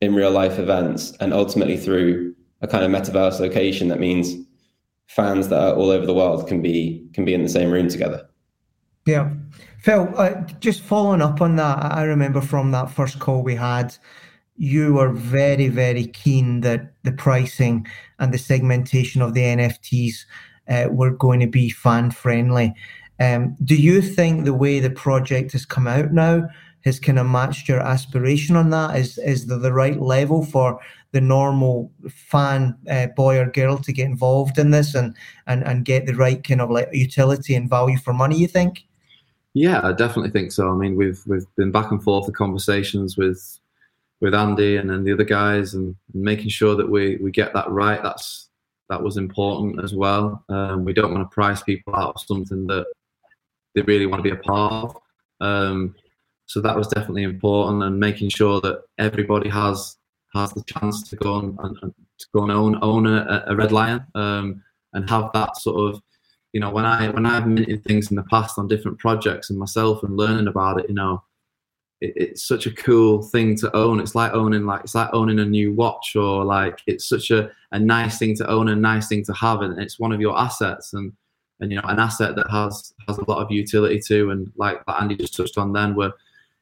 in 0.00 0.14
real 0.14 0.30
life 0.30 0.58
events, 0.58 1.12
and 1.20 1.34
ultimately 1.34 1.76
through 1.76 2.34
a 2.62 2.66
kind 2.66 2.84
of 2.84 2.90
metaverse 2.90 3.40
location 3.40 3.88
that 3.88 4.00
means 4.00 4.34
fans 5.06 5.48
that 5.48 5.60
are 5.60 5.74
all 5.74 5.90
over 5.90 6.06
the 6.06 6.14
world 6.14 6.46
can 6.48 6.62
be 6.62 7.06
can 7.12 7.24
be 7.24 7.34
in 7.34 7.42
the 7.42 7.48
same 7.48 7.70
room 7.70 7.88
together. 7.88 8.27
Yeah. 9.08 9.30
Phil, 9.78 10.12
uh, 10.18 10.42
just 10.60 10.82
following 10.82 11.22
up 11.22 11.40
on 11.40 11.56
that, 11.56 11.82
I 11.82 12.02
remember 12.02 12.42
from 12.42 12.72
that 12.72 12.90
first 12.90 13.18
call 13.18 13.42
we 13.42 13.54
had, 13.54 13.96
you 14.58 14.92
were 14.92 15.08
very, 15.08 15.68
very 15.68 16.08
keen 16.08 16.60
that 16.60 16.92
the 17.04 17.12
pricing 17.12 17.86
and 18.18 18.34
the 18.34 18.38
segmentation 18.38 19.22
of 19.22 19.32
the 19.32 19.40
NFTs 19.40 20.26
uh, 20.68 20.88
were 20.90 21.10
going 21.10 21.40
to 21.40 21.46
be 21.46 21.70
fan 21.70 22.10
friendly. 22.10 22.74
Um, 23.18 23.56
do 23.64 23.76
you 23.76 24.02
think 24.02 24.44
the 24.44 24.52
way 24.52 24.78
the 24.78 24.90
project 24.90 25.52
has 25.52 25.64
come 25.64 25.86
out 25.86 26.12
now 26.12 26.46
has 26.84 27.00
kind 27.00 27.18
of 27.18 27.26
matched 27.26 27.66
your 27.66 27.80
aspiration 27.80 28.56
on 28.56 28.68
that? 28.70 28.94
Is 28.94 29.16
is 29.16 29.46
the, 29.46 29.56
the 29.56 29.72
right 29.72 29.98
level 29.98 30.44
for 30.44 30.80
the 31.12 31.22
normal 31.22 31.90
fan 32.10 32.76
uh, 32.90 33.06
boy 33.06 33.38
or 33.38 33.46
girl 33.46 33.78
to 33.78 33.92
get 33.92 34.04
involved 34.04 34.58
in 34.58 34.70
this 34.70 34.94
and, 34.94 35.16
and 35.46 35.64
and 35.64 35.86
get 35.86 36.04
the 36.04 36.14
right 36.14 36.44
kind 36.44 36.60
of 36.60 36.70
like 36.70 36.90
utility 36.92 37.54
and 37.54 37.70
value 37.70 37.96
for 37.96 38.12
money? 38.12 38.36
You 38.36 38.48
think? 38.48 38.84
Yeah, 39.54 39.80
I 39.82 39.92
definitely 39.92 40.30
think 40.30 40.52
so. 40.52 40.70
I 40.70 40.74
mean, 40.74 40.96
we've 40.96 41.20
we've 41.26 41.46
been 41.56 41.72
back 41.72 41.90
and 41.90 42.02
forth 42.02 42.26
the 42.26 42.32
conversations 42.32 43.16
with 43.16 43.58
with 44.20 44.34
Andy 44.34 44.76
and 44.76 44.90
then 44.90 45.04
the 45.04 45.12
other 45.12 45.24
guys, 45.24 45.74
and, 45.74 45.94
and, 46.12 46.22
making 46.22 46.50
sure 46.50 46.74
that 46.76 46.88
we 46.88 47.16
we 47.16 47.30
get 47.30 47.52
that 47.54 47.70
right. 47.70 48.02
That's 48.02 48.48
that 48.88 49.02
was 49.02 49.16
important 49.16 49.82
as 49.82 49.94
well. 49.94 50.44
Um, 50.48 50.84
we 50.84 50.92
don't 50.92 51.12
want 51.12 51.28
to 51.28 51.34
price 51.34 51.62
people 51.62 51.94
out 51.94 52.14
of 52.14 52.20
something 52.22 52.66
that 52.66 52.86
they 53.74 53.82
really 53.82 54.06
want 54.06 54.22
to 54.22 54.30
be 54.30 54.36
a 54.36 54.42
part 54.42 54.72
of. 54.72 54.96
Um, 55.40 55.94
so 56.46 56.60
that 56.60 56.76
was 56.76 56.88
definitely 56.88 57.24
important, 57.24 57.82
and 57.82 57.98
making 57.98 58.30
sure 58.30 58.60
that 58.60 58.82
everybody 58.98 59.48
has 59.48 59.96
has 60.34 60.52
the 60.52 60.62
chance 60.64 61.08
to 61.08 61.16
go 61.16 61.38
and, 61.38 61.58
and 61.62 61.94
to 62.18 62.26
go 62.34 62.42
and 62.42 62.52
own 62.52 62.78
own 62.82 63.06
a, 63.06 63.44
a 63.46 63.56
red 63.56 63.72
lion 63.72 64.04
um, 64.14 64.62
and 64.92 65.08
have 65.08 65.30
that 65.32 65.56
sort 65.56 65.94
of 65.94 66.02
you 66.58 66.60
know 66.60 66.70
when 66.70 66.84
I 66.84 67.08
when 67.10 67.24
I've 67.24 67.46
minted 67.46 67.84
things 67.84 68.10
in 68.10 68.16
the 68.16 68.24
past 68.24 68.58
on 68.58 68.66
different 68.66 68.98
projects 68.98 69.48
and 69.48 69.56
myself 69.56 70.02
and 70.02 70.16
learning 70.16 70.48
about 70.48 70.80
it, 70.80 70.88
you 70.88 70.94
know, 70.96 71.22
it, 72.00 72.14
it's 72.16 72.48
such 72.48 72.66
a 72.66 72.74
cool 72.74 73.22
thing 73.22 73.56
to 73.58 73.76
own. 73.76 74.00
It's 74.00 74.16
like 74.16 74.32
owning 74.32 74.66
like 74.66 74.80
it's 74.82 74.96
like 74.96 75.10
owning 75.12 75.38
a 75.38 75.44
new 75.44 75.72
watch 75.72 76.16
or 76.16 76.44
like 76.44 76.80
it's 76.88 77.08
such 77.08 77.30
a, 77.30 77.48
a 77.70 77.78
nice 77.78 78.18
thing 78.18 78.34
to 78.38 78.50
own, 78.50 78.66
a 78.66 78.74
nice 78.74 79.06
thing 79.06 79.24
to 79.26 79.32
have, 79.34 79.62
and 79.62 79.78
it's 79.78 80.00
one 80.00 80.10
of 80.10 80.20
your 80.20 80.36
assets 80.36 80.94
and 80.94 81.12
and 81.60 81.70
you 81.70 81.76
know 81.76 81.86
an 81.86 82.00
asset 82.00 82.34
that 82.34 82.50
has 82.50 82.92
has 83.06 83.18
a 83.18 83.30
lot 83.30 83.40
of 83.40 83.52
utility 83.52 84.00
too. 84.00 84.32
And 84.32 84.50
like, 84.56 84.82
Andy 84.98 85.14
just 85.14 85.36
touched 85.36 85.58
on, 85.58 85.72
then 85.72 85.94
we're 85.94 86.12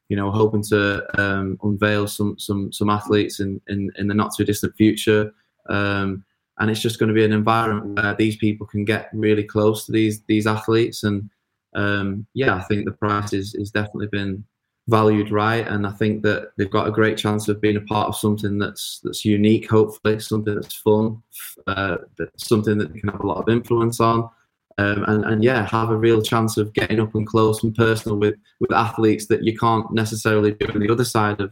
you 0.09 0.15
know, 0.15 0.29
hoping 0.29 0.61
to 0.63 1.03
um, 1.19 1.57
unveil 1.63 2.07
some 2.07 2.37
some 2.37 2.71
some 2.71 2.91
athletes 2.91 3.39
in, 3.39 3.59
in, 3.67 3.91
in 3.97 4.07
the 4.07 4.13
not 4.13 4.31
too 4.37 4.45
distant 4.45 4.75
future. 4.75 5.33
Um, 5.69 6.23
and 6.59 6.69
it's 6.69 6.81
just 6.81 6.99
going 6.99 7.09
to 7.09 7.15
be 7.15 7.25
an 7.25 7.33
environment 7.33 7.95
where 7.95 8.15
these 8.15 8.37
people 8.37 8.65
can 8.65 8.85
get 8.85 9.09
really 9.13 9.43
close 9.43 9.85
to 9.85 9.91
these 9.91 10.21
these 10.23 10.47
athletes. 10.47 11.03
And 11.03 11.29
um, 11.75 12.25
yeah, 12.33 12.55
I 12.55 12.61
think 12.63 12.85
the 12.85 12.91
price 12.91 13.33
is 13.33 13.55
is 13.55 13.71
definitely 13.71 14.07
been 14.07 14.43
valued 14.87 15.31
right, 15.31 15.67
and 15.67 15.85
I 15.85 15.91
think 15.91 16.23
that 16.23 16.51
they've 16.57 16.69
got 16.69 16.87
a 16.87 16.91
great 16.91 17.17
chance 17.17 17.47
of 17.47 17.61
being 17.61 17.77
a 17.77 17.81
part 17.81 18.07
of 18.07 18.15
something 18.17 18.57
that's 18.57 19.01
that's 19.03 19.25
unique. 19.25 19.69
Hopefully, 19.69 20.19
something 20.19 20.55
that's 20.55 20.75
fun, 20.75 21.21
uh, 21.67 21.97
something 22.37 22.77
that 22.77 22.93
they 22.93 22.99
can 22.99 23.09
have 23.09 23.21
a 23.21 23.27
lot 23.27 23.41
of 23.41 23.49
influence 23.49 23.99
on 23.99 24.29
um, 24.77 25.03
and, 25.07 25.25
and 25.25 25.43
yeah, 25.43 25.65
have 25.67 25.89
a 25.89 25.97
real 25.97 26.21
chance 26.21 26.57
of 26.57 26.73
getting 26.73 26.99
up 26.99 27.15
and 27.15 27.25
close 27.25 27.63
and 27.63 27.73
personal 27.75 28.17
with, 28.17 28.35
with 28.59 28.71
athletes 28.71 29.25
that 29.27 29.43
you 29.43 29.57
can't 29.57 29.91
necessarily 29.91 30.51
do 30.51 30.67
on 30.67 30.79
the 30.79 30.91
other 30.91 31.05
side 31.05 31.41
of, 31.41 31.51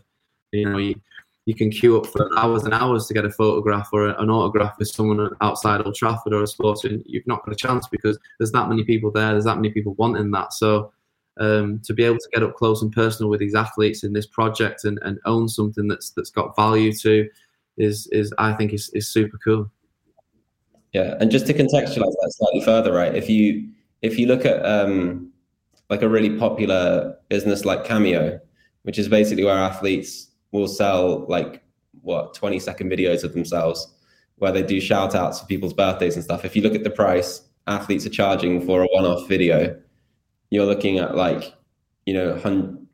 you 0.51 0.69
know, 0.69 0.77
you, 0.77 0.95
you 1.45 1.53
can 1.53 1.69
queue 1.69 1.97
up 1.97 2.08
for 2.08 2.27
hours 2.38 2.63
and 2.63 2.73
hours 2.73 3.05
to 3.08 3.13
get 3.13 3.23
a 3.23 3.29
photograph 3.29 3.89
or 3.93 4.10
an 4.10 4.29
autograph 4.29 4.77
with 4.79 4.88
someone 4.88 5.29
outside 5.41 5.86
Old 5.86 5.95
Trafford 5.95 6.34
or 6.34 6.43
a 6.43 6.47
sports, 6.47 6.84
and 6.84 7.03
you've 7.05 7.27
not 7.27 7.45
got 7.45 7.53
a 7.53 7.58
chance 7.58 7.88
because 7.88 8.17
there's 8.39 8.51
that 8.51 8.67
many 8.67 8.84
people 8.84 9.12
there, 9.12 9.31
there's 9.31 9.45
that 9.45 9.58
many 9.58 9.69
people 9.69 9.93
wanting 9.93 10.31
that. 10.31 10.53
So 10.53 10.91
um, 11.39 11.79
to 11.84 11.93
be 11.93 12.03
able 12.03 12.17
to 12.17 12.29
get 12.34 12.43
up 12.43 12.55
close 12.55 12.81
and 12.81 12.91
personal 12.91 13.29
with 13.29 13.39
these 13.39 13.55
athletes 13.55 14.03
in 14.03 14.13
this 14.13 14.25
project 14.25 14.86
and, 14.86 14.99
and 15.03 15.19
own 15.25 15.47
something 15.47 15.88
that's 15.88 16.10
that's 16.12 16.31
got 16.31 16.55
value 16.55 16.91
to 16.93 17.29
is 17.77 18.08
is 18.08 18.34
I 18.38 18.53
think 18.53 18.73
is, 18.73 18.89
is 18.93 19.08
super 19.08 19.38
cool. 19.43 19.69
Yeah, 20.93 21.15
and 21.19 21.29
just 21.29 21.45
to 21.47 21.53
contextualize 21.53 22.13
that 22.21 22.34
slightly 22.38 22.62
further, 22.62 22.93
right? 22.93 23.13
If 23.13 23.29
you 23.29 23.69
if 24.01 24.17
you 24.17 24.27
look 24.27 24.45
at 24.45 24.65
um, 24.65 25.31
like 25.89 26.01
a 26.01 26.10
really 26.10 26.38
popular 26.39 27.17
business 27.29 27.65
like 27.65 27.84
Cameo, 27.84 28.39
which 28.84 28.97
is 28.97 29.08
basically 29.08 29.43
where 29.43 29.58
athletes 29.58 30.31
will 30.55 30.67
sell 30.67 31.25
like 31.27 31.63
what 32.01 32.33
20 32.33 32.59
second 32.59 32.89
videos 32.89 33.23
of 33.23 33.33
themselves 33.33 33.93
where 34.37 34.51
they 34.51 34.63
do 34.63 34.81
shout 34.81 35.15
outs 35.15 35.39
for 35.39 35.45
people's 35.45 35.73
birthdays 35.73 36.15
and 36.15 36.23
stuff. 36.23 36.43
If 36.43 36.55
you 36.55 36.61
look 36.61 36.75
at 36.75 36.83
the 36.83 36.89
price 36.89 37.41
athletes 37.67 38.05
are 38.05 38.09
charging 38.09 38.65
for 38.65 38.83
a 38.83 38.87
one 38.87 39.05
off 39.05 39.27
video, 39.27 39.79
you're 40.49 40.65
looking 40.65 40.99
at 40.99 41.15
like, 41.15 41.53
you 42.05 42.13
know, 42.13 42.37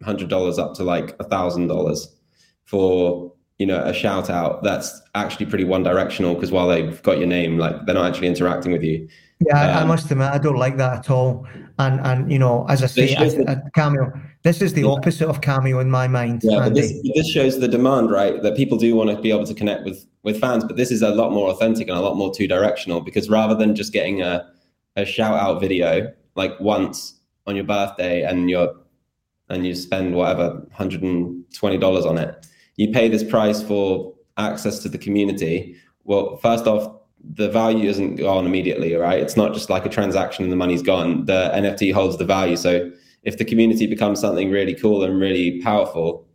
hundred 0.04 0.30
dollars 0.30 0.58
up 0.60 0.74
to 0.76 0.84
like 0.84 1.16
a 1.20 1.24
thousand 1.24 1.68
dollars 1.68 2.16
for 2.64 3.34
you 3.60 3.68
know 3.68 3.84
a 3.84 3.94
shout 3.94 4.30
out 4.30 4.64
that's 4.64 5.00
actually 5.14 5.46
pretty 5.46 5.64
one 5.64 5.84
directional 5.84 6.34
because 6.34 6.52
while 6.52 6.68
they've 6.68 7.04
got 7.04 7.20
your 7.20 7.28
name 7.28 7.60
like 7.60 7.76
they're 7.86 7.94
not 7.94 8.10
actually 8.10 8.28
interacting 8.28 8.72
with 8.72 8.82
you 8.82 9.08
yeah 9.48 9.78
um, 9.78 9.84
i 9.84 9.86
must 9.86 10.10
admit 10.12 10.30
i 10.32 10.38
don't 10.38 10.58
like 10.58 10.78
that 10.78 11.00
at 11.00 11.10
all 11.10 11.48
and 11.80 12.00
and 12.02 12.32
you 12.32 12.40
know 12.40 12.66
as 12.70 12.84
i 12.84 12.88
say 12.88 13.16
I, 13.16 13.58
cameo 13.76 14.12
this 14.44 14.62
is 14.62 14.74
the 14.74 14.82
yeah. 14.82 14.90
opposite 14.90 15.28
of 15.28 15.42
cameo 15.42 15.80
in 15.80 15.90
my 15.90 16.08
mind 16.08 16.42
yeah 16.44 16.60
but 16.60 16.76
this, 16.76 16.94
this 17.16 17.30
shows 17.30 17.60
the 17.60 17.68
demand 17.68 18.12
right 18.12 18.42
that 18.42 18.56
people 18.56 18.78
do 18.78 18.96
want 18.96 19.10
to 19.10 19.22
be 19.22 19.32
able 19.32 19.46
to 19.46 19.54
connect 19.54 19.84
with 19.84 20.06
with 20.24 20.40
fans 20.40 20.64
but 20.64 20.78
this 20.78 20.92
is 20.92 21.02
a 21.02 21.10
lot 21.10 21.32
more 21.32 21.50
authentic 21.50 21.88
and 21.88 21.98
a 21.98 22.02
lot 22.02 22.16
more 22.16 22.34
two 22.34 22.48
directional 22.48 23.02
because 23.02 23.30
rather 23.30 23.56
than 23.56 23.76
just 23.76 23.94
getting 23.94 24.22
a, 24.22 24.48
a 24.96 25.06
shout 25.06 25.40
out 25.40 25.60
video 25.60 26.12
like 26.36 26.60
once 26.60 27.20
on 27.48 27.56
your 27.56 27.66
birthday 27.66 28.24
and 28.24 28.50
you're 28.50 28.74
and 29.50 29.68
you 29.68 29.76
spend 29.76 30.16
whatever 30.16 30.66
$120 30.78 32.06
on 32.06 32.18
it 32.18 32.46
you 32.78 32.92
pay 32.92 33.10
this 33.10 33.24
price 33.24 33.62
for 33.62 34.14
access 34.38 34.80
to 34.80 34.90
the 34.90 34.98
community. 34.98 35.76
Well, 36.04 36.38
first 36.38 36.68
off, 36.68 37.01
the 37.24 37.50
value 37.50 37.90
isn't 37.90 38.16
gone 38.16 38.46
immediately, 38.46 38.94
right? 38.96 39.20
It's 39.20 39.38
not 39.38 39.54
just 39.54 39.70
like 39.70 39.86
a 39.86 39.90
transaction 39.90 40.44
and 40.44 40.52
the 40.52 40.58
money's 40.58 40.82
gone. 40.82 41.26
The 41.26 41.52
NFT 41.54 41.94
holds 41.94 42.18
the 42.18 42.26
value. 42.26 42.56
So 42.56 42.92
if 43.24 43.38
the 43.38 43.46
community 43.46 43.88
becomes 43.88 44.20
something 44.20 44.50
really 44.50 44.74
cool 44.74 45.04
and 45.04 45.20
really 45.20 45.62
powerful, 45.62 46.28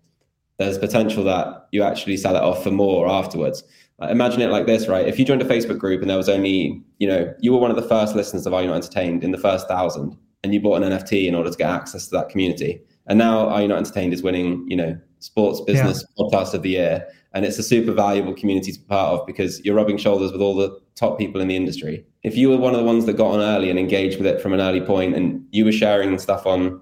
there's 0.58 0.78
potential 0.78 1.24
that 1.24 1.68
you 1.72 1.82
actually 1.82 2.16
sell 2.16 2.36
it 2.36 2.42
off 2.42 2.62
for 2.62 2.70
more 2.70 3.08
afterwards. 3.08 3.62
imagine 4.00 4.40
it 4.40 4.50
like 4.50 4.66
this, 4.66 4.88
right? 4.88 5.06
If 5.06 5.18
you 5.18 5.24
joined 5.24 5.42
a 5.42 5.46
Facebook 5.46 5.78
group 5.78 6.00
and 6.00 6.08
there 6.08 6.16
was 6.16 6.28
only, 6.28 6.82
you 6.98 7.08
know, 7.08 7.34
you 7.40 7.52
were 7.52 7.58
one 7.58 7.70
of 7.70 7.76
the 7.76 7.88
first 7.88 8.14
listeners 8.14 8.46
of 8.46 8.54
Are 8.54 8.62
You 8.62 8.68
Not 8.68 8.76
Entertained 8.76 9.24
in 9.24 9.32
the 9.32 9.38
first 9.38 9.68
thousand, 9.68 10.16
and 10.42 10.54
you 10.54 10.60
bought 10.60 10.82
an 10.82 10.90
NFT 10.90 11.26
in 11.26 11.34
order 11.34 11.50
to 11.50 11.56
get 11.56 11.70
access 11.70 12.06
to 12.06 12.16
that 12.16 12.28
community. 12.28 12.80
And 13.06 13.18
now 13.18 13.48
Are 13.48 13.60
You 13.60 13.68
Not 13.68 13.78
Entertained 13.78 14.12
is 14.12 14.22
winning, 14.22 14.64
you 14.68 14.76
know, 14.76 14.98
sports 15.18 15.60
business 15.60 16.04
yeah. 16.16 16.24
podcast 16.24 16.54
of 16.54 16.62
the 16.62 16.70
year. 16.70 17.06
And 17.36 17.44
it's 17.44 17.58
a 17.58 17.62
super 17.62 17.92
valuable 17.92 18.32
community 18.32 18.72
to 18.72 18.78
be 18.78 18.86
part 18.86 19.12
of 19.12 19.26
because 19.26 19.62
you're 19.62 19.74
rubbing 19.74 19.98
shoulders 19.98 20.32
with 20.32 20.40
all 20.40 20.56
the 20.56 20.80
top 20.94 21.18
people 21.18 21.38
in 21.42 21.48
the 21.48 21.54
industry. 21.54 22.02
If 22.22 22.34
you 22.34 22.48
were 22.48 22.56
one 22.56 22.72
of 22.72 22.80
the 22.80 22.86
ones 22.86 23.04
that 23.04 23.18
got 23.18 23.32
on 23.32 23.40
early 23.40 23.68
and 23.68 23.78
engaged 23.78 24.16
with 24.16 24.26
it 24.26 24.40
from 24.40 24.54
an 24.54 24.60
early 24.60 24.80
point 24.80 25.14
and 25.14 25.46
you 25.50 25.66
were 25.66 25.72
sharing 25.72 26.18
stuff 26.18 26.46
on 26.46 26.80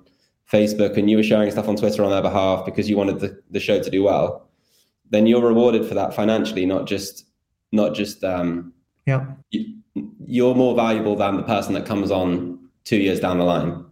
Facebook 0.49 0.97
and 0.97 1.11
you 1.11 1.17
were 1.17 1.25
sharing 1.25 1.51
stuff 1.51 1.67
on 1.67 1.75
Twitter 1.75 2.05
on 2.05 2.13
their 2.13 2.23
behalf 2.23 2.65
because 2.65 2.89
you 2.89 2.97
wanted 2.97 3.19
the, 3.19 3.37
the 3.51 3.59
show 3.59 3.83
to 3.83 3.91
do 3.91 4.05
well, 4.05 4.49
then 5.11 5.27
you're 5.27 5.43
rewarded 5.43 5.89
for 5.89 5.95
that 5.95 6.15
financially, 6.15 6.65
not 6.65 6.87
just 6.87 7.27
not 7.73 7.93
just 7.93 8.23
um 8.23 8.73
yeah 9.05 9.27
you, 9.51 9.75
you're 10.25 10.55
more 10.55 10.77
valuable 10.77 11.17
than 11.17 11.37
the 11.37 11.43
person 11.43 11.75
that 11.75 11.85
comes 11.85 12.13
on 12.13 12.61
two 12.85 12.99
years 12.99 13.19
down 13.19 13.39
the 13.39 13.45
line 13.45 13.85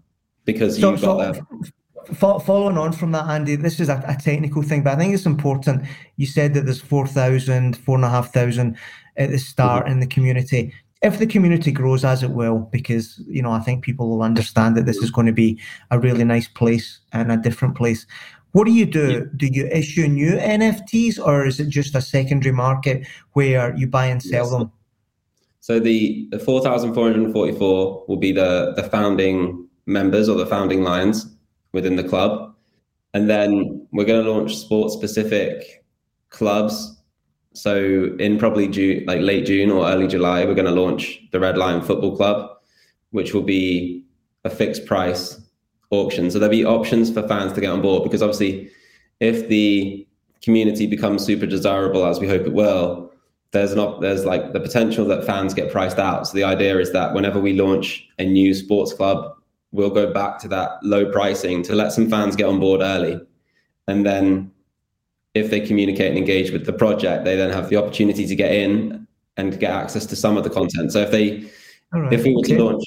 because 0.44 0.78
so, 0.78 0.92
you've 0.92 1.00
got 1.00 1.34
so, 1.34 1.42
that. 1.42 1.72
Following 2.14 2.78
on 2.78 2.92
from 2.92 3.12
that, 3.12 3.28
Andy, 3.28 3.56
this 3.56 3.78
is 3.80 3.88
a, 3.88 4.02
a, 4.06 4.16
technical 4.16 4.62
thing, 4.62 4.82
but 4.82 4.94
I 4.94 4.96
think 4.96 5.14
it's 5.14 5.26
important. 5.26 5.86
You 6.16 6.26
said 6.26 6.54
that 6.54 6.64
there's 6.64 6.80
4,000, 6.80 7.76
4,500 7.76 8.76
at 9.16 9.30
the 9.30 9.38
start 9.38 9.84
mm-hmm. 9.84 9.92
in 9.92 10.00
the 10.00 10.06
community. 10.06 10.72
If 11.02 11.18
the 11.18 11.26
community 11.26 11.72
grows 11.72 12.04
as 12.04 12.22
it 12.22 12.30
will, 12.30 12.68
because 12.72 13.20
you 13.26 13.42
know, 13.42 13.52
I 13.52 13.60
think 13.60 13.84
people 13.84 14.08
will 14.08 14.22
understand 14.22 14.76
that 14.76 14.86
this 14.86 14.98
is 14.98 15.10
going 15.10 15.26
to 15.26 15.32
be 15.32 15.60
a 15.90 15.98
really 15.98 16.24
nice 16.24 16.48
place 16.48 17.00
and 17.12 17.30
a 17.30 17.36
different 17.36 17.76
place. 17.76 18.06
What 18.52 18.64
do 18.64 18.72
you 18.72 18.86
do? 18.86 19.10
Yeah. 19.12 19.20
Do 19.36 19.46
you 19.46 19.66
issue 19.66 20.06
new 20.06 20.32
NFTs, 20.32 21.18
or 21.24 21.46
is 21.46 21.58
it 21.58 21.68
just 21.68 21.94
a 21.94 22.00
secondary 22.00 22.54
market 22.54 23.06
where 23.32 23.74
you 23.76 23.86
buy 23.86 24.06
and 24.06 24.22
sell 24.22 24.44
yes. 24.44 24.50
them? 24.50 24.72
So 25.60 25.78
the, 25.78 26.28
the 26.30 26.38
4,444 26.38 28.04
will 28.08 28.16
be 28.16 28.32
the, 28.32 28.72
the 28.76 28.82
founding 28.82 29.68
members 29.86 30.28
or 30.28 30.36
the 30.36 30.46
founding 30.46 30.82
lines 30.82 31.31
within 31.72 31.96
the 31.96 32.04
club. 32.04 32.54
And 33.14 33.28
then 33.28 33.86
we're 33.92 34.04
going 34.04 34.24
to 34.24 34.30
launch 34.30 34.56
sports 34.56 34.94
specific 34.94 35.84
clubs. 36.30 36.98
So 37.52 38.16
in 38.18 38.38
probably 38.38 38.68
June, 38.68 39.04
like 39.06 39.20
late 39.20 39.46
June 39.46 39.70
or 39.70 39.86
early 39.86 40.06
July, 40.06 40.44
we're 40.44 40.54
going 40.54 40.72
to 40.72 40.80
launch 40.80 41.20
the 41.32 41.40
Red 41.40 41.58
Lion 41.58 41.82
Football 41.82 42.16
Club, 42.16 42.50
which 43.10 43.34
will 43.34 43.42
be 43.42 44.04
a 44.44 44.50
fixed 44.50 44.86
price 44.86 45.40
auction. 45.90 46.30
So 46.30 46.38
there'll 46.38 46.50
be 46.50 46.64
options 46.64 47.12
for 47.12 47.26
fans 47.28 47.52
to 47.52 47.60
get 47.60 47.70
on 47.70 47.82
board 47.82 48.02
because 48.02 48.22
obviously 48.22 48.70
if 49.20 49.48
the 49.48 50.06
community 50.42 50.86
becomes 50.86 51.24
super 51.24 51.46
desirable 51.46 52.04
as 52.04 52.18
we 52.18 52.26
hope 52.26 52.42
it 52.42 52.52
will, 52.52 53.12
there's 53.52 53.72
an 53.72 53.78
op- 53.78 54.00
there's 54.00 54.24
like 54.24 54.52
the 54.52 54.60
potential 54.60 55.04
that 55.06 55.24
fans 55.24 55.54
get 55.54 55.70
priced 55.70 55.98
out. 55.98 56.26
So 56.26 56.34
the 56.34 56.44
idea 56.44 56.78
is 56.78 56.92
that 56.92 57.14
whenever 57.14 57.38
we 57.38 57.52
launch 57.52 58.08
a 58.18 58.24
new 58.24 58.54
sports 58.54 58.94
club, 58.94 59.36
we'll 59.72 59.90
go 59.90 60.12
back 60.12 60.38
to 60.40 60.48
that 60.48 60.82
low 60.82 61.10
pricing 61.10 61.62
to 61.64 61.74
let 61.74 61.92
some 61.92 62.08
fans 62.08 62.36
get 62.36 62.46
on 62.46 62.60
board 62.60 62.80
early, 62.80 63.20
and 63.88 64.06
then 64.06 64.50
if 65.34 65.50
they 65.50 65.60
communicate 65.60 66.08
and 66.08 66.18
engage 66.18 66.50
with 66.50 66.66
the 66.66 66.72
project, 66.72 67.24
they 67.24 67.36
then 67.36 67.50
have 67.50 67.70
the 67.70 67.76
opportunity 67.76 68.26
to 68.26 68.36
get 68.36 68.52
in 68.52 69.06
and 69.36 69.58
get 69.58 69.70
access 69.70 70.04
to 70.06 70.14
some 70.14 70.36
of 70.36 70.44
the 70.44 70.50
content. 70.50 70.92
So 70.92 71.00
if 71.00 71.10
they, 71.10 71.50
right. 71.90 72.12
if 72.12 72.22
we 72.24 72.34
were 72.34 72.40
okay. 72.40 72.56
to 72.56 72.64
launch, 72.64 72.84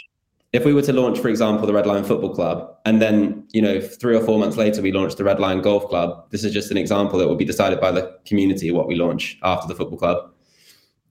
if 0.54 0.64
we 0.64 0.74
were 0.74 0.84
to 0.84 0.94
launch, 0.94 1.20
for 1.20 1.28
example, 1.28 1.66
the 1.66 1.74
Red 1.74 1.88
Lion 1.88 2.04
Football 2.04 2.36
Club, 2.36 2.78
and 2.86 3.02
then 3.02 3.48
you 3.52 3.62
know 3.62 3.82
three 3.82 4.16
or 4.16 4.24
four 4.24 4.40
months 4.40 4.58
later 4.58 4.82
we 4.82 4.92
launched 4.92 5.18
the 5.18 5.24
Red 5.24 5.40
Lion 5.40 5.62
Golf 5.62 5.90
Club, 5.90 6.30
this 6.30 6.44
is 6.44 6.54
just 6.54 6.72
an 6.72 6.78
example 6.78 7.18
that 7.20 7.28
will 7.28 7.36
be 7.36 7.46
decided 7.46 7.82
by 7.82 7.92
the 7.92 8.18
community 8.26 8.72
what 8.72 8.88
we 8.88 8.96
launch 8.96 9.40
after 9.44 9.68
the 9.68 9.76
football 9.76 9.98
club 9.98 10.32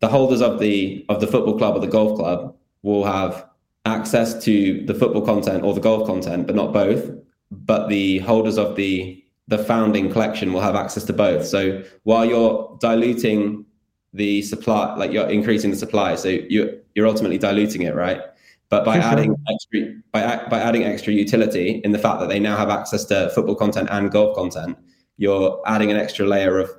the 0.04 0.08
holders 0.10 0.42
of 0.42 0.60
the 0.60 1.04
of 1.08 1.18
the 1.20 1.26
football 1.26 1.56
club 1.56 1.74
or 1.74 1.80
the 1.80 1.86
golf 1.86 2.14
club 2.18 2.54
will 2.82 3.04
have 3.04 3.48
access 3.84 4.42
to 4.44 4.84
the 4.86 4.94
football 4.94 5.22
content 5.22 5.64
or 5.64 5.74
the 5.74 5.80
golf 5.80 6.06
content, 6.06 6.46
but 6.46 6.56
not 6.56 6.72
both. 6.72 7.10
But 7.50 7.88
the 7.88 8.18
holders 8.20 8.58
of 8.58 8.76
the 8.76 9.20
the 9.46 9.58
founding 9.58 10.10
collection 10.10 10.52
will 10.54 10.62
have 10.62 10.74
access 10.74 11.04
to 11.04 11.12
both. 11.12 11.46
So 11.46 11.82
while 12.04 12.24
you're 12.24 12.78
diluting 12.80 13.66
the 14.14 14.40
supply, 14.42 14.94
like 14.94 15.12
you're 15.12 15.28
increasing 15.28 15.70
the 15.70 15.76
supply, 15.76 16.14
so 16.14 16.28
you're 16.28 16.70
you're 16.94 17.06
ultimately 17.06 17.38
diluting 17.38 17.82
it, 17.82 17.94
right? 17.94 18.22
But 18.70 18.84
by 18.84 18.96
adding 18.96 19.36
extra 19.52 19.94
by 20.12 20.46
by 20.48 20.60
adding 20.60 20.84
extra 20.84 21.12
utility 21.12 21.82
in 21.84 21.92
the 21.92 21.98
fact 21.98 22.20
that 22.20 22.28
they 22.28 22.40
now 22.40 22.56
have 22.56 22.70
access 22.70 23.04
to 23.06 23.30
football 23.34 23.54
content 23.54 23.88
and 23.90 24.10
golf 24.10 24.34
content, 24.34 24.78
you're 25.18 25.60
adding 25.66 25.90
an 25.90 25.96
extra 25.96 26.26
layer 26.26 26.58
of 26.58 26.70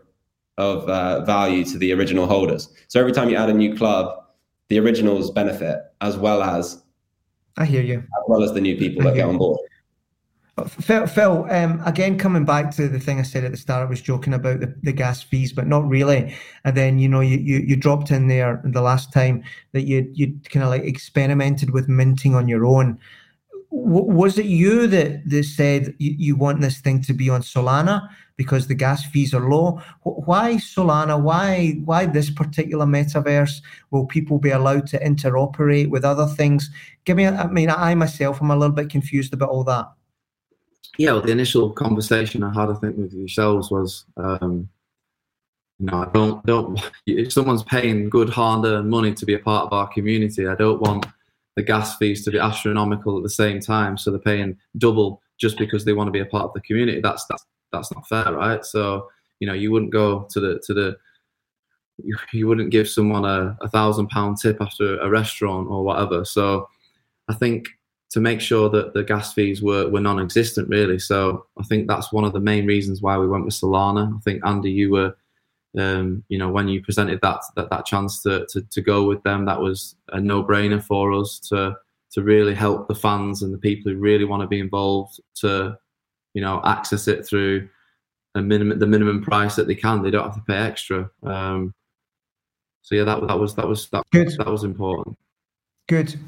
of 0.58 0.90
uh, 0.90 1.24
value 1.26 1.64
to 1.66 1.78
the 1.78 1.94
original 1.94 2.26
holders. 2.26 2.70
So 2.88 3.00
every 3.00 3.12
time 3.12 3.30
you 3.30 3.36
add 3.36 3.50
a 3.50 3.54
new 3.54 3.76
club, 3.76 4.24
the 4.70 4.80
originals 4.80 5.30
benefit 5.32 5.80
as 6.02 6.18
well 6.18 6.42
as 6.42 6.82
I 7.58 7.66
hear 7.66 7.82
you. 7.82 8.00
As 8.00 8.24
well 8.28 8.44
as 8.44 8.54
the 8.54 8.62
new 8.62 8.78
people 8.78 9.04
that 9.04 9.16
get 9.16 9.28
on 9.28 9.38
board. 9.38 9.60
Phil, 10.68 11.06
Phil 11.06 11.46
um, 11.50 11.82
again, 11.86 12.18
coming 12.18 12.46
back 12.46 12.74
to 12.76 12.88
the 12.88 13.00
thing 13.00 13.20
I 13.20 13.24
said 13.24 13.44
at 13.44 13.52
the 13.52 13.58
start, 13.58 13.86
I 13.86 13.90
was 13.90 14.02
joking 14.02 14.34
about 14.34 14.62
the, 14.62 14.74
the 14.84 14.94
gas 14.94 15.22
fees, 15.22 15.52
but 15.52 15.68
not 15.68 15.86
really. 15.88 16.34
And 16.64 16.78
then, 16.78 16.98
you 16.98 17.10
know, 17.10 17.20
you, 17.20 17.38
you, 17.38 17.58
you 17.58 17.76
dropped 17.76 18.10
in 18.10 18.30
there 18.30 18.62
the 18.64 18.82
last 18.82 19.12
time 19.12 19.44
that 19.74 19.82
you 19.82 20.10
you 20.14 20.40
kind 20.50 20.64
of 20.64 20.70
like 20.70 20.84
experimented 20.84 21.72
with 21.72 21.90
minting 21.90 22.36
on 22.36 22.48
your 22.48 22.66
own. 22.66 22.98
W- 23.70 24.06
was 24.06 24.38
it 24.38 24.46
you 24.46 24.88
that, 24.88 25.30
that 25.30 25.44
said 25.44 25.94
you, 25.98 26.16
you 26.18 26.36
want 26.38 26.62
this 26.62 26.80
thing 26.80 27.02
to 27.02 27.14
be 27.14 27.30
on 27.30 27.42
Solana? 27.42 28.08
Because 28.38 28.68
the 28.68 28.76
gas 28.76 29.06
fees 29.06 29.34
are 29.34 29.50
low. 29.50 29.82
Why 30.04 30.56
Solana? 30.56 31.20
Why 31.22 31.80
why 31.86 32.06
this 32.06 32.30
particular 32.30 32.86
metaverse? 32.86 33.62
Will 33.92 34.06
people 34.06 34.40
be 34.40 34.50
allowed 34.50 34.88
to 34.88 35.00
interoperate 35.00 35.90
with 35.90 36.04
other 36.04 36.28
things? 36.28 36.70
Give 37.06 37.18
me. 37.18 37.28
I 37.28 37.48
mean, 37.48 37.70
I 37.70 37.96
myself 37.96 38.42
am 38.42 38.52
a 38.52 38.56
little 38.56 38.76
bit 38.76 38.90
confused 38.90 39.34
about 39.34 39.50
all 39.50 39.64
that. 39.66 39.90
Yeah, 40.98 41.14
well, 41.14 41.22
the 41.22 41.32
initial 41.32 41.72
conversation 41.72 42.44
I 42.44 42.54
had, 42.54 42.70
I 42.70 42.74
think, 42.76 42.98
with 42.98 43.14
yourselves 43.14 43.70
was, 43.70 44.06
um, 44.16 44.70
you 45.80 45.88
know, 45.88 46.04
I 46.04 46.12
don't 46.14 46.46
don't. 46.46 46.82
If 47.06 47.34
someone's 47.34 47.64
paying 47.64 48.10
good 48.10 48.30
hard-earned 48.30 48.90
money 48.90 49.14
to 49.14 49.26
be 49.26 49.34
a 49.34 49.40
part 49.40 49.68
of 49.68 49.74
our 49.74 49.88
community, 49.88 50.48
I 50.48 50.56
don't 50.56 50.82
want 50.82 51.06
the 51.56 51.64
gas 51.64 51.98
fees 51.98 52.26
to 52.26 52.32
be 52.32 52.40
astronomical 52.40 53.18
at 53.18 53.24
the 53.24 53.30
same 53.30 53.62
time. 53.62 53.98
So 53.98 54.12
they're 54.12 54.20
paying 54.20 54.58
double 54.78 55.22
just 55.38 55.58
because 55.58 55.86
they 55.86 55.94
want 55.94 56.08
to 56.08 56.12
be 56.12 56.20
a 56.20 56.26
part 56.26 56.46
of 56.46 56.54
the 56.54 56.62
community. 56.62 57.00
That's 57.02 57.26
that's 57.30 57.46
that's 57.76 57.94
not 57.94 58.08
fair, 58.08 58.34
right? 58.34 58.64
So 58.66 59.10
you 59.40 59.48
know, 59.48 59.54
you 59.54 59.72
wouldn't 59.72 59.92
go 59.92 60.28
to 60.32 60.40
the 60.40 60.62
to 60.66 60.74
the 60.74 60.98
you, 62.04 62.18
you 62.34 62.48
wouldn't 62.48 62.72
give 62.72 62.90
someone 62.90 63.26
a, 63.26 63.58
a 63.62 63.70
thousand 63.70 64.08
pound 64.08 64.38
tip 64.42 64.58
after 64.62 65.00
a 65.00 65.10
restaurant 65.10 65.70
or 65.70 65.84
whatever. 65.84 66.26
So 66.26 66.68
I 67.28 67.34
think 67.34 67.68
to 68.12 68.20
make 68.20 68.40
sure 68.42 68.70
that 68.70 68.94
the 68.94 69.04
gas 69.04 69.34
fees 69.34 69.62
were, 69.62 69.90
were 69.90 70.00
non-existent 70.00 70.70
really. 70.70 71.00
So 71.00 71.46
I 71.60 71.64
think 71.64 71.88
that's 71.88 72.14
one 72.14 72.24
of 72.24 72.34
the 72.34 72.40
main 72.40 72.66
reasons 72.66 73.02
why 73.02 73.18
we 73.18 73.28
went 73.28 73.46
with 73.46 73.54
Solana. 73.54 74.16
I 74.16 74.20
think 74.20 74.46
Andy, 74.46 74.72
you 74.72 74.92
were, 74.92 75.16
um, 75.78 76.24
you 76.30 76.38
know, 76.38 76.50
when 76.50 76.68
you 76.68 76.82
presented 76.82 77.20
that 77.22 77.42
that, 77.56 77.70
that 77.70 77.86
chance 77.86 78.22
to, 78.24 78.46
to, 78.52 78.62
to 78.62 78.82
go 78.82 79.06
with 79.06 79.22
them, 79.24 79.46
that 79.46 79.60
was 79.60 79.96
a 80.10 80.20
no-brainer 80.20 80.84
for 80.84 81.14
us 81.14 81.40
to 81.50 81.76
to 82.12 82.22
really 82.22 82.54
help 82.54 82.88
the 82.88 82.96
fans 82.96 83.42
and 83.42 83.54
the 83.54 83.58
people 83.58 83.92
who 83.92 83.98
really 83.98 84.24
want 84.24 84.42
to 84.42 84.48
be 84.48 84.60
involved 84.60 85.20
to 85.36 85.78
you 86.36 86.42
know 86.42 86.62
access 86.66 87.08
it 87.08 87.26
through 87.26 87.68
a 88.36 88.42
minimum 88.42 88.78
the 88.78 88.86
minimum 88.86 89.24
price 89.24 89.56
that 89.56 89.66
they 89.68 89.74
can. 89.74 90.04
They 90.04 90.12
don't 90.12 90.26
have 90.26 90.36
to 90.36 90.42
pay 90.42 90.58
extra. 90.58 91.10
Um, 91.24 91.74
so 92.84 92.94
yeah, 92.94 93.06
that 93.06 93.26
that 93.28 93.40
was 93.40 93.56
that 93.56 93.68
was 93.68 93.90
that, 93.90 94.04
Good. 94.12 94.30
that 94.38 94.48
was 94.52 94.64
important. 94.64 95.18
Good. 95.88 96.20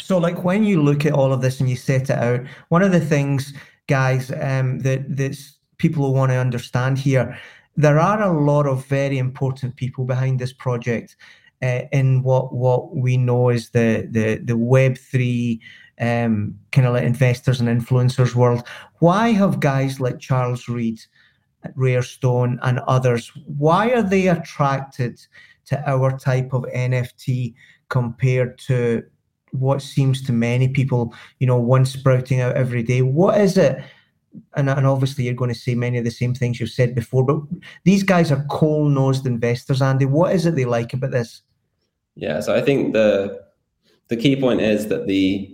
So 0.00 0.18
like 0.18 0.42
when 0.42 0.64
you 0.64 0.82
look 0.82 1.06
at 1.06 1.12
all 1.12 1.32
of 1.32 1.42
this 1.42 1.60
and 1.60 1.68
you 1.68 1.76
set 1.76 2.10
it 2.10 2.18
out, 2.18 2.40
one 2.70 2.82
of 2.82 2.90
the 2.90 3.00
things, 3.00 3.52
guys, 3.86 4.32
um, 4.32 4.80
that 4.80 5.16
that 5.16 5.38
people 5.76 6.14
want 6.14 6.32
to 6.32 6.38
understand 6.38 6.98
here, 6.98 7.38
there 7.76 8.00
are 8.00 8.22
a 8.22 8.40
lot 8.40 8.66
of 8.66 8.86
very 8.86 9.18
important 9.18 9.76
people 9.76 10.04
behind 10.04 10.40
this 10.40 10.52
project. 10.52 11.16
Uh, 11.62 11.82
in 11.92 12.22
what 12.22 12.52
what 12.52 12.96
we 12.96 13.16
know 13.16 13.50
is 13.50 13.70
the 13.70 14.08
the 14.10 14.40
the 14.44 14.56
Web 14.56 14.98
three 14.98 15.60
um, 16.00 16.58
kind 16.72 16.86
of 16.86 16.94
like 16.94 17.04
investors 17.04 17.60
and 17.60 17.68
influencers 17.68 18.34
world. 18.34 18.66
Why 18.98 19.30
have 19.30 19.60
guys 19.60 20.00
like 20.00 20.18
Charles 20.18 20.68
Reed, 20.68 21.00
Rarestone, 21.74 22.58
and 22.62 22.80
others? 22.80 23.30
Why 23.46 23.90
are 23.90 24.02
they 24.02 24.28
attracted 24.28 25.20
to 25.66 25.90
our 25.90 26.18
type 26.18 26.52
of 26.52 26.64
NFT 26.64 27.54
compared 27.88 28.58
to 28.58 29.02
what 29.52 29.82
seems 29.82 30.20
to 30.22 30.32
many 30.32 30.68
people, 30.68 31.14
you 31.38 31.46
know, 31.46 31.58
one 31.58 31.86
sprouting 31.86 32.40
out 32.40 32.56
every 32.56 32.82
day? 32.82 33.02
What 33.02 33.40
is 33.40 33.56
it? 33.56 33.82
And, 34.54 34.68
and 34.68 34.84
obviously, 34.84 35.24
you're 35.24 35.34
going 35.34 35.52
to 35.52 35.58
say 35.58 35.76
many 35.76 35.98
of 35.98 36.04
the 36.04 36.10
same 36.10 36.34
things 36.34 36.58
you've 36.58 36.70
said 36.70 36.92
before, 36.92 37.24
but 37.24 37.40
these 37.84 38.02
guys 38.02 38.32
are 38.32 38.44
coal 38.50 38.88
nosed 38.88 39.26
investors, 39.26 39.80
Andy. 39.80 40.06
What 40.06 40.34
is 40.34 40.44
it 40.44 40.56
they 40.56 40.64
like 40.64 40.92
about 40.92 41.12
this? 41.12 41.42
Yeah, 42.16 42.40
so 42.40 42.54
I 42.54 42.60
think 42.60 42.94
the 42.94 43.44
the 44.08 44.16
key 44.16 44.36
point 44.36 44.60
is 44.60 44.88
that 44.88 45.06
the 45.06 45.53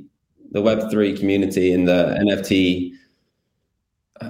the 0.51 0.61
Web3 0.61 1.19
community 1.19 1.73
and 1.73 1.87
the 1.87 2.17
NFT, 2.21 2.93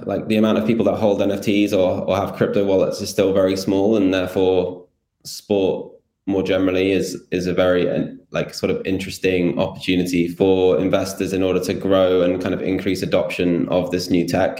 like 0.03 0.27
the 0.27 0.37
amount 0.37 0.57
of 0.57 0.67
people 0.67 0.85
that 0.85 0.95
hold 0.95 1.19
NFTs 1.19 1.73
or, 1.73 2.07
or 2.07 2.15
have 2.15 2.35
crypto 2.35 2.65
wallets 2.65 3.01
is 3.01 3.09
still 3.09 3.33
very 3.33 3.57
small. 3.57 3.97
And 3.97 4.13
therefore, 4.13 4.85
sport 5.23 5.91
more 6.27 6.43
generally 6.43 6.91
is, 6.91 7.21
is 7.31 7.47
a 7.47 7.53
very 7.53 8.17
like 8.31 8.53
sort 8.53 8.69
of 8.69 8.85
interesting 8.85 9.59
opportunity 9.59 10.27
for 10.27 10.77
investors 10.79 11.33
in 11.33 11.43
order 11.43 11.59
to 11.59 11.73
grow 11.73 12.21
and 12.21 12.41
kind 12.41 12.53
of 12.53 12.61
increase 12.61 13.01
adoption 13.01 13.67
of 13.69 13.91
this 13.91 14.09
new 14.09 14.27
tech. 14.27 14.59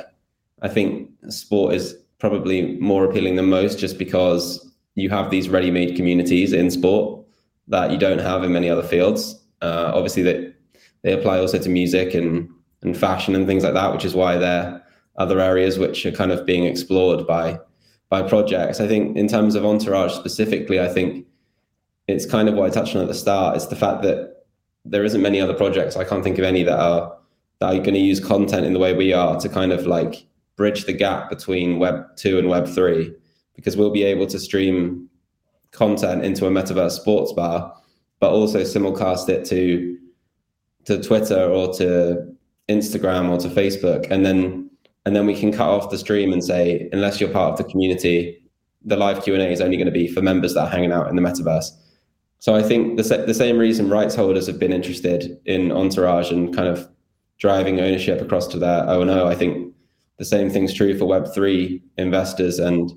I 0.61 0.67
think 0.67 1.09
sport 1.29 1.73
is 1.73 1.95
probably 2.19 2.77
more 2.79 3.05
appealing 3.05 3.35
than 3.35 3.49
most 3.49 3.79
just 3.79 3.97
because 3.97 4.67
you 4.95 5.09
have 5.09 5.31
these 5.31 5.49
ready-made 5.49 5.95
communities 5.95 6.53
in 6.53 6.69
sport 6.69 7.25
that 7.67 7.91
you 7.91 7.97
don't 7.97 8.19
have 8.19 8.43
in 8.43 8.51
many 8.51 8.69
other 8.69 8.83
fields. 8.83 9.35
Uh, 9.61 9.91
obviously, 9.93 10.21
that 10.23 10.50
they 11.03 11.13
apply 11.13 11.39
also 11.39 11.57
to 11.57 11.69
music 11.69 12.13
and 12.13 12.49
and 12.83 12.97
fashion 12.97 13.35
and 13.35 13.45
things 13.45 13.63
like 13.63 13.75
that, 13.75 13.93
which 13.93 14.05
is 14.05 14.15
why 14.15 14.37
they're 14.37 14.81
other 15.17 15.39
areas 15.39 15.77
which 15.77 16.05
are 16.05 16.11
kind 16.11 16.31
of 16.31 16.45
being 16.45 16.65
explored 16.65 17.27
by 17.27 17.59
by 18.09 18.21
projects. 18.21 18.79
I 18.79 18.87
think 18.87 19.15
in 19.15 19.27
terms 19.27 19.55
of 19.55 19.65
entourage 19.65 20.13
specifically, 20.13 20.79
I 20.79 20.87
think 20.87 21.25
it's 22.07 22.25
kind 22.25 22.49
of 22.49 22.55
what 22.55 22.65
I 22.65 22.73
touched 22.73 22.95
on 22.95 23.01
at 23.01 23.07
the 23.07 23.13
start. 23.13 23.55
It's 23.55 23.67
the 23.67 23.75
fact 23.75 24.01
that 24.03 24.43
there 24.83 25.05
isn't 25.05 25.21
many 25.21 25.39
other 25.39 25.53
projects. 25.53 25.95
I 25.95 26.03
can't 26.03 26.23
think 26.23 26.37
of 26.39 26.43
any 26.43 26.63
that 26.63 26.79
are 26.79 27.17
that 27.59 27.73
are 27.73 27.77
going 27.77 27.93
to 27.93 27.99
use 27.99 28.19
content 28.19 28.65
in 28.65 28.73
the 28.73 28.79
way 28.79 28.93
we 28.93 29.13
are 29.13 29.39
to 29.39 29.47
kind 29.47 29.71
of 29.71 29.85
like 29.85 30.25
bridge 30.55 30.85
the 30.85 30.93
gap 30.93 31.29
between 31.29 31.79
Web 31.79 32.15
two 32.15 32.39
and 32.39 32.49
Web 32.49 32.67
three, 32.67 33.13
because 33.55 33.77
we'll 33.77 33.91
be 33.91 34.03
able 34.03 34.27
to 34.27 34.39
stream 34.39 35.07
content 35.71 36.25
into 36.25 36.47
a 36.47 36.49
metaverse 36.49 36.91
sports 36.91 37.31
bar, 37.31 37.73
but 38.19 38.31
also 38.31 38.61
simulcast 38.61 39.29
it 39.29 39.45
to 39.45 39.97
to 40.85 41.01
Twitter 41.01 41.43
or 41.43 41.73
to 41.75 42.35
Instagram 42.69 43.29
or 43.29 43.37
to 43.37 43.47
Facebook, 43.49 44.09
and 44.09 44.25
then 44.25 44.69
and 45.05 45.15
then 45.15 45.25
we 45.25 45.39
can 45.39 45.51
cut 45.51 45.67
off 45.67 45.89
the 45.89 45.97
stream 45.97 46.31
and 46.31 46.43
say, 46.43 46.87
unless 46.91 47.19
you're 47.19 47.29
part 47.31 47.53
of 47.53 47.57
the 47.57 47.71
community, 47.71 48.41
the 48.85 48.95
live 48.95 49.23
Q 49.23 49.33
and 49.33 49.41
A 49.43 49.49
is 49.49 49.61
only 49.61 49.77
going 49.77 49.87
to 49.87 49.91
be 49.91 50.07
for 50.07 50.21
members 50.21 50.53
that 50.53 50.61
are 50.61 50.69
hanging 50.69 50.91
out 50.91 51.09
in 51.09 51.15
the 51.15 51.21
metaverse. 51.21 51.69
So 52.39 52.55
I 52.55 52.63
think 52.63 52.97
the 52.97 53.03
the 53.27 53.33
same 53.33 53.57
reason 53.57 53.89
rights 53.89 54.15
holders 54.15 54.47
have 54.47 54.59
been 54.59 54.73
interested 54.73 55.39
in 55.45 55.71
Entourage 55.71 56.31
and 56.31 56.55
kind 56.55 56.67
of 56.67 56.87
driving 57.37 57.79
ownership 57.79 58.21
across 58.21 58.47
to 58.47 58.59
their 58.59 58.87
O 58.89 59.01
and. 59.01 59.11
I 59.11 59.35
think 59.35 59.73
the 60.17 60.25
same 60.25 60.49
thing's 60.49 60.73
true 60.73 60.97
for 60.97 61.05
Web 61.05 61.33
three 61.33 61.83
investors 61.97 62.59
and 62.59 62.91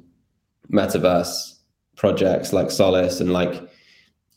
metaverse 0.72 1.54
projects 1.96 2.52
like 2.52 2.70
Solice 2.70 3.20
and 3.20 3.32
like 3.32 3.68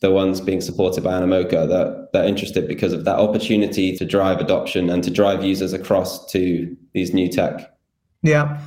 the 0.00 0.10
ones 0.10 0.40
being 0.40 0.60
supported 0.60 1.02
by 1.02 1.12
Animoca 1.12 1.68
that 1.68 2.10
they're 2.12 2.24
interested 2.24 2.68
because 2.68 2.92
of 2.92 3.04
that 3.04 3.18
opportunity 3.18 3.96
to 3.96 4.04
drive 4.04 4.40
adoption 4.40 4.88
and 4.90 5.02
to 5.02 5.10
drive 5.10 5.44
users 5.44 5.72
across 5.72 6.30
to 6.30 6.76
these 6.92 7.12
new 7.12 7.28
tech. 7.28 7.76
Yeah. 8.22 8.60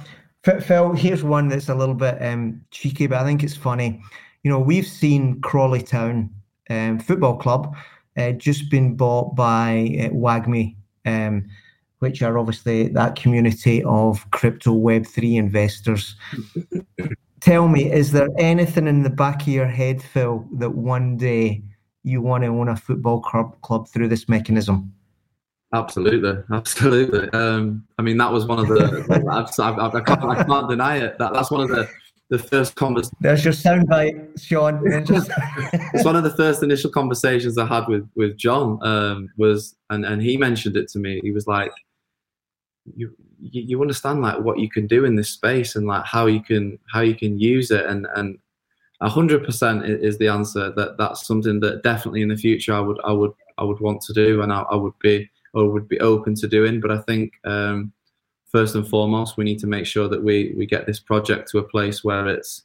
Phil, 0.44 0.94
here's 0.94 1.24
one 1.24 1.48
that's 1.48 1.70
a 1.70 1.76
little 1.76 1.96
bit 1.96 2.18
um, 2.22 2.62
cheeky, 2.72 3.08
but 3.08 3.20
I 3.20 3.24
think 3.24 3.44
it's 3.44 3.56
funny. 3.56 4.02
You 4.44 4.52
know, 4.52 4.60
we've 4.60 4.88
seen 4.88 5.40
Crawley 5.42 5.84
Town 5.84 6.32
um, 6.70 7.00
Football 7.00 7.38
Club 7.38 7.76
uh, 8.18 8.32
just 8.32 8.70
been 8.70 8.96
bought 8.96 9.36
by 9.36 9.98
uh, 10.00 10.10
WAGMI, 10.10 10.76
um, 11.06 11.48
which 12.00 12.22
are 12.22 12.38
obviously 12.38 12.88
that 12.90 13.16
community 13.16 13.84
of 13.84 14.30
crypto 14.32 14.74
Web3 14.74 15.38
investors. 15.38 16.16
Tell 17.42 17.68
me, 17.68 17.92
is 17.92 18.12
there 18.12 18.30
anything 18.38 18.88
in 18.88 19.04
the 19.04 19.10
back 19.10 19.42
of 19.42 19.48
your 19.48 19.68
head, 19.68 20.02
Phil, 20.02 20.46
that 20.54 20.70
one 20.70 21.18
day 21.18 21.64
you 22.04 22.22
want 22.22 22.44
to 22.44 22.50
own 22.50 22.70
a 22.70 22.76
football 22.76 23.20
club, 23.20 23.60
club 23.62 23.88
through 23.90 24.08
this 24.08 24.30
mechanism? 24.30 24.94
Absolutely, 25.74 26.44
absolutely. 26.52 27.30
Um, 27.30 27.86
I 27.98 28.02
mean, 28.02 28.18
that 28.18 28.32
was 28.32 28.46
one 28.46 28.60
of 28.60 28.68
the. 28.68 29.24
I, 29.30 29.64
I, 29.64 29.88
I, 29.88 30.02
can't, 30.02 30.24
I, 30.24 30.44
can't, 30.44 30.70
deny 30.70 30.98
it. 30.98 31.18
That 31.18 31.34
that's 31.34 31.50
one 31.50 31.62
of 31.62 31.70
the 31.70 31.90
the 32.30 32.38
first 32.38 32.76
conversations. 32.76 33.16
There's 33.22 33.46
your 33.46 33.54
soundbite, 33.54 34.42
Sean. 34.42 34.82
it's 34.86 36.04
one 36.04 36.18
of 36.18 36.24
the 36.24 36.36
first 36.36 36.62
initial 36.62 36.90
conversations 36.90 37.58
I 37.58 37.66
had 37.66 37.88
with 37.88 38.10
with 38.16 38.38
John. 38.38 38.80
Um, 38.86 39.30
was 39.38 39.76
and 39.90 40.06
and 40.06 40.22
he 40.22 40.36
mentioned 40.36 40.76
it 40.76 40.90
to 40.90 41.00
me. 41.00 41.22
He 41.24 41.32
was 41.32 41.48
like, 41.48 41.72
"You 42.98 43.16
you, 43.42 43.62
you 43.64 43.82
understand 43.82 44.22
like 44.22 44.40
what 44.40 44.60
you 44.60 44.70
can 44.70 44.88
do 44.88 45.06
in 45.06 45.16
this 45.16 45.30
space 45.30 45.76
and 45.76 45.88
like 45.88 46.06
how 46.06 46.28
you 46.28 46.42
can 46.42 46.78
how 46.92 47.02
you 47.02 47.16
can 47.16 47.40
use 47.40 47.72
it. 47.72 47.86
And 47.86 48.08
and 48.16 48.38
hundred 49.02 49.44
percent 49.44 49.86
is 49.86 50.18
the 50.18 50.28
answer. 50.28 50.72
That 50.72 50.98
that's 50.98 51.26
something 51.26 51.60
that 51.62 51.84
definitely 51.84 52.22
in 52.22 52.30
the 52.30 52.38
future 52.38 52.74
I 52.74 52.80
would 52.80 53.00
I 53.04 53.12
would 53.12 53.34
I 53.58 53.64
would 53.64 53.80
want 53.80 54.02
to 54.02 54.14
do 54.14 54.42
and 54.42 54.54
I, 54.54 54.62
I 54.62 54.76
would 54.76 54.98
be 55.00 55.30
or 55.54 55.70
would 55.70 55.88
be 55.88 56.00
open 56.00 56.36
to 56.36 56.48
doing. 56.48 56.80
But 56.80 56.92
I 56.92 57.00
think 57.02 57.34
um, 57.44 57.92
first 58.52 58.76
and 58.76 58.88
foremost 58.88 59.38
we 59.38 59.44
need 59.44 59.60
to 59.60 59.68
make 59.68 59.86
sure 59.86 60.08
that 60.08 60.24
we 60.24 60.54
we 60.56 60.66
get 60.66 60.86
this 60.86 61.00
project 61.00 61.50
to 61.52 61.60
a 61.60 61.64
place 61.64 62.04
where 62.04 62.28
it's 62.28 62.64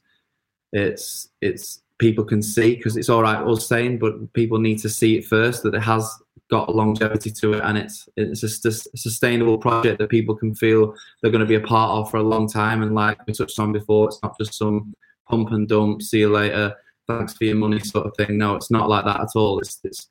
it's 0.73 1.29
it's 1.41 1.81
people 1.97 2.23
can 2.23 2.41
see 2.41 2.75
because 2.75 2.95
it's 2.95 3.09
all 3.09 3.21
right 3.21 3.45
us 3.45 3.67
saying 3.67 3.97
but 3.97 4.31
people 4.33 4.59
need 4.59 4.77
to 4.77 4.89
see 4.89 5.17
it 5.17 5.25
first 5.25 5.63
that 5.63 5.73
it 5.73 5.81
has 5.81 6.09
got 6.49 6.73
longevity 6.73 7.29
to 7.29 7.53
it 7.53 7.61
and 7.63 7.77
it's 7.77 8.07
it's 8.15 8.43
a, 8.65 8.69
a 8.69 8.97
sustainable 8.97 9.57
project 9.57 9.99
that 9.99 10.09
people 10.09 10.35
can 10.35 10.53
feel 10.55 10.95
they're 11.21 11.31
going 11.31 11.41
to 11.41 11.45
be 11.45 11.55
a 11.55 11.67
part 11.67 11.91
of 11.91 12.09
for 12.09 12.17
a 12.17 12.23
long 12.23 12.47
time 12.47 12.83
and 12.83 12.95
like 12.95 13.17
we 13.27 13.33
touched 13.33 13.59
on 13.59 13.73
before 13.73 14.07
it's 14.07 14.19
not 14.23 14.37
just 14.39 14.53
some 14.53 14.95
pump 15.27 15.51
and 15.51 15.67
dump 15.67 16.01
see 16.01 16.19
you 16.19 16.31
later 16.31 16.73
thanks 17.07 17.33
for 17.33 17.45
your 17.45 17.55
money 17.55 17.79
sort 17.79 18.05
of 18.05 18.15
thing. 18.15 18.37
No 18.37 18.55
it's 18.55 18.69
not 18.69 18.89
like 18.89 19.05
that 19.05 19.21
at 19.21 19.29
all. 19.35 19.59
It's 19.59 19.79
it's, 19.83 20.09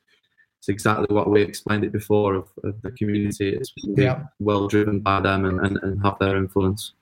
it's 0.59 0.69
exactly 0.69 1.15
what 1.15 1.31
we 1.31 1.43
explained 1.43 1.85
it 1.85 1.93
before 1.93 2.35
of, 2.35 2.49
of 2.65 2.81
the 2.83 2.91
community. 2.93 3.51
It's 3.51 3.73
yeah. 3.77 4.25
well 4.41 4.67
driven 4.67 5.01
by 5.01 5.21
them 5.21 5.45
and, 5.45 5.61
and, 5.61 5.79
and 5.83 6.03
have 6.03 6.19
their 6.19 6.37
influence. 6.37 6.93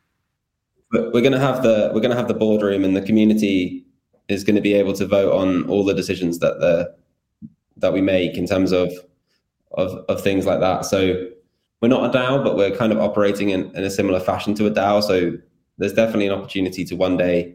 We're 0.92 1.10
going 1.10 1.32
to 1.32 1.40
have 1.40 1.62
the 1.62 1.90
we're 1.94 2.00
going 2.00 2.10
to 2.10 2.16
have 2.16 2.28
the 2.28 2.34
boardroom 2.34 2.84
and 2.84 2.96
the 2.96 3.02
community 3.02 3.83
is 4.28 4.44
going 4.44 4.56
to 4.56 4.62
be 4.62 4.74
able 4.74 4.92
to 4.94 5.06
vote 5.06 5.32
on 5.32 5.68
all 5.68 5.84
the 5.84 5.94
decisions 5.94 6.38
that 6.38 6.60
the 6.60 6.94
that 7.76 7.92
we 7.92 8.00
make 8.00 8.36
in 8.36 8.46
terms 8.46 8.72
of 8.72 8.92
of, 9.72 10.04
of 10.08 10.20
things 10.20 10.46
like 10.46 10.60
that. 10.60 10.84
So 10.84 11.28
we're 11.80 11.88
not 11.88 12.14
a 12.14 12.18
DAO, 12.18 12.44
but 12.44 12.56
we're 12.56 12.74
kind 12.74 12.92
of 12.92 12.98
operating 12.98 13.50
in, 13.50 13.74
in 13.76 13.84
a 13.84 13.90
similar 13.90 14.20
fashion 14.20 14.54
to 14.54 14.66
a 14.66 14.70
DAO. 14.70 15.02
So 15.02 15.36
there's 15.78 15.92
definitely 15.92 16.28
an 16.28 16.32
opportunity 16.32 16.84
to 16.84 16.94
one 16.94 17.16
day 17.16 17.54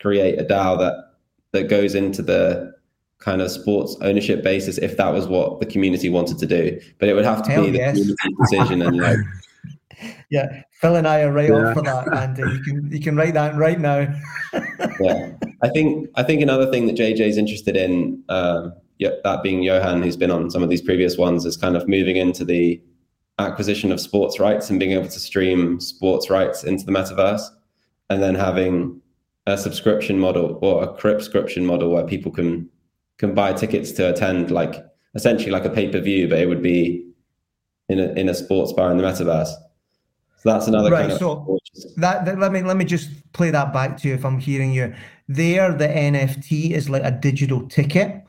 create 0.00 0.38
a 0.38 0.44
DAO 0.44 0.78
that 0.78 1.12
that 1.52 1.68
goes 1.68 1.94
into 1.94 2.22
the 2.22 2.72
kind 3.18 3.40
of 3.40 3.50
sports 3.50 3.96
ownership 4.00 4.42
basis 4.42 4.78
if 4.78 4.96
that 4.96 5.12
was 5.12 5.28
what 5.28 5.60
the 5.60 5.66
community 5.66 6.08
wanted 6.08 6.38
to 6.38 6.46
do. 6.46 6.80
But 6.98 7.08
it 7.08 7.14
would 7.14 7.24
have 7.24 7.42
to 7.44 7.50
Hell 7.50 7.64
be 7.64 7.70
the 7.70 7.78
community 7.78 8.14
decision 8.40 8.82
and 8.82 8.98
like 8.98 9.18
yeah, 10.30 10.62
Phil 10.72 10.96
and 10.96 11.06
I 11.06 11.22
are 11.22 11.32
right 11.32 11.48
yeah. 11.48 11.54
on 11.54 11.74
for 11.74 11.82
that, 11.82 12.12
Andy. 12.12 12.42
You 12.42 12.62
can 12.62 12.92
you 12.92 13.00
can 13.00 13.16
write 13.16 13.34
that 13.34 13.56
right 13.56 13.80
now. 13.80 14.12
yeah, 15.00 15.32
I 15.62 15.68
think 15.68 16.08
I 16.14 16.22
think 16.22 16.42
another 16.42 16.70
thing 16.70 16.86
that 16.86 16.96
JJ 16.96 17.20
is 17.20 17.36
interested 17.36 17.76
in 17.76 18.22
um, 18.28 18.72
that 19.00 19.40
being 19.42 19.62
Johan, 19.62 20.02
who's 20.02 20.16
been 20.16 20.30
on 20.30 20.50
some 20.50 20.62
of 20.62 20.68
these 20.68 20.82
previous 20.82 21.16
ones, 21.16 21.44
is 21.44 21.56
kind 21.56 21.76
of 21.76 21.88
moving 21.88 22.16
into 22.16 22.44
the 22.44 22.80
acquisition 23.38 23.90
of 23.92 24.00
sports 24.00 24.38
rights 24.38 24.70
and 24.70 24.78
being 24.78 24.92
able 24.92 25.08
to 25.08 25.20
stream 25.20 25.80
sports 25.80 26.30
rights 26.30 26.64
into 26.64 26.84
the 26.84 26.92
metaverse, 26.92 27.42
and 28.10 28.22
then 28.22 28.34
having 28.34 29.00
a 29.46 29.58
subscription 29.58 30.18
model 30.18 30.58
or 30.62 30.84
a 30.84 30.88
cripscription 30.88 31.64
model 31.64 31.90
where 31.90 32.04
people 32.04 32.30
can 32.30 32.68
can 33.18 33.34
buy 33.34 33.52
tickets 33.52 33.92
to 33.92 34.10
attend, 34.10 34.50
like 34.50 34.84
essentially 35.14 35.50
like 35.50 35.64
a 35.64 35.70
pay 35.70 35.88
per 35.88 36.00
view, 36.00 36.28
but 36.28 36.38
it 36.38 36.48
would 36.48 36.62
be 36.62 37.06
in 37.88 37.98
a 37.98 38.12
in 38.12 38.28
a 38.28 38.34
sports 38.34 38.72
bar 38.72 38.90
in 38.90 38.96
the 38.96 39.04
metaverse. 39.04 39.52
So 40.42 40.50
that's 40.50 40.66
another 40.66 40.90
right, 40.90 41.08
kind 41.08 41.12
of. 41.12 41.18
So 41.18 41.58
that, 41.96 42.24
that, 42.24 42.38
let 42.38 42.52
me 42.52 42.62
let 42.62 42.76
me 42.76 42.84
just 42.84 43.10
play 43.32 43.50
that 43.50 43.72
back 43.72 43.96
to 43.98 44.08
you 44.08 44.14
if 44.14 44.24
I'm 44.24 44.38
hearing 44.38 44.72
you. 44.72 44.92
There, 45.28 45.72
the 45.72 45.86
NFT 45.86 46.72
is 46.72 46.90
like 46.90 47.04
a 47.04 47.12
digital 47.12 47.66
ticket 47.68 48.24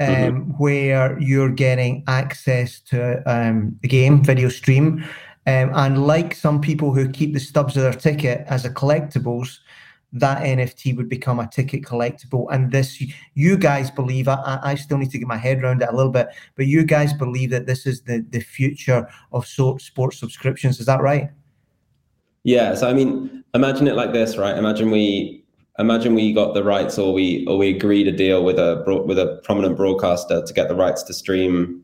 Mm-hmm. 0.00 0.24
um, 0.24 0.42
mm-hmm. 0.42 0.50
where 0.52 1.18
you're 1.20 1.50
getting 1.50 2.02
access 2.08 2.80
to 2.80 3.22
um, 3.30 3.78
the 3.82 3.88
game 3.88 4.24
video 4.24 4.48
stream. 4.48 5.04
Um, 5.46 5.70
and 5.74 6.06
like 6.06 6.34
some 6.34 6.60
people 6.60 6.92
who 6.92 7.08
keep 7.08 7.32
the 7.32 7.38
stubs 7.38 7.76
of 7.76 7.84
their 7.84 7.92
ticket 7.92 8.44
as 8.48 8.64
a 8.64 8.70
collectibles, 8.70 9.58
that 10.12 10.42
NFT 10.42 10.96
would 10.96 11.08
become 11.08 11.38
a 11.38 11.46
ticket 11.46 11.82
collectible. 11.82 12.46
And 12.50 12.72
this, 12.72 13.00
you 13.34 13.56
guys 13.56 13.90
believe, 13.90 14.26
I, 14.26 14.58
I 14.62 14.74
still 14.74 14.98
need 14.98 15.10
to 15.10 15.18
get 15.18 15.28
my 15.28 15.36
head 15.36 15.62
around 15.62 15.82
it 15.82 15.88
a 15.88 15.94
little 15.94 16.12
bit, 16.12 16.28
but 16.56 16.66
you 16.66 16.84
guys 16.84 17.12
believe 17.12 17.50
that 17.50 17.66
this 17.66 17.86
is 17.86 18.02
the, 18.02 18.24
the 18.30 18.40
future 18.40 19.08
of 19.32 19.46
so, 19.46 19.76
sports 19.76 20.18
subscriptions. 20.18 20.80
Is 20.80 20.86
that 20.86 21.02
right? 21.02 21.30
Yeah. 22.44 22.74
So, 22.74 22.88
I 22.88 22.92
mean, 22.92 23.44
imagine 23.54 23.88
it 23.88 23.96
like 23.96 24.12
this, 24.12 24.36
right? 24.36 24.56
Imagine 24.56 24.90
we 24.90 25.44
imagine 25.78 26.14
we 26.14 26.32
got 26.32 26.54
the 26.54 26.62
rights 26.62 26.98
or 26.98 27.12
we 27.12 27.44
or 27.46 27.58
we 27.58 27.68
agreed 27.68 28.06
a 28.06 28.12
deal 28.12 28.44
with 28.44 28.58
a 28.58 28.82
with 29.06 29.18
a 29.18 29.40
prominent 29.44 29.76
broadcaster 29.76 30.42
to 30.44 30.54
get 30.54 30.68
the 30.68 30.74
rights 30.74 31.02
to 31.02 31.12
stream 31.12 31.82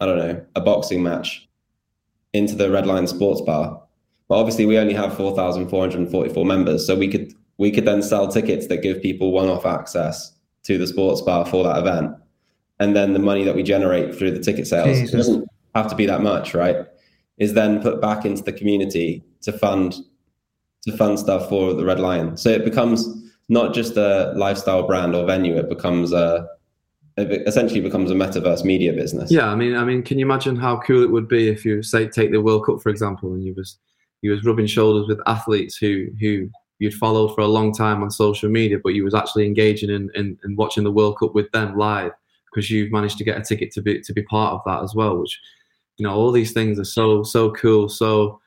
i 0.00 0.06
don't 0.06 0.18
know 0.18 0.44
a 0.56 0.60
boxing 0.60 1.02
match 1.02 1.46
into 2.32 2.54
the 2.54 2.70
Red 2.70 2.86
Lion 2.86 3.06
sports 3.06 3.40
bar 3.40 3.82
but 4.28 4.36
obviously 4.36 4.66
we 4.66 4.78
only 4.78 4.94
have 4.94 5.16
4444 5.16 6.44
members 6.44 6.86
so 6.86 6.96
we 6.96 7.08
could 7.08 7.32
we 7.58 7.70
could 7.70 7.84
then 7.84 8.02
sell 8.02 8.26
tickets 8.28 8.66
that 8.68 8.82
give 8.82 9.02
people 9.02 9.32
one-off 9.32 9.66
access 9.66 10.32
to 10.64 10.78
the 10.78 10.86
sports 10.86 11.20
bar 11.20 11.44
for 11.44 11.64
that 11.64 11.78
event 11.78 12.12
and 12.78 12.96
then 12.96 13.12
the 13.12 13.18
money 13.18 13.44
that 13.44 13.54
we 13.54 13.62
generate 13.62 14.14
through 14.14 14.30
the 14.30 14.40
ticket 14.40 14.66
sales 14.66 15.10
doesn't 15.10 15.46
have 15.74 15.88
to 15.88 15.94
be 15.94 16.06
that 16.06 16.22
much 16.22 16.54
right 16.54 16.86
is 17.38 17.54
then 17.54 17.80
put 17.80 18.00
back 18.00 18.24
into 18.24 18.42
the 18.42 18.52
community 18.52 19.24
to 19.42 19.52
fund 19.52 19.96
to 20.82 20.96
fund 20.96 21.18
stuff 21.18 21.48
for 21.48 21.74
the 21.74 21.84
Red 21.84 22.00
Lion. 22.00 22.36
So 22.36 22.48
it 22.48 22.64
becomes 22.64 23.06
not 23.48 23.74
just 23.74 23.96
a 23.96 24.32
lifestyle 24.36 24.86
brand 24.86 25.14
or 25.14 25.26
venue; 25.26 25.56
it 25.56 25.68
becomes 25.68 26.12
a 26.12 26.48
it 27.16 27.46
essentially 27.46 27.80
becomes 27.80 28.10
a 28.10 28.14
metaverse 28.14 28.64
media 28.64 28.92
business. 28.92 29.30
Yeah, 29.30 29.48
I 29.48 29.54
mean, 29.54 29.76
I 29.76 29.84
mean, 29.84 30.02
can 30.02 30.18
you 30.18 30.24
imagine 30.24 30.56
how 30.56 30.78
cool 30.80 31.02
it 31.02 31.10
would 31.10 31.28
be 31.28 31.48
if 31.48 31.64
you 31.64 31.82
say 31.82 32.08
take 32.08 32.30
the 32.30 32.40
World 32.40 32.66
Cup 32.66 32.80
for 32.82 32.88
example, 32.88 33.32
and 33.34 33.44
you 33.44 33.54
was 33.54 33.78
you 34.22 34.30
was 34.30 34.44
rubbing 34.44 34.66
shoulders 34.66 35.08
with 35.08 35.20
athletes 35.26 35.76
who 35.76 36.06
who 36.20 36.48
you'd 36.78 36.94
followed 36.94 37.34
for 37.34 37.42
a 37.42 37.46
long 37.46 37.72
time 37.72 38.02
on 38.02 38.10
social 38.10 38.48
media, 38.48 38.78
but 38.82 38.94
you 38.94 39.04
was 39.04 39.14
actually 39.14 39.46
engaging 39.46 39.90
in, 39.90 40.10
in, 40.14 40.38
in 40.44 40.56
watching 40.56 40.82
the 40.82 40.90
World 40.90 41.18
Cup 41.18 41.34
with 41.34 41.50
them 41.52 41.76
live 41.76 42.12
because 42.46 42.70
you've 42.70 42.90
managed 42.90 43.18
to 43.18 43.24
get 43.24 43.38
a 43.38 43.44
ticket 43.44 43.70
to 43.72 43.82
be 43.82 44.00
to 44.00 44.12
be 44.12 44.22
part 44.22 44.54
of 44.54 44.62
that 44.66 44.82
as 44.82 44.94
well. 44.94 45.18
Which 45.18 45.38
you 45.98 46.04
know, 46.04 46.14
all 46.14 46.32
these 46.32 46.52
things 46.52 46.78
are 46.78 46.84
so 46.84 47.22
so 47.22 47.50
cool, 47.52 47.88
so 47.88 48.39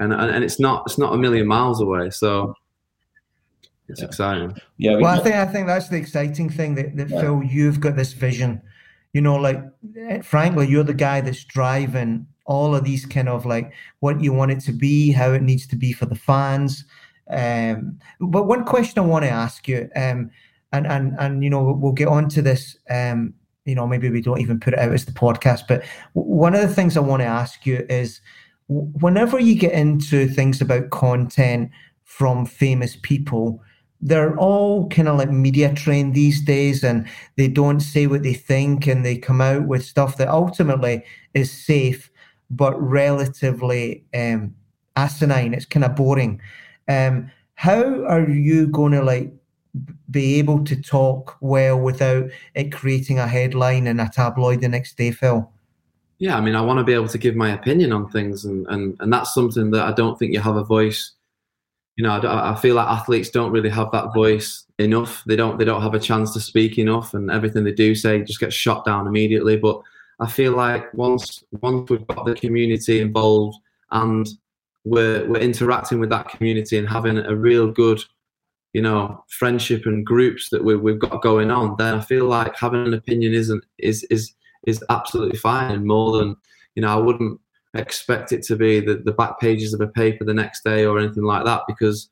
and 0.00 0.12
and 0.12 0.42
it's 0.42 0.58
not 0.58 0.82
it's 0.86 0.98
not 0.98 1.14
a 1.14 1.16
million 1.16 1.46
miles 1.46 1.80
away. 1.80 2.10
So 2.10 2.54
it's 3.88 4.00
yeah. 4.00 4.06
exciting. 4.06 4.56
Yeah. 4.78 4.96
We, 4.96 5.02
well, 5.02 5.20
I 5.20 5.22
think 5.22 5.36
I 5.36 5.46
think 5.46 5.66
that's 5.66 5.88
the 5.88 5.96
exciting 5.96 6.50
thing 6.50 6.74
that, 6.76 6.96
that 6.96 7.10
yeah. 7.10 7.20
Phil, 7.20 7.42
you've 7.42 7.80
got 7.80 7.96
this 7.96 8.12
vision. 8.12 8.62
you 9.12 9.20
know, 9.20 9.36
like 9.36 9.62
frankly, 10.24 10.68
you're 10.68 10.84
the 10.84 10.94
guy 10.94 11.20
that's 11.20 11.44
driving 11.44 12.26
all 12.46 12.74
of 12.74 12.84
these 12.84 13.06
kind 13.06 13.28
of 13.28 13.46
like 13.46 13.72
what 14.00 14.20
you 14.20 14.32
want 14.32 14.50
it 14.52 14.60
to 14.60 14.72
be, 14.72 15.12
how 15.12 15.32
it 15.32 15.42
needs 15.42 15.66
to 15.66 15.76
be 15.76 15.92
for 15.92 16.06
the 16.06 16.14
fans. 16.14 16.84
Um, 17.28 17.98
but 18.20 18.46
one 18.46 18.64
question 18.64 19.02
I 19.02 19.06
want 19.06 19.24
to 19.24 19.30
ask 19.30 19.66
you, 19.68 19.88
um, 19.96 20.30
and 20.72 20.86
and 20.86 21.14
and 21.18 21.42
you 21.42 21.50
know, 21.50 21.72
we'll 21.72 21.92
get 21.92 22.08
on 22.08 22.28
to 22.30 22.42
this. 22.42 22.76
Um, 22.88 23.34
you 23.64 23.74
know, 23.74 23.86
maybe 23.86 24.10
we 24.10 24.22
don't 24.22 24.40
even 24.40 24.58
put 24.58 24.72
it 24.72 24.78
out 24.78 24.92
as 24.92 25.04
the 25.04 25.12
podcast. 25.12 25.62
But 25.68 25.84
one 26.14 26.54
of 26.54 26.62
the 26.62 26.74
things 26.74 26.96
I 26.96 27.00
want 27.00 27.20
to 27.20 27.26
ask 27.26 27.66
you 27.66 27.84
is, 27.88 28.20
whenever 28.70 29.40
you 29.40 29.56
get 29.56 29.72
into 29.72 30.28
things 30.28 30.60
about 30.60 30.90
content 30.90 31.70
from 32.04 32.46
famous 32.46 32.96
people, 33.02 33.62
they're 34.00 34.36
all 34.36 34.88
kind 34.88 35.08
of 35.08 35.18
like 35.18 35.30
media 35.30 35.74
trained 35.74 36.14
these 36.14 36.40
days 36.40 36.84
and 36.84 37.06
they 37.36 37.48
don't 37.48 37.80
say 37.80 38.06
what 38.06 38.22
they 38.22 38.32
think 38.32 38.86
and 38.86 39.04
they 39.04 39.18
come 39.18 39.40
out 39.40 39.66
with 39.66 39.84
stuff 39.84 40.16
that 40.16 40.28
ultimately 40.28 41.04
is 41.34 41.50
safe 41.50 42.10
but 42.48 42.80
relatively 42.80 44.04
um, 44.14 44.54
asinine. 44.96 45.52
It's 45.52 45.66
kind 45.66 45.84
of 45.84 45.96
boring. 45.96 46.40
Um, 46.88 47.30
how 47.54 48.04
are 48.04 48.28
you 48.28 48.68
going 48.68 48.92
to 48.92 49.02
like 49.02 49.32
be 50.10 50.38
able 50.38 50.64
to 50.64 50.80
talk 50.80 51.36
well 51.40 51.78
without 51.78 52.30
it 52.54 52.72
creating 52.72 53.18
a 53.18 53.28
headline 53.28 53.86
in 53.86 54.00
a 54.00 54.08
tabloid 54.08 54.60
the 54.60 54.68
next 54.68 54.96
day 54.96 55.12
phil 55.12 55.52
yeah 56.20 56.36
i 56.36 56.40
mean 56.40 56.54
i 56.54 56.60
want 56.60 56.78
to 56.78 56.84
be 56.84 56.94
able 56.94 57.08
to 57.08 57.18
give 57.18 57.34
my 57.34 57.50
opinion 57.50 57.92
on 57.92 58.08
things 58.08 58.44
and, 58.44 58.64
and, 58.68 58.96
and 59.00 59.12
that's 59.12 59.34
something 59.34 59.72
that 59.72 59.84
i 59.84 59.92
don't 59.92 60.18
think 60.18 60.32
you 60.32 60.38
have 60.38 60.56
a 60.56 60.64
voice 60.64 61.14
you 62.00 62.04
know, 62.04 62.12
I, 62.12 62.52
I, 62.52 62.54
feel 62.54 62.76
like 62.76 62.88
athletes 62.88 63.28
don't 63.28 63.52
really 63.52 63.68
have 63.68 63.90
that 63.92 64.14
voice 64.14 64.64
enough. 64.78 65.22
They 65.26 65.36
don't 65.36 65.58
they 65.58 65.66
don't 65.66 65.82
have 65.82 65.92
a 65.92 66.00
chance 66.00 66.32
to 66.32 66.40
speak 66.40 66.78
enough, 66.78 67.12
and 67.12 67.30
everything 67.30 67.62
they 67.62 67.72
do 67.72 67.94
say 67.94 68.22
just 68.22 68.40
gets 68.40 68.54
shot 68.54 68.86
down 68.86 69.06
immediately. 69.06 69.58
But 69.58 69.82
I 70.18 70.26
feel 70.26 70.52
like 70.52 70.92
once 70.94 71.44
once 71.60 71.90
we've 71.90 72.06
got 72.06 72.24
the 72.24 72.34
community 72.34 73.00
involved 73.00 73.58
and 73.90 74.26
we're 74.84 75.28
we're 75.28 75.40
interacting 75.40 76.00
with 76.00 76.08
that 76.08 76.30
community 76.30 76.78
and 76.78 76.88
having 76.88 77.18
a 77.18 77.36
real 77.36 77.70
good, 77.70 78.00
you 78.72 78.80
know, 78.80 79.22
friendship 79.28 79.84
and 79.84 80.06
groups 80.06 80.48
that 80.48 80.64
we 80.64 80.76
we've 80.76 80.98
got 80.98 81.20
going 81.20 81.50
on, 81.50 81.76
then 81.76 81.96
I 81.96 82.00
feel 82.00 82.24
like 82.24 82.56
having 82.56 82.86
an 82.86 82.94
opinion 82.94 83.34
isn't 83.34 83.64
is 83.76 84.04
is 84.04 84.32
is 84.66 84.84
absolutely 84.90 85.38
fine 85.38 85.70
and 85.72 85.86
more 85.86 86.18
than 86.18 86.36
you 86.74 86.82
know 86.82 86.88
I 86.88 86.96
wouldn't 86.96 87.40
expect 87.74 88.32
it 88.32 88.42
to 88.42 88.56
be 88.56 88.80
the, 88.80 88.96
the 88.96 89.12
back 89.12 89.38
pages 89.38 89.72
of 89.72 89.80
a 89.80 89.86
paper 89.86 90.24
the 90.24 90.34
next 90.34 90.64
day 90.64 90.84
or 90.84 90.98
anything 90.98 91.22
like 91.22 91.44
that 91.44 91.62
because 91.68 92.10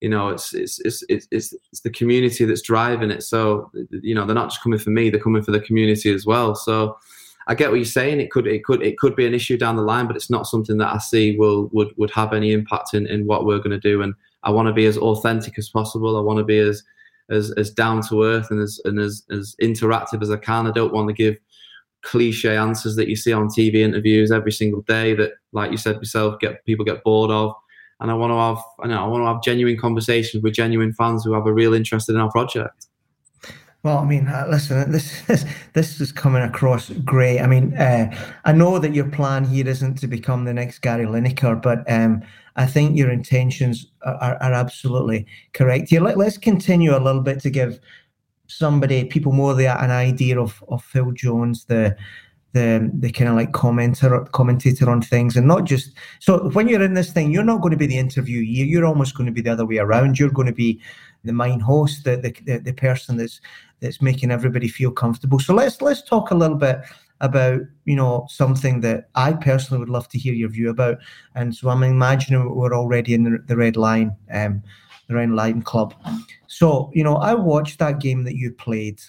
you 0.00 0.08
know 0.08 0.28
it's 0.28 0.52
it's 0.54 0.80
it's 0.80 1.04
it's, 1.08 1.28
it's, 1.30 1.80
the 1.82 1.90
community 1.90 2.44
that's 2.44 2.62
driving 2.62 3.10
it. 3.10 3.22
So 3.22 3.70
you 3.90 4.14
know 4.14 4.26
they're 4.26 4.34
not 4.34 4.50
just 4.50 4.62
coming 4.62 4.78
for 4.78 4.90
me 4.90 5.10
they're 5.10 5.20
coming 5.20 5.42
for 5.42 5.52
the 5.52 5.60
community 5.60 6.12
as 6.12 6.26
well. 6.26 6.54
So 6.54 6.98
I 7.46 7.54
get 7.54 7.70
what 7.70 7.76
you're 7.76 7.84
saying. 7.84 8.20
It 8.20 8.30
could 8.30 8.46
it 8.46 8.64
could 8.64 8.82
it 8.82 8.98
could 8.98 9.14
be 9.14 9.26
an 9.26 9.34
issue 9.34 9.56
down 9.56 9.76
the 9.76 9.82
line 9.82 10.06
but 10.06 10.16
it's 10.16 10.30
not 10.30 10.46
something 10.46 10.78
that 10.78 10.92
I 10.92 10.98
see 10.98 11.36
will 11.36 11.68
would 11.72 11.92
would 11.96 12.10
have 12.10 12.32
any 12.32 12.52
impact 12.52 12.94
in, 12.94 13.06
in 13.06 13.26
what 13.26 13.46
we're 13.46 13.58
going 13.58 13.70
to 13.70 13.80
do. 13.80 14.02
And 14.02 14.14
I 14.42 14.50
want 14.50 14.66
to 14.66 14.72
be 14.72 14.86
as 14.86 14.98
authentic 14.98 15.58
as 15.58 15.68
possible. 15.68 16.16
I 16.16 16.20
want 16.20 16.38
to 16.38 16.44
be 16.44 16.58
as 16.58 16.82
as 17.30 17.52
as 17.52 17.70
down 17.70 18.02
to 18.08 18.24
earth 18.24 18.48
and 18.50 18.60
as 18.60 18.80
and 18.84 18.98
as 18.98 19.24
as 19.30 19.54
interactive 19.62 20.22
as 20.22 20.30
I 20.30 20.36
can. 20.36 20.66
I 20.66 20.72
don't 20.72 20.92
want 20.92 21.08
to 21.08 21.14
give 21.14 21.36
cliche 22.02 22.56
answers 22.56 22.96
that 22.96 23.08
you 23.08 23.16
see 23.16 23.32
on 23.32 23.48
TV 23.48 23.76
interviews 23.76 24.30
every 24.30 24.52
single 24.52 24.82
day 24.82 25.14
that, 25.14 25.32
like 25.52 25.70
you 25.70 25.76
said 25.76 25.96
yourself, 25.96 26.38
get 26.40 26.64
people 26.64 26.84
get 26.84 27.02
bored 27.04 27.30
of. 27.30 27.54
And 28.00 28.10
I 28.10 28.14
want 28.14 28.32
to 28.32 28.36
have, 28.36 28.58
I 28.80 28.88
know, 28.88 29.04
I 29.04 29.06
want 29.06 29.22
to 29.22 29.26
have 29.26 29.42
genuine 29.42 29.78
conversations 29.78 30.42
with 30.42 30.54
genuine 30.54 30.92
fans 30.92 31.24
who 31.24 31.32
have 31.34 31.46
a 31.46 31.52
real 31.52 31.72
interest 31.72 32.08
in 32.08 32.16
our 32.16 32.30
project. 32.30 32.86
Well, 33.84 33.98
I 33.98 34.04
mean, 34.04 34.28
uh, 34.28 34.46
listen, 34.48 34.92
this, 34.92 35.22
this 35.22 35.44
this 35.72 36.00
is 36.00 36.12
coming 36.12 36.42
across 36.42 36.90
great. 36.90 37.40
I 37.40 37.48
mean, 37.48 37.74
uh, 37.74 38.16
I 38.44 38.52
know 38.52 38.78
that 38.78 38.94
your 38.94 39.08
plan 39.08 39.44
here 39.44 39.66
isn't 39.66 39.96
to 39.98 40.06
become 40.06 40.44
the 40.44 40.54
next 40.54 40.80
Gary 40.80 41.04
Lineker, 41.04 41.60
but 41.60 41.90
um, 41.90 42.22
I 42.54 42.66
think 42.66 42.96
your 42.96 43.10
intentions 43.10 43.86
are, 44.02 44.14
are, 44.14 44.36
are 44.36 44.52
absolutely 44.52 45.26
correct. 45.52 45.90
Here, 45.90 46.00
let, 46.00 46.16
us 46.16 46.38
continue 46.38 46.96
a 46.96 47.00
little 47.00 47.22
bit 47.22 47.40
to 47.40 47.50
give 47.50 47.80
somebody, 48.58 49.04
people 49.04 49.32
more 49.32 49.54
the, 49.54 49.66
an 49.66 49.90
idea 49.90 50.40
of, 50.40 50.62
of 50.68 50.82
Phil 50.84 51.12
Jones, 51.12 51.64
the 51.66 51.96
the 52.52 52.90
the 52.92 53.10
kind 53.10 53.30
of 53.30 53.36
like 53.36 53.52
commenter 53.52 54.30
commentator 54.32 54.90
on 54.90 55.00
things 55.00 55.36
and 55.36 55.46
not 55.46 55.64
just 55.64 55.92
so 56.18 56.50
when 56.50 56.68
you're 56.68 56.82
in 56.82 56.94
this 56.94 57.10
thing 57.10 57.32
you're 57.32 57.42
not 57.42 57.62
going 57.62 57.70
to 57.70 57.78
be 57.78 57.86
the 57.86 57.96
interviewee 57.96 58.68
you're 58.68 58.84
almost 58.84 59.16
going 59.16 59.26
to 59.26 59.32
be 59.32 59.40
the 59.40 59.52
other 59.52 59.66
way 59.66 59.78
around. 59.78 60.18
You're 60.18 60.30
going 60.30 60.48
to 60.48 60.52
be 60.52 60.80
the 61.24 61.32
main 61.32 61.60
host 61.60 62.04
the, 62.04 62.16
the 62.16 62.58
the 62.58 62.72
person 62.72 63.16
that's 63.16 63.40
that's 63.80 64.02
making 64.02 64.30
everybody 64.30 64.68
feel 64.68 64.90
comfortable. 64.90 65.38
So 65.38 65.54
let's 65.54 65.80
let's 65.80 66.02
talk 66.02 66.30
a 66.30 66.34
little 66.36 66.56
bit 66.56 66.80
about 67.20 67.60
you 67.84 67.96
know 67.96 68.26
something 68.28 68.80
that 68.80 69.08
I 69.14 69.32
personally 69.32 69.80
would 69.80 69.88
love 69.88 70.08
to 70.08 70.18
hear 70.18 70.34
your 70.34 70.50
view 70.50 70.68
about. 70.68 70.98
And 71.34 71.54
so 71.54 71.70
I'm 71.70 71.82
imagining 71.82 72.54
we're 72.54 72.74
already 72.74 73.14
in 73.14 73.24
the, 73.24 73.42
the 73.46 73.56
Red 73.56 73.76
Lion 73.76 74.14
um 74.30 74.62
Red 75.14 75.30
Lion 75.30 75.62
club 75.62 75.94
so, 76.52 76.90
you 76.92 77.02
know, 77.02 77.16
I 77.16 77.32
watched 77.32 77.78
that 77.78 77.98
game 77.98 78.24
that 78.24 78.36
you 78.36 78.52
played. 78.52 79.00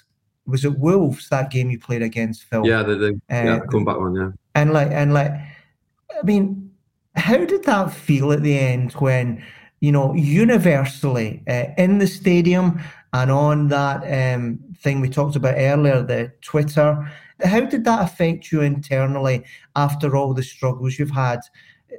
Was 0.45 0.63
it 0.63 0.79
Wolves 0.79 1.27
that 1.27 1.51
game 1.51 1.69
you 1.69 1.77
played 1.77 2.01
against 2.01 2.43
Phil? 2.43 2.65
Yeah, 2.65 2.83
the, 2.83 2.95
the 2.95 3.09
uh, 3.29 3.43
yeah, 3.43 3.59
comeback 3.69 3.99
one, 3.99 4.15
yeah. 4.15 4.29
And 4.55 4.71
like 4.71 4.87
and 4.91 5.13
like 5.13 5.29
I 5.31 6.23
mean, 6.23 6.71
how 7.17 7.43
did 7.43 7.65
that 7.65 7.91
feel 7.91 8.31
at 8.31 8.43
the 8.43 8.57
end 8.57 8.93
when, 8.93 9.43
you 9.81 9.91
know, 9.91 10.13
universally 10.13 11.43
uh, 11.49 11.65
in 11.77 11.97
the 11.97 12.07
stadium 12.07 12.79
and 13.11 13.29
on 13.29 13.67
that 13.67 14.03
um, 14.35 14.57
thing 14.79 15.01
we 15.01 15.09
talked 15.09 15.35
about 15.35 15.55
earlier, 15.57 16.01
the 16.01 16.31
Twitter, 16.41 17.11
how 17.43 17.59
did 17.59 17.83
that 17.83 18.03
affect 18.03 18.53
you 18.53 18.61
internally 18.61 19.43
after 19.75 20.15
all 20.15 20.33
the 20.33 20.43
struggles 20.43 20.97
you've 20.97 21.11
had? 21.11 21.41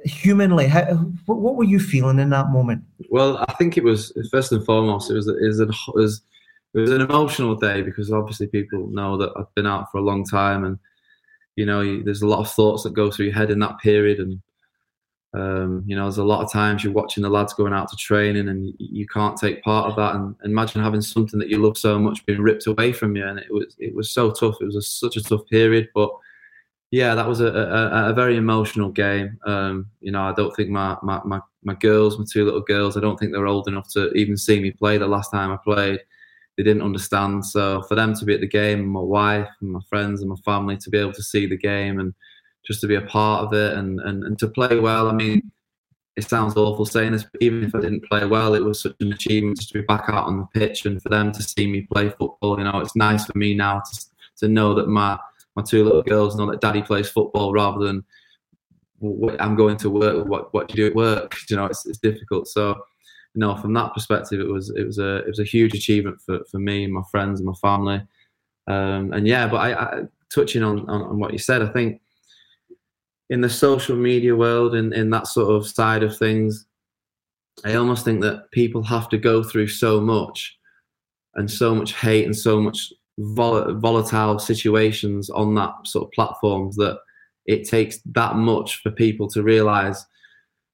Humanly, 0.03 0.67
how, 0.67 0.83
what 1.25 1.55
were 1.55 1.63
you 1.63 1.79
feeling 1.79 2.19
in 2.19 2.29
that 2.31 2.49
moment? 2.49 2.83
Well, 3.09 3.43
I 3.47 3.53
think 3.53 3.77
it 3.77 3.83
was 3.83 4.11
first 4.31 4.51
and 4.51 4.65
foremost, 4.65 5.09
it 5.09 5.13
was 5.13 5.27
it 5.27 5.47
was, 5.47 5.59
an, 5.59 5.69
it 5.69 5.95
was, 5.95 6.21
it 6.73 6.79
was 6.79 6.91
an 6.91 7.01
emotional 7.01 7.55
day 7.55 7.81
because 7.81 8.11
obviously 8.11 8.47
people 8.47 8.87
know 8.87 9.17
that 9.17 9.31
I've 9.35 9.53
been 9.55 9.67
out 9.67 9.91
for 9.91 9.99
a 9.99 10.03
long 10.03 10.25
time, 10.25 10.65
and 10.65 10.79
you 11.55 11.65
know, 11.65 12.01
there's 12.03 12.21
a 12.21 12.27
lot 12.27 12.39
of 12.39 12.51
thoughts 12.51 12.83
that 12.83 12.93
go 12.93 13.09
through 13.09 13.27
your 13.27 13.35
head 13.35 13.51
in 13.51 13.59
that 13.59 13.79
period, 13.79 14.19
and 14.19 14.41
um, 15.33 15.83
you 15.85 15.95
know, 15.95 16.03
there's 16.03 16.17
a 16.17 16.23
lot 16.23 16.43
of 16.43 16.51
times 16.51 16.83
you're 16.83 16.93
watching 16.93 17.23
the 17.23 17.29
lads 17.29 17.53
going 17.53 17.73
out 17.73 17.89
to 17.89 17.95
training, 17.95 18.47
and 18.47 18.73
you 18.77 19.05
can't 19.07 19.37
take 19.37 19.63
part 19.63 19.89
of 19.89 19.95
that, 19.97 20.15
and 20.15 20.35
imagine 20.43 20.81
having 20.81 21.01
something 21.01 21.39
that 21.39 21.49
you 21.49 21.57
love 21.57 21.77
so 21.77 21.99
much 21.99 22.25
being 22.25 22.41
ripped 22.41 22.67
away 22.67 22.93
from 22.93 23.15
you, 23.15 23.25
and 23.27 23.39
it 23.39 23.51
was 23.51 23.75
it 23.79 23.93
was 23.93 24.11
so 24.11 24.31
tough. 24.31 24.55
It 24.61 24.65
was 24.65 24.75
a, 24.75 24.81
such 24.81 25.17
a 25.17 25.23
tough 25.23 25.45
period, 25.47 25.89
but 25.93 26.09
yeah, 26.95 27.13
that 27.13 27.27
was 27.27 27.41
a, 27.41 27.47
a, 27.47 28.11
a 28.11 28.13
very 28.13 28.37
emotional 28.37 28.89
game. 28.89 29.37
Um, 29.45 29.87
you 29.99 30.13
know, 30.13 30.21
I 30.21 30.31
don't 30.31 30.55
think 30.55 30.69
my, 30.69 30.95
my, 31.03 31.19
my, 31.25 31.41
my, 31.61 31.73
girls, 31.73 32.17
my 32.17 32.23
two 32.31 32.45
little 32.45 32.61
girls, 32.61 32.95
I 32.95 33.01
don't 33.01 33.17
think 33.19 33.33
they're 33.33 33.47
old 33.47 33.67
enough 33.67 33.89
to 33.95 34.13
even 34.13 34.37
see 34.37 34.61
me 34.61 34.71
play 34.71 34.97
the 34.97 35.05
last 35.05 35.29
time 35.29 35.51
I 35.51 35.57
played. 35.57 35.99
They 36.55 36.63
didn't 36.63 36.83
understand. 36.83 37.45
So 37.45 37.81
for 37.89 37.95
them 37.95 38.13
to 38.13 38.23
be 38.23 38.33
at 38.33 38.39
the 38.39 38.47
game, 38.47 38.87
my 38.87 39.01
wife 39.01 39.49
and 39.59 39.73
my 39.73 39.81
friends 39.89 40.21
and 40.21 40.29
my 40.29 40.37
family 40.45 40.77
to 40.77 40.89
be 40.89 40.97
able 40.97 41.11
to 41.11 41.21
see 41.21 41.45
the 41.45 41.57
game 41.57 41.99
and 41.99 42.13
just 42.65 42.79
to 42.79 42.87
be 42.87 42.95
a 42.95 43.01
part 43.01 43.43
of 43.43 43.51
it 43.51 43.73
and, 43.73 43.99
and, 43.99 44.23
and 44.23 44.39
to 44.39 44.47
play 44.47 44.79
well, 44.79 45.09
I 45.09 45.13
mean, 45.13 45.51
it 46.15 46.29
sounds 46.29 46.55
awful 46.55 46.85
saying 46.85 47.11
this, 47.11 47.23
but 47.23 47.41
even 47.41 47.65
if 47.65 47.75
I 47.75 47.81
didn't 47.81 48.05
play 48.05 48.25
well, 48.25 48.55
it 48.55 48.63
was 48.63 48.81
such 48.81 48.95
an 49.01 49.11
achievement 49.11 49.57
just 49.57 49.73
to 49.73 49.79
be 49.79 49.85
back 49.85 50.05
out 50.07 50.27
on 50.27 50.37
the 50.37 50.59
pitch 50.59 50.85
and 50.85 51.01
for 51.03 51.09
them 51.09 51.33
to 51.33 51.43
see 51.43 51.67
me 51.67 51.89
play 51.91 52.07
football. 52.07 52.57
You 52.57 52.63
know, 52.63 52.79
it's 52.79 52.95
nice 52.95 53.25
for 53.25 53.37
me 53.37 53.53
now 53.53 53.81
to, 53.81 54.05
to 54.37 54.47
know 54.47 54.73
that 54.75 54.87
my 54.87 55.19
my 55.55 55.63
two 55.63 55.83
little 55.83 56.03
girls 56.03 56.35
know 56.35 56.49
that 56.51 56.61
daddy 56.61 56.81
plays 56.81 57.09
football 57.09 57.53
rather 57.53 57.85
than 57.85 58.03
I'm 59.39 59.55
going 59.55 59.77
to 59.77 59.89
work. 59.89 60.27
What 60.27 60.53
what 60.53 60.67
do 60.67 60.73
you 60.73 60.85
do 60.85 60.89
at 60.89 60.95
work? 60.95 61.35
You 61.49 61.57
know, 61.57 61.65
it's, 61.65 61.85
it's 61.85 61.99
difficult. 61.99 62.47
So, 62.47 62.69
you 63.33 63.39
know, 63.39 63.55
from 63.55 63.73
that 63.73 63.93
perspective, 63.93 64.39
it 64.39 64.47
was 64.47 64.69
it 64.75 64.85
was 64.85 64.97
a 64.99 65.17
it 65.17 65.27
was 65.27 65.39
a 65.39 65.43
huge 65.43 65.73
achievement 65.73 66.19
for, 66.25 66.39
for 66.51 66.59
me 66.59 66.83
and 66.83 66.93
my 66.93 67.03
friends 67.11 67.39
and 67.39 67.47
my 67.47 67.53
family. 67.61 68.01
Um, 68.67 69.13
and 69.13 69.27
yeah, 69.27 69.47
but 69.47 69.57
I, 69.57 69.73
I 69.73 70.01
touching 70.33 70.63
on, 70.63 70.89
on, 70.89 71.01
on 71.03 71.19
what 71.19 71.33
you 71.33 71.39
said, 71.39 71.61
I 71.61 71.67
think 71.67 72.01
in 73.29 73.41
the 73.41 73.49
social 73.49 73.95
media 73.95 74.35
world 74.35 74.75
in 74.75 74.93
in 74.93 75.09
that 75.11 75.27
sort 75.27 75.53
of 75.53 75.67
side 75.67 76.03
of 76.03 76.17
things, 76.17 76.65
I 77.63 77.75
almost 77.75 78.05
think 78.05 78.21
that 78.21 78.51
people 78.51 78.83
have 78.83 79.07
to 79.09 79.17
go 79.17 79.43
through 79.43 79.67
so 79.67 80.01
much 80.01 80.57
and 81.35 81.49
so 81.49 81.75
much 81.75 81.93
hate 81.93 82.25
and 82.25 82.35
so 82.35 82.59
much 82.59 82.91
vol- 83.19 83.73
volatile 83.75 84.39
situations 84.39 85.29
on 85.29 85.55
that 85.55 85.73
sort 85.85 86.05
of 86.05 86.11
platforms 86.11 86.75
that 86.75 86.99
it 87.45 87.67
takes 87.67 87.99
that 88.05 88.35
much 88.35 88.81
for 88.81 88.91
people 88.91 89.27
to 89.29 89.43
realize 89.43 90.05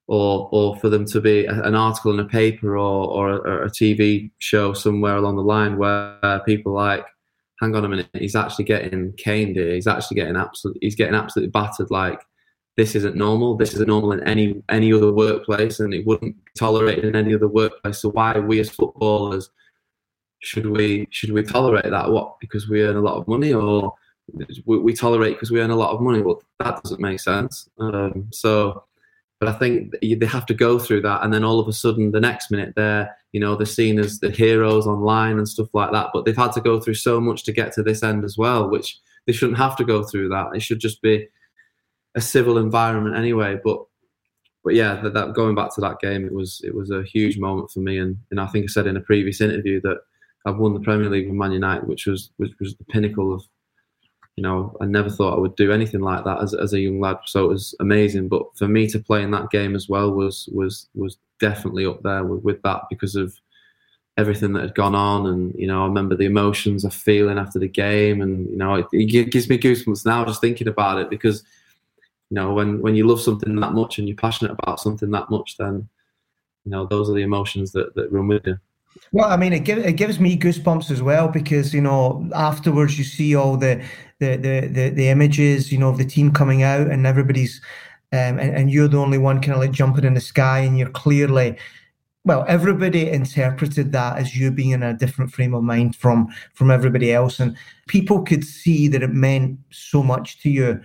or 0.08 0.50
or 0.52 0.76
for 0.78 0.90
them 0.90 1.06
to 1.06 1.22
be 1.22 1.46
an 1.46 1.76
article 1.76 2.14
in 2.14 2.20
a 2.20 2.28
paper 2.28 2.78
or, 2.78 3.08
or, 3.08 3.30
a, 3.30 3.68
a 3.68 3.70
TV 3.70 4.32
show 4.40 4.74
somewhere 4.74 5.16
along 5.16 5.36
the 5.36 5.42
line 5.42 5.78
where 5.78 6.42
people 6.46 6.74
like, 6.74 7.06
hang 7.62 7.76
on 7.76 7.86
a 7.86 7.90
minute, 7.90 8.10
he's 8.14 8.36
actually 8.36 8.66
getting 8.66 9.14
caned 9.14 9.56
here. 9.56 9.74
He's 9.74 9.88
actually 9.88 10.16
getting 10.16 10.36
absolutely 10.36 10.80
he's 10.82 10.96
getting 10.96 11.16
absolutely 11.16 11.52
battered. 11.52 11.92
Like 11.92 12.22
this 12.78 12.96
isn't 12.96 13.16
normal. 13.16 13.58
This 13.58 13.74
isn't 13.74 13.88
normal 13.88 14.14
in 14.14 14.24
any 14.24 14.62
any 14.70 14.92
other 14.92 15.14
workplace, 15.14 15.80
and 15.80 15.94
it 15.94 16.06
wouldn't 16.06 16.36
be 16.36 16.52
tolerated 16.58 17.06
in 17.06 17.16
any 17.16 17.34
other 17.34 17.48
workplace. 17.48 18.00
So 18.00 18.10
why 18.10 18.40
we 18.40 18.60
as 18.60 18.70
footballers 18.70 19.50
should 20.42 20.66
we 20.66 21.08
should 21.12 21.32
we 21.32 21.44
tolerate 21.44 21.90
that? 21.90 22.10
What 22.10 22.40
because 22.40 22.68
we 22.68 22.84
earn 22.84 22.96
a 22.96 23.02
lot 23.02 23.18
of 23.18 23.28
money, 23.28 23.54
or 23.54 23.94
we, 24.66 24.80
we 24.80 24.94
tolerate 24.94 25.36
because 25.36 25.52
we 25.52 25.62
earn 25.62 25.70
a 25.70 25.76
lot 25.76 25.92
of 25.92 26.02
money. 26.02 26.22
Well, 26.22 26.42
that 26.60 26.82
doesn't 26.84 27.00
make 27.00 27.20
sense. 27.20 27.70
Um, 27.80 28.28
so, 28.32 28.84
but 29.40 29.50
I 29.50 29.54
think 29.54 29.94
they 30.02 30.26
have 30.26 30.46
to 30.48 30.54
go 30.54 30.80
through 30.80 31.02
that, 31.02 31.24
and 31.24 31.34
then 31.34 31.44
all 31.44 31.60
of 31.60 31.68
a 31.68 31.74
sudden, 31.74 32.12
the 32.12 32.20
next 32.20 32.52
minute, 32.52 32.74
they're 32.76 33.16
you 33.32 33.40
know 33.40 33.56
they're 33.56 33.66
seen 33.66 34.00
as 34.00 34.20
the 34.20 34.32
heroes 34.32 34.88
online 34.88 35.38
and 35.38 35.48
stuff 35.48 35.70
like 35.74 35.92
that. 35.92 36.10
But 36.14 36.26
they've 36.26 36.36
had 36.36 36.54
to 36.54 36.62
go 36.62 36.80
through 36.80 36.96
so 36.96 37.22
much 37.22 37.44
to 37.44 37.54
get 37.54 37.72
to 37.74 37.84
this 37.84 38.04
end 38.04 38.26
as 38.26 38.38
well, 38.38 38.70
which 38.70 39.00
they 39.28 39.34
shouldn't 39.34 39.60
have 39.60 39.76
to 39.78 39.86
go 39.86 40.04
through 40.04 40.30
that. 40.30 40.56
It 40.56 40.64
should 40.64 40.80
just 40.80 41.02
be 41.02 41.28
a 42.16 42.22
civil 42.22 42.58
environment 42.58 43.16
anyway. 43.16 43.60
But 43.64 43.86
but 44.64 44.74
yeah, 44.74 45.02
that, 45.02 45.14
that, 45.14 45.34
going 45.34 45.56
back 45.56 45.74
to 45.76 45.82
that 45.82 46.00
game, 46.00 46.26
it 46.26 46.34
was 46.34 46.62
it 46.64 46.74
was 46.74 46.90
a 46.90 47.04
huge 47.04 47.38
moment 47.38 47.70
for 47.70 47.80
me, 47.80 48.00
and, 48.00 48.18
and 48.32 48.40
I 48.40 48.48
think 48.48 48.66
I 48.66 48.68
said 48.68 48.88
in 48.88 48.98
a 48.98 49.02
previous 49.02 49.40
interview 49.40 49.82
that 49.82 49.98
I've 50.46 50.58
won 50.58 50.74
the 50.74 50.80
Premier 50.80 51.10
League 51.10 51.28
with 51.28 51.36
Man 51.36 51.52
United, 51.52 51.88
which 51.88 52.08
was 52.08 52.32
which 52.38 52.54
was 52.60 52.76
the 52.76 52.84
pinnacle 52.86 53.34
of, 53.34 53.44
you 54.36 54.44
know, 54.44 54.76
I 54.82 54.86
never 54.86 55.10
thought 55.10 55.36
I 55.36 55.40
would 55.40 55.56
do 55.56 55.72
anything 55.72 56.02
like 56.02 56.24
that 56.24 56.42
as, 56.42 56.54
as 56.54 56.74
a 56.74 56.80
young 56.80 57.00
lad. 57.00 57.18
So 57.26 57.46
it 57.46 57.50
was 57.50 57.76
amazing. 57.80 58.28
But 58.28 58.44
for 58.58 58.68
me 58.68 58.88
to 58.88 59.00
play 59.00 59.24
in 59.24 59.32
that 59.32 59.52
game 59.52 59.76
as 59.76 59.88
well 59.88 60.12
was 60.12 60.50
was 60.52 60.88
was 60.96 61.18
definitely 61.40 61.86
up 61.86 62.02
there 62.04 62.24
with, 62.24 62.44
with 62.44 62.62
that 62.64 62.84
because 62.90 63.16
of 63.16 63.34
everything 64.18 64.54
that 64.54 64.62
had 64.62 64.76
gone 64.76 64.96
on, 64.96 65.28
and 65.28 65.54
you 65.56 65.68
know, 65.68 65.84
I 65.84 65.86
remember 65.86 66.16
the 66.16 66.26
emotions 66.26 66.84
I'm 66.84 66.92
feeling 66.92 67.38
after 67.38 67.60
the 67.60 67.68
game, 67.68 68.22
and 68.22 68.50
you 68.50 68.58
know, 68.58 68.76
it, 68.76 68.88
it 68.92 69.32
gives 69.32 69.50
me 69.50 69.58
goosebumps 69.58 70.06
now 70.06 70.26
just 70.26 70.42
thinking 70.42 70.68
about 70.68 71.00
it 71.00 71.10
because 71.10 71.44
you 72.32 72.36
know 72.36 72.54
when 72.54 72.82
when 72.82 72.96
you 72.96 73.06
love 73.06 73.22
something 73.22 73.54
that 73.56 73.74
much 73.74 74.00
and 74.00 74.08
you're 74.08 74.18
passionate 74.18 74.56
about 74.58 74.80
something 74.80 75.12
that 75.12 75.30
much 75.30 75.58
then 75.58 75.88
you 76.66 76.72
know 76.72 76.86
those 76.86 77.10
are 77.10 77.14
the 77.14 77.22
emotions 77.22 77.72
that, 77.74 77.94
that 77.94 78.12
run 78.12 78.28
with 78.28 78.48
you 78.48 78.58
well 79.12 79.30
i 79.30 79.38
mean 79.38 79.54
it, 79.54 79.60
give, 79.60 79.78
it 79.78 79.94
gives 79.94 80.20
me 80.20 80.38
goosebumps 80.38 80.92
as 80.92 81.02
well 81.02 81.28
because 81.28 81.74
you 81.74 81.82
know 81.82 82.28
afterwards 82.34 82.98
you 82.98 83.04
see 83.04 83.36
all 83.36 83.58
the 83.58 83.84
the 84.20 84.36
the 84.38 84.68
the, 84.68 84.90
the 84.90 85.10
images 85.10 85.72
you 85.72 85.78
know 85.78 85.90
of 85.90 85.98
the 85.98 86.06
team 86.06 86.32
coming 86.32 86.64
out 86.64 86.88
and 86.88 87.06
everybody's 87.06 87.62
um, 88.14 88.40
and, 88.40 88.56
and 88.56 88.72
you're 88.72 88.90
the 88.90 88.98
only 88.98 89.18
one 89.18 89.40
kind 89.42 89.54
of 89.54 89.60
like 89.60 89.72
jumping 89.72 90.04
in 90.04 90.14
the 90.14 90.22
sky 90.22 90.60
and 90.60 90.78
you're 90.78 90.90
clearly 90.90 91.58
well 92.26 92.46
everybody 92.48 93.10
interpreted 93.10 93.92
that 93.92 94.18
as 94.18 94.36
you 94.36 94.52
being 94.52 94.72
in 94.72 94.84
a 94.84 94.94
different 94.94 95.32
frame 95.32 95.54
of 95.54 95.64
mind 95.64 95.96
from 95.96 96.28
from 96.54 96.70
everybody 96.70 97.14
else 97.14 97.40
and 97.40 97.56
people 97.88 98.22
could 98.24 98.44
see 98.44 98.88
that 98.88 99.04
it 99.04 99.12
meant 99.12 99.58
so 99.70 100.04
much 100.04 100.40
to 100.42 100.50
you 100.50 100.80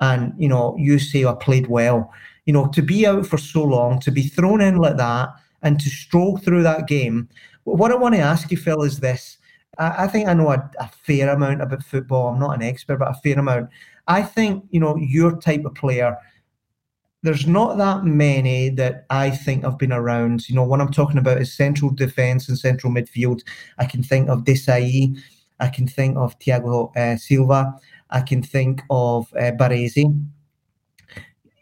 and 0.00 0.34
you 0.38 0.48
know 0.48 0.76
you 0.78 0.98
say 0.98 1.24
I 1.24 1.34
played 1.34 1.68
well. 1.68 2.12
You 2.44 2.52
know 2.52 2.68
to 2.68 2.82
be 2.82 3.06
out 3.06 3.26
for 3.26 3.38
so 3.38 3.62
long, 3.64 4.00
to 4.00 4.10
be 4.10 4.22
thrown 4.22 4.60
in 4.60 4.76
like 4.76 4.96
that, 4.98 5.30
and 5.62 5.80
to 5.80 5.88
stroll 5.88 6.38
through 6.38 6.62
that 6.62 6.86
game. 6.86 7.28
What 7.64 7.90
I 7.90 7.96
want 7.96 8.14
to 8.14 8.20
ask 8.20 8.50
you, 8.50 8.56
Phil, 8.56 8.82
is 8.82 9.00
this. 9.00 9.38
I, 9.78 10.06
think 10.06 10.28
I 10.28 10.32
know 10.32 10.50
a, 10.50 10.70
a 10.78 10.88
fair 10.88 11.28
amount 11.28 11.60
about 11.60 11.82
football. 11.82 12.28
I'm 12.28 12.40
not 12.40 12.54
an 12.54 12.62
expert, 12.62 12.98
but 12.98 13.10
a 13.10 13.20
fair 13.22 13.38
amount. 13.38 13.68
I 14.08 14.22
think 14.22 14.64
you 14.70 14.80
know 14.80 14.96
your 14.96 15.38
type 15.38 15.64
of 15.64 15.74
player 15.74 16.16
there's 17.26 17.46
not 17.46 17.76
that 17.76 18.04
many 18.04 18.68
that 18.70 19.04
I 19.10 19.30
think 19.30 19.64
have 19.64 19.78
been 19.78 19.92
around. 19.92 20.48
You 20.48 20.54
know, 20.54 20.62
what 20.62 20.80
I'm 20.80 20.92
talking 20.92 21.18
about 21.18 21.40
is 21.40 21.52
central 21.52 21.90
defence 21.90 22.48
and 22.48 22.56
central 22.56 22.92
midfield. 22.92 23.42
I 23.78 23.86
can 23.86 24.02
think 24.02 24.28
of 24.28 24.44
Desailly, 24.44 25.18
I 25.58 25.68
can 25.68 25.88
think 25.88 26.16
of 26.16 26.38
Thiago 26.38 26.96
uh, 26.96 27.16
Silva, 27.16 27.74
I 28.10 28.20
can 28.20 28.42
think 28.42 28.82
of 28.90 29.32
uh, 29.34 29.50
Baresi. 29.52 30.24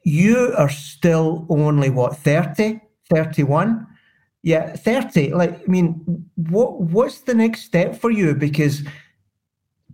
You 0.02 0.52
are 0.58 0.68
still 0.68 1.46
only 1.48 1.88
what 1.88 2.18
30, 2.18 2.80
31? 3.10 3.86
Yeah, 4.42 4.76
30. 4.76 5.32
Like, 5.32 5.60
I 5.60 5.66
mean, 5.66 6.28
what 6.36 6.80
what's 6.80 7.20
the 7.20 7.34
next 7.34 7.62
step 7.62 7.96
for 7.96 8.10
you? 8.10 8.34
Because 8.34 8.82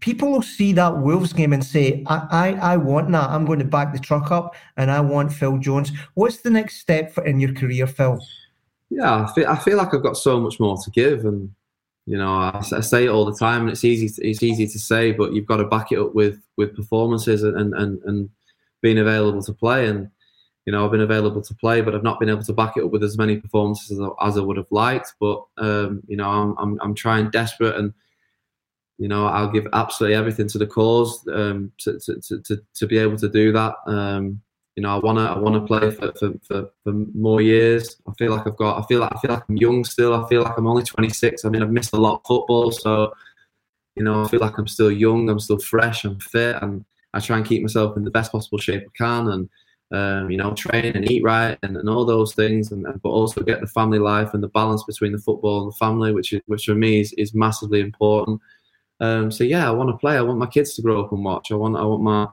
people 0.00 0.32
will 0.32 0.42
see 0.42 0.72
that 0.72 0.98
Wolves 0.98 1.32
game 1.32 1.52
and 1.52 1.64
say, 1.64 2.02
I, 2.06 2.26
I, 2.30 2.72
I 2.72 2.76
want 2.76 3.12
that. 3.12 3.30
I'm 3.30 3.44
going 3.44 3.58
to 3.60 3.64
back 3.64 3.92
the 3.92 3.98
truck 3.98 4.30
up 4.30 4.56
and 4.76 4.90
I 4.90 5.00
want 5.00 5.32
Phil 5.32 5.58
Jones. 5.58 5.92
What's 6.14 6.38
the 6.38 6.50
next 6.50 6.78
step 6.78 7.12
for 7.12 7.24
in 7.24 7.38
your 7.38 7.52
career, 7.54 7.86
Phil? 7.86 8.18
Yeah, 8.88 9.24
I 9.24 9.32
feel, 9.32 9.46
I 9.46 9.56
feel 9.56 9.76
like 9.76 9.94
I've 9.94 10.02
got 10.02 10.16
so 10.16 10.40
much 10.40 10.58
more 10.58 10.76
to 10.82 10.90
give. 10.90 11.24
And 11.24 11.54
you 12.06 12.18
know, 12.18 12.32
I, 12.32 12.58
I, 12.72 12.80
say 12.80 13.04
it 13.04 13.10
all 13.10 13.24
the 13.24 13.36
time, 13.36 13.62
and 13.62 13.70
it's 13.70 13.84
easy. 13.84 14.08
To, 14.08 14.28
it's 14.28 14.42
easy 14.42 14.66
to 14.66 14.78
say, 14.78 15.12
but 15.12 15.32
you've 15.32 15.46
got 15.46 15.58
to 15.58 15.66
back 15.66 15.92
it 15.92 15.98
up 15.98 16.14
with 16.14 16.40
with 16.56 16.74
performances 16.74 17.44
and 17.44 17.72
and 17.74 18.02
and 18.02 18.30
being 18.82 18.98
available 18.98 19.42
to 19.42 19.52
play. 19.52 19.86
And 19.86 20.10
you 20.70 20.76
know, 20.76 20.84
I've 20.84 20.92
been 20.92 21.00
available 21.00 21.42
to 21.42 21.54
play, 21.54 21.80
but 21.80 21.96
I've 21.96 22.04
not 22.04 22.20
been 22.20 22.28
able 22.28 22.44
to 22.44 22.52
back 22.52 22.76
it 22.76 22.84
up 22.84 22.92
with 22.92 23.02
as 23.02 23.18
many 23.18 23.38
performances 23.38 23.98
as, 23.98 24.08
as 24.22 24.38
I 24.38 24.40
would 24.40 24.56
have 24.56 24.70
liked. 24.70 25.14
But 25.18 25.42
um, 25.58 26.00
you 26.06 26.16
know, 26.16 26.30
I'm, 26.30 26.54
I'm 26.58 26.78
I'm 26.80 26.94
trying 26.94 27.28
desperate, 27.30 27.74
and 27.74 27.92
you 28.96 29.08
know, 29.08 29.26
I'll 29.26 29.50
give 29.50 29.66
absolutely 29.72 30.14
everything 30.14 30.46
to 30.46 30.58
the 30.58 30.68
cause 30.68 31.26
um, 31.26 31.72
to, 31.78 31.98
to, 31.98 32.40
to 32.42 32.62
to 32.72 32.86
be 32.86 32.98
able 32.98 33.16
to 33.16 33.28
do 33.28 33.50
that. 33.50 33.74
Um, 33.88 34.42
you 34.76 34.84
know, 34.84 34.94
I 34.94 35.00
wanna 35.00 35.24
I 35.24 35.38
wanna 35.38 35.66
play 35.66 35.90
for, 35.90 36.12
for, 36.12 36.34
for, 36.46 36.70
for, 36.84 36.92
more 36.92 37.40
years. 37.40 37.96
I 38.08 38.12
feel 38.12 38.30
like 38.30 38.46
I've 38.46 38.56
got 38.56 38.80
I 38.80 38.86
feel 38.86 39.00
like 39.00 39.12
I 39.12 39.18
feel 39.18 39.32
like 39.32 39.42
I'm 39.48 39.56
young 39.56 39.82
still. 39.82 40.14
I 40.14 40.28
feel 40.28 40.42
like 40.42 40.56
I'm 40.56 40.68
only 40.68 40.84
26. 40.84 41.44
I 41.44 41.48
mean, 41.48 41.64
I've 41.64 41.72
missed 41.72 41.94
a 41.94 42.00
lot 42.00 42.20
of 42.20 42.26
football, 42.28 42.70
so 42.70 43.12
you 43.96 44.04
know, 44.04 44.22
I 44.22 44.28
feel 44.28 44.38
like 44.38 44.56
I'm 44.56 44.68
still 44.68 44.92
young. 44.92 45.28
I'm 45.30 45.40
still 45.40 45.58
fresh. 45.58 46.04
I'm 46.04 46.20
fit, 46.20 46.62
and 46.62 46.84
I 47.12 47.18
try 47.18 47.38
and 47.38 47.44
keep 47.44 47.60
myself 47.60 47.96
in 47.96 48.04
the 48.04 48.10
best 48.12 48.30
possible 48.30 48.58
shape 48.58 48.84
I 48.86 48.96
can, 48.96 49.26
and 49.26 49.48
um, 49.92 50.30
you 50.30 50.36
know, 50.36 50.52
train 50.54 50.96
and 50.96 51.10
eat 51.10 51.22
right, 51.22 51.58
and, 51.62 51.76
and 51.76 51.88
all 51.88 52.04
those 52.04 52.34
things, 52.34 52.72
and, 52.72 52.84
but 53.02 53.08
also 53.08 53.40
get 53.42 53.60
the 53.60 53.66
family 53.66 53.98
life 53.98 54.34
and 54.34 54.42
the 54.42 54.48
balance 54.48 54.84
between 54.84 55.12
the 55.12 55.18
football 55.18 55.62
and 55.62 55.72
the 55.72 55.76
family, 55.76 56.12
which 56.12 56.32
is, 56.32 56.40
which 56.46 56.66
for 56.66 56.74
me 56.74 57.00
is, 57.00 57.12
is 57.14 57.34
massively 57.34 57.80
important. 57.80 58.40
Um, 59.00 59.30
so 59.30 59.44
yeah, 59.44 59.66
I 59.66 59.72
want 59.72 59.90
to 59.90 59.96
play. 59.96 60.16
I 60.16 60.22
want 60.22 60.38
my 60.38 60.46
kids 60.46 60.74
to 60.74 60.82
grow 60.82 61.02
up 61.02 61.12
and 61.12 61.24
watch. 61.24 61.50
I 61.50 61.54
want 61.54 61.76
I 61.76 61.84
want 61.84 62.02
my 62.02 62.28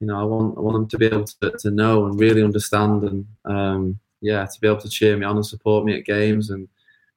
you 0.00 0.06
know, 0.06 0.20
I 0.20 0.24
want 0.24 0.58
I 0.58 0.60
want 0.60 0.74
them 0.74 0.88
to 0.88 0.98
be 0.98 1.06
able 1.06 1.24
to, 1.24 1.50
to 1.50 1.70
know 1.70 2.06
and 2.06 2.20
really 2.20 2.42
understand 2.42 3.02
and 3.04 3.26
um, 3.44 3.98
yeah, 4.20 4.44
to 4.44 4.60
be 4.60 4.68
able 4.68 4.80
to 4.80 4.88
cheer 4.88 5.16
me 5.16 5.24
on 5.24 5.36
and 5.36 5.46
support 5.46 5.84
me 5.84 5.96
at 5.96 6.04
games 6.04 6.50
and 6.50 6.68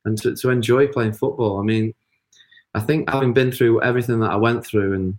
and 0.05 0.17
to, 0.19 0.35
to 0.35 0.49
enjoy 0.49 0.87
playing 0.87 1.13
football. 1.13 1.59
I 1.59 1.63
mean, 1.63 1.93
I 2.73 2.79
think 2.79 3.09
having 3.09 3.33
been 3.33 3.51
through 3.51 3.81
everything 3.81 4.19
that 4.21 4.31
I 4.31 4.37
went 4.37 4.65
through 4.65 4.93
and 4.93 5.17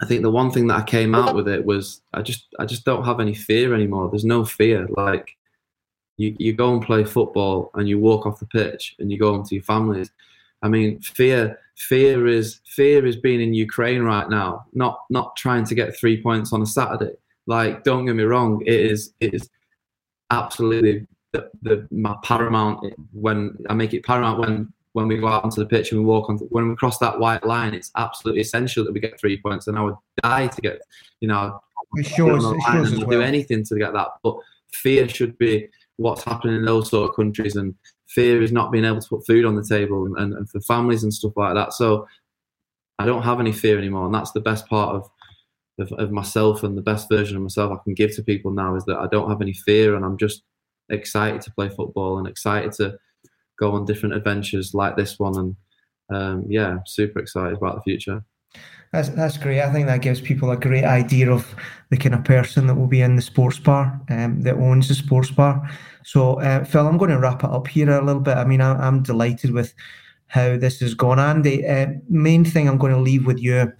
I 0.00 0.06
think 0.06 0.22
the 0.22 0.30
one 0.30 0.50
thing 0.50 0.66
that 0.68 0.80
I 0.80 0.82
came 0.82 1.14
out 1.14 1.34
with 1.34 1.48
it 1.48 1.64
was 1.64 2.00
I 2.12 2.22
just 2.22 2.46
I 2.58 2.64
just 2.64 2.84
don't 2.84 3.04
have 3.04 3.20
any 3.20 3.34
fear 3.34 3.74
anymore. 3.74 4.10
There's 4.10 4.24
no 4.24 4.44
fear. 4.44 4.86
Like 4.90 5.36
you, 6.16 6.34
you 6.38 6.52
go 6.52 6.72
and 6.72 6.82
play 6.82 7.04
football 7.04 7.70
and 7.74 7.88
you 7.88 7.98
walk 7.98 8.26
off 8.26 8.40
the 8.40 8.46
pitch 8.46 8.96
and 8.98 9.10
you 9.10 9.18
go 9.18 9.32
home 9.32 9.44
to 9.44 9.54
your 9.54 9.64
families. 9.64 10.10
I 10.62 10.68
mean, 10.68 11.00
fear 11.00 11.58
fear 11.76 12.26
is 12.26 12.60
fear 12.66 13.04
is 13.04 13.16
being 13.16 13.40
in 13.40 13.54
Ukraine 13.54 14.02
right 14.02 14.28
now, 14.28 14.66
not 14.72 15.00
not 15.10 15.36
trying 15.36 15.64
to 15.66 15.74
get 15.74 15.96
three 15.96 16.22
points 16.22 16.52
on 16.52 16.62
a 16.62 16.66
Saturday. 16.66 17.14
Like, 17.46 17.84
don't 17.84 18.06
get 18.06 18.16
me 18.16 18.24
wrong, 18.24 18.62
it 18.66 18.80
is 18.80 19.12
it 19.20 19.34
is 19.34 19.48
absolutely 20.30 21.06
the, 21.32 21.50
the 21.62 21.86
my 21.90 22.16
paramount 22.22 22.94
when 23.12 23.56
I 23.68 23.74
make 23.74 23.92
it 23.92 24.04
paramount 24.04 24.40
when 24.40 24.72
when 24.94 25.08
we 25.08 25.18
go 25.18 25.28
out 25.28 25.44
onto 25.44 25.60
the 25.60 25.66
pitch 25.66 25.92
and 25.92 26.00
we 26.00 26.06
walk 26.06 26.30
on 26.30 26.38
when 26.50 26.68
we 26.68 26.76
cross 26.76 26.98
that 26.98 27.18
white 27.18 27.44
line. 27.44 27.74
It's 27.74 27.90
absolutely 27.96 28.40
essential 28.40 28.84
that 28.84 28.92
we 28.92 29.00
get 29.00 29.20
three 29.20 29.40
points, 29.40 29.66
and 29.66 29.78
I 29.78 29.82
would 29.82 29.96
die 30.22 30.46
to 30.46 30.60
get 30.60 30.80
you 31.20 31.28
know. 31.28 31.60
It 31.96 32.06
shows, 32.06 32.44
it 32.44 32.60
shows 32.72 32.98
well. 32.98 33.10
do 33.10 33.22
anything 33.22 33.64
to 33.66 33.78
get 33.78 33.92
that, 33.92 34.08
but 34.22 34.36
fear 34.72 35.08
should 35.08 35.38
be 35.38 35.68
what's 35.96 36.24
happening 36.24 36.56
in 36.56 36.64
those 36.64 36.90
sort 36.90 37.08
of 37.08 37.14
countries 37.14 37.54
and 37.54 37.72
fear 38.08 38.42
is 38.42 38.50
not 38.50 38.72
being 38.72 38.84
able 38.84 39.00
to 39.00 39.08
put 39.08 39.26
food 39.26 39.44
on 39.44 39.54
the 39.54 39.64
table 39.64 40.06
and, 40.16 40.34
and 40.34 40.50
for 40.50 40.60
families 40.62 41.04
and 41.04 41.14
stuff 41.14 41.32
like 41.36 41.54
that. 41.54 41.72
So 41.72 42.08
I 42.98 43.06
don't 43.06 43.22
have 43.22 43.40
any 43.40 43.52
fear 43.52 43.78
anymore, 43.78 44.06
and 44.06 44.14
that's 44.14 44.32
the 44.32 44.40
best 44.40 44.66
part 44.66 44.94
of, 44.94 45.10
of, 45.78 45.92
of 45.98 46.10
myself 46.10 46.62
and 46.62 46.76
the 46.76 46.82
best 46.82 47.08
version 47.08 47.36
of 47.36 47.42
myself 47.42 47.72
I 47.72 47.82
can 47.82 47.94
give 47.94 48.14
to 48.16 48.22
people 48.22 48.52
now 48.52 48.76
is 48.76 48.84
that 48.86 48.98
I 48.98 49.08
don't 49.08 49.28
have 49.28 49.42
any 49.42 49.52
fear, 49.52 49.96
and 49.96 50.04
I'm 50.04 50.16
just 50.16 50.42
excited 50.90 51.40
to 51.42 51.52
play 51.52 51.68
football 51.68 52.18
and 52.18 52.28
excited 52.28 52.72
to 52.72 52.98
go 53.58 53.72
on 53.72 53.84
different 53.84 54.14
adventures 54.14 54.74
like 54.74 54.96
this 54.96 55.18
one, 55.18 55.38
and 55.38 55.56
um, 56.10 56.44
yeah, 56.48 56.78
super 56.86 57.18
excited 57.18 57.56
about 57.56 57.76
the 57.76 57.82
future. 57.82 58.24
That's 58.92 59.08
that's 59.08 59.38
great. 59.38 59.60
I 59.60 59.72
think 59.72 59.88
that 59.88 60.02
gives 60.02 60.20
people 60.20 60.52
a 60.52 60.56
great 60.56 60.84
idea 60.84 61.28
of 61.30 61.52
the 61.90 61.96
kind 61.96 62.14
of 62.14 62.22
person 62.22 62.68
that 62.68 62.76
will 62.76 62.86
be 62.86 63.00
in 63.00 63.16
the 63.16 63.22
sports 63.22 63.58
bar, 63.58 64.00
um, 64.08 64.42
that 64.42 64.54
owns 64.54 64.86
the 64.86 64.94
sports 64.94 65.32
bar. 65.32 65.68
So, 66.04 66.40
uh, 66.40 66.64
Phil, 66.64 66.86
I'm 66.86 66.98
going 66.98 67.10
to 67.10 67.18
wrap 67.18 67.42
it 67.42 67.50
up 67.50 67.66
here 67.66 67.90
a 67.90 68.04
little 68.04 68.20
bit. 68.20 68.36
I 68.36 68.44
mean, 68.44 68.60
I, 68.60 68.86
am 68.86 69.02
delighted 69.02 69.50
with 69.50 69.74
how 70.28 70.56
this 70.56 70.78
has 70.78 70.94
gone. 70.94 71.18
Andy, 71.18 71.66
uh, 71.66 71.88
main 72.08 72.44
thing 72.44 72.68
I'm 72.68 72.78
going 72.78 72.92
to 72.92 73.00
leave 73.00 73.26
with 73.26 73.40
you: 73.40 73.72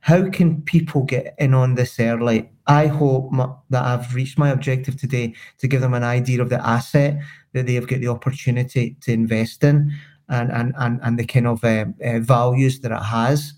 how 0.00 0.28
can 0.30 0.62
people 0.62 1.02
get 1.02 1.34
in 1.38 1.54
on 1.54 1.74
this 1.74 2.00
early? 2.00 2.50
I 2.66 2.86
hope 2.86 3.32
that 3.70 3.84
I've 3.84 4.14
reached 4.14 4.38
my 4.38 4.50
objective 4.50 4.96
today 4.96 5.34
to 5.58 5.68
give 5.68 5.80
them 5.80 5.94
an 5.94 6.04
idea 6.04 6.40
of 6.40 6.48
the 6.48 6.66
asset 6.66 7.18
that 7.52 7.66
they've 7.66 7.86
got 7.86 8.00
the 8.00 8.08
opportunity 8.08 8.96
to 9.02 9.12
invest 9.12 9.64
in 9.64 9.92
and 10.28 10.50
and 10.52 10.74
and, 10.78 11.00
and 11.02 11.18
the 11.18 11.26
kind 11.26 11.46
of 11.46 11.64
uh, 11.64 11.86
uh 12.04 12.20
values 12.20 12.80
that 12.80 12.92
it 12.92 13.02
has 13.02 13.54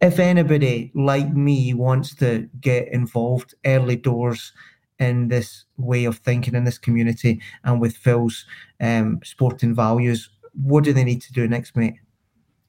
if 0.00 0.18
anybody 0.18 0.92
like 0.94 1.32
me 1.34 1.74
wants 1.74 2.14
to 2.16 2.48
get 2.60 2.88
involved 2.88 3.54
early 3.64 3.96
doors 3.96 4.52
in 4.98 5.28
this 5.28 5.64
way 5.76 6.04
of 6.04 6.18
thinking 6.18 6.54
in 6.54 6.64
this 6.64 6.78
community 6.78 7.40
and 7.64 7.80
with 7.80 7.96
Phil's 7.96 8.44
um, 8.80 9.20
sporting 9.24 9.74
values, 9.74 10.30
what 10.52 10.84
do 10.84 10.92
they 10.92 11.04
need 11.04 11.22
to 11.22 11.32
do 11.32 11.48
next, 11.48 11.76
mate? 11.76 11.96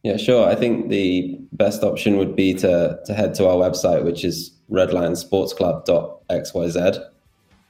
Yeah, 0.04 0.18
sure. 0.18 0.48
I 0.48 0.54
think 0.56 0.90
the 0.90 1.38
best 1.52 1.84
option 1.84 2.18
would 2.18 2.36
be 2.36 2.54
to 2.56 3.00
to 3.06 3.14
head 3.14 3.36
to 3.36 3.48
our 3.48 3.56
website, 3.56 4.04
which 4.04 4.24
is 4.24 4.52
redlionsportsclub.xyz. 4.72 7.06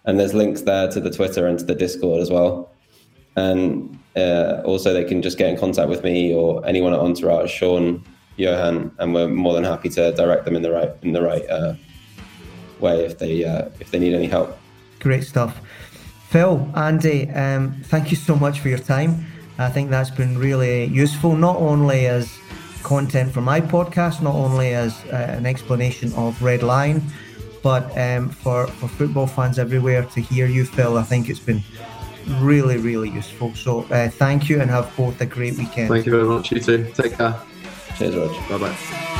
And 0.05 0.17
there's 0.19 0.33
links 0.33 0.61
there 0.61 0.87
to 0.89 0.99
the 0.99 1.11
Twitter 1.11 1.47
and 1.47 1.59
to 1.59 1.65
the 1.65 1.75
Discord 1.75 2.21
as 2.21 2.31
well. 2.31 2.71
And 3.35 3.99
uh, 4.15 4.61
also, 4.65 4.93
they 4.93 5.03
can 5.03 5.21
just 5.21 5.37
get 5.37 5.49
in 5.49 5.57
contact 5.57 5.89
with 5.89 6.03
me 6.03 6.33
or 6.33 6.65
anyone 6.65 6.93
at 6.93 6.99
Entourage, 6.99 7.51
Sean, 7.51 8.03
Johan, 8.37 8.91
and 8.99 9.13
we're 9.13 9.27
more 9.27 9.53
than 9.53 9.63
happy 9.63 9.89
to 9.89 10.11
direct 10.13 10.45
them 10.45 10.55
in 10.55 10.61
the 10.61 10.71
right 10.71 10.91
in 11.01 11.13
the 11.13 11.21
right 11.21 11.47
uh, 11.49 11.73
way 12.79 13.05
if 13.05 13.17
they 13.17 13.43
uh, 13.43 13.69
if 13.79 13.91
they 13.91 13.99
need 13.99 14.13
any 14.13 14.27
help. 14.27 14.57
Great 14.99 15.23
stuff, 15.23 15.59
Phil, 16.29 16.69
Andy. 16.75 17.29
Um, 17.29 17.81
thank 17.85 18.11
you 18.11 18.17
so 18.17 18.35
much 18.35 18.59
for 18.59 18.69
your 18.69 18.79
time. 18.79 19.25
I 19.59 19.69
think 19.69 19.89
that's 19.89 20.09
been 20.09 20.37
really 20.37 20.85
useful, 20.85 21.35
not 21.35 21.57
only 21.57 22.07
as 22.07 22.39
content 22.83 23.31
for 23.33 23.41
my 23.41 23.59
podcast, 23.59 24.21
not 24.21 24.33
only 24.33 24.73
as 24.73 25.03
uh, 25.05 25.35
an 25.37 25.45
explanation 25.45 26.13
of 26.13 26.41
Red 26.41 26.63
Lion, 26.63 27.03
but 27.61 27.95
um, 27.97 28.29
for, 28.29 28.67
for 28.67 28.87
football 28.87 29.27
fans 29.27 29.59
everywhere 29.59 30.03
to 30.03 30.21
hear 30.21 30.47
you, 30.47 30.63
Phil. 30.65 30.97
I 30.97 31.03
think 31.03 31.29
it's 31.29 31.39
been 31.39 31.61
really, 32.39 32.77
really 32.77 33.09
useful. 33.09 33.53
So 33.55 33.81
uh, 33.91 34.09
thank 34.09 34.49
you 34.49 34.61
and 34.61 34.69
have 34.69 34.95
both 34.95 35.19
a 35.19 35.25
great 35.25 35.57
weekend. 35.57 35.89
Thank 35.89 36.05
you 36.05 36.11
very 36.11 36.25
much. 36.25 36.51
You 36.51 36.61
too. 36.61 36.89
Take 36.95 37.17
care. 37.17 37.35
Cheers, 37.97 38.15
Roger. 38.15 38.41
Bye 38.49 38.69
bye. 38.69 39.18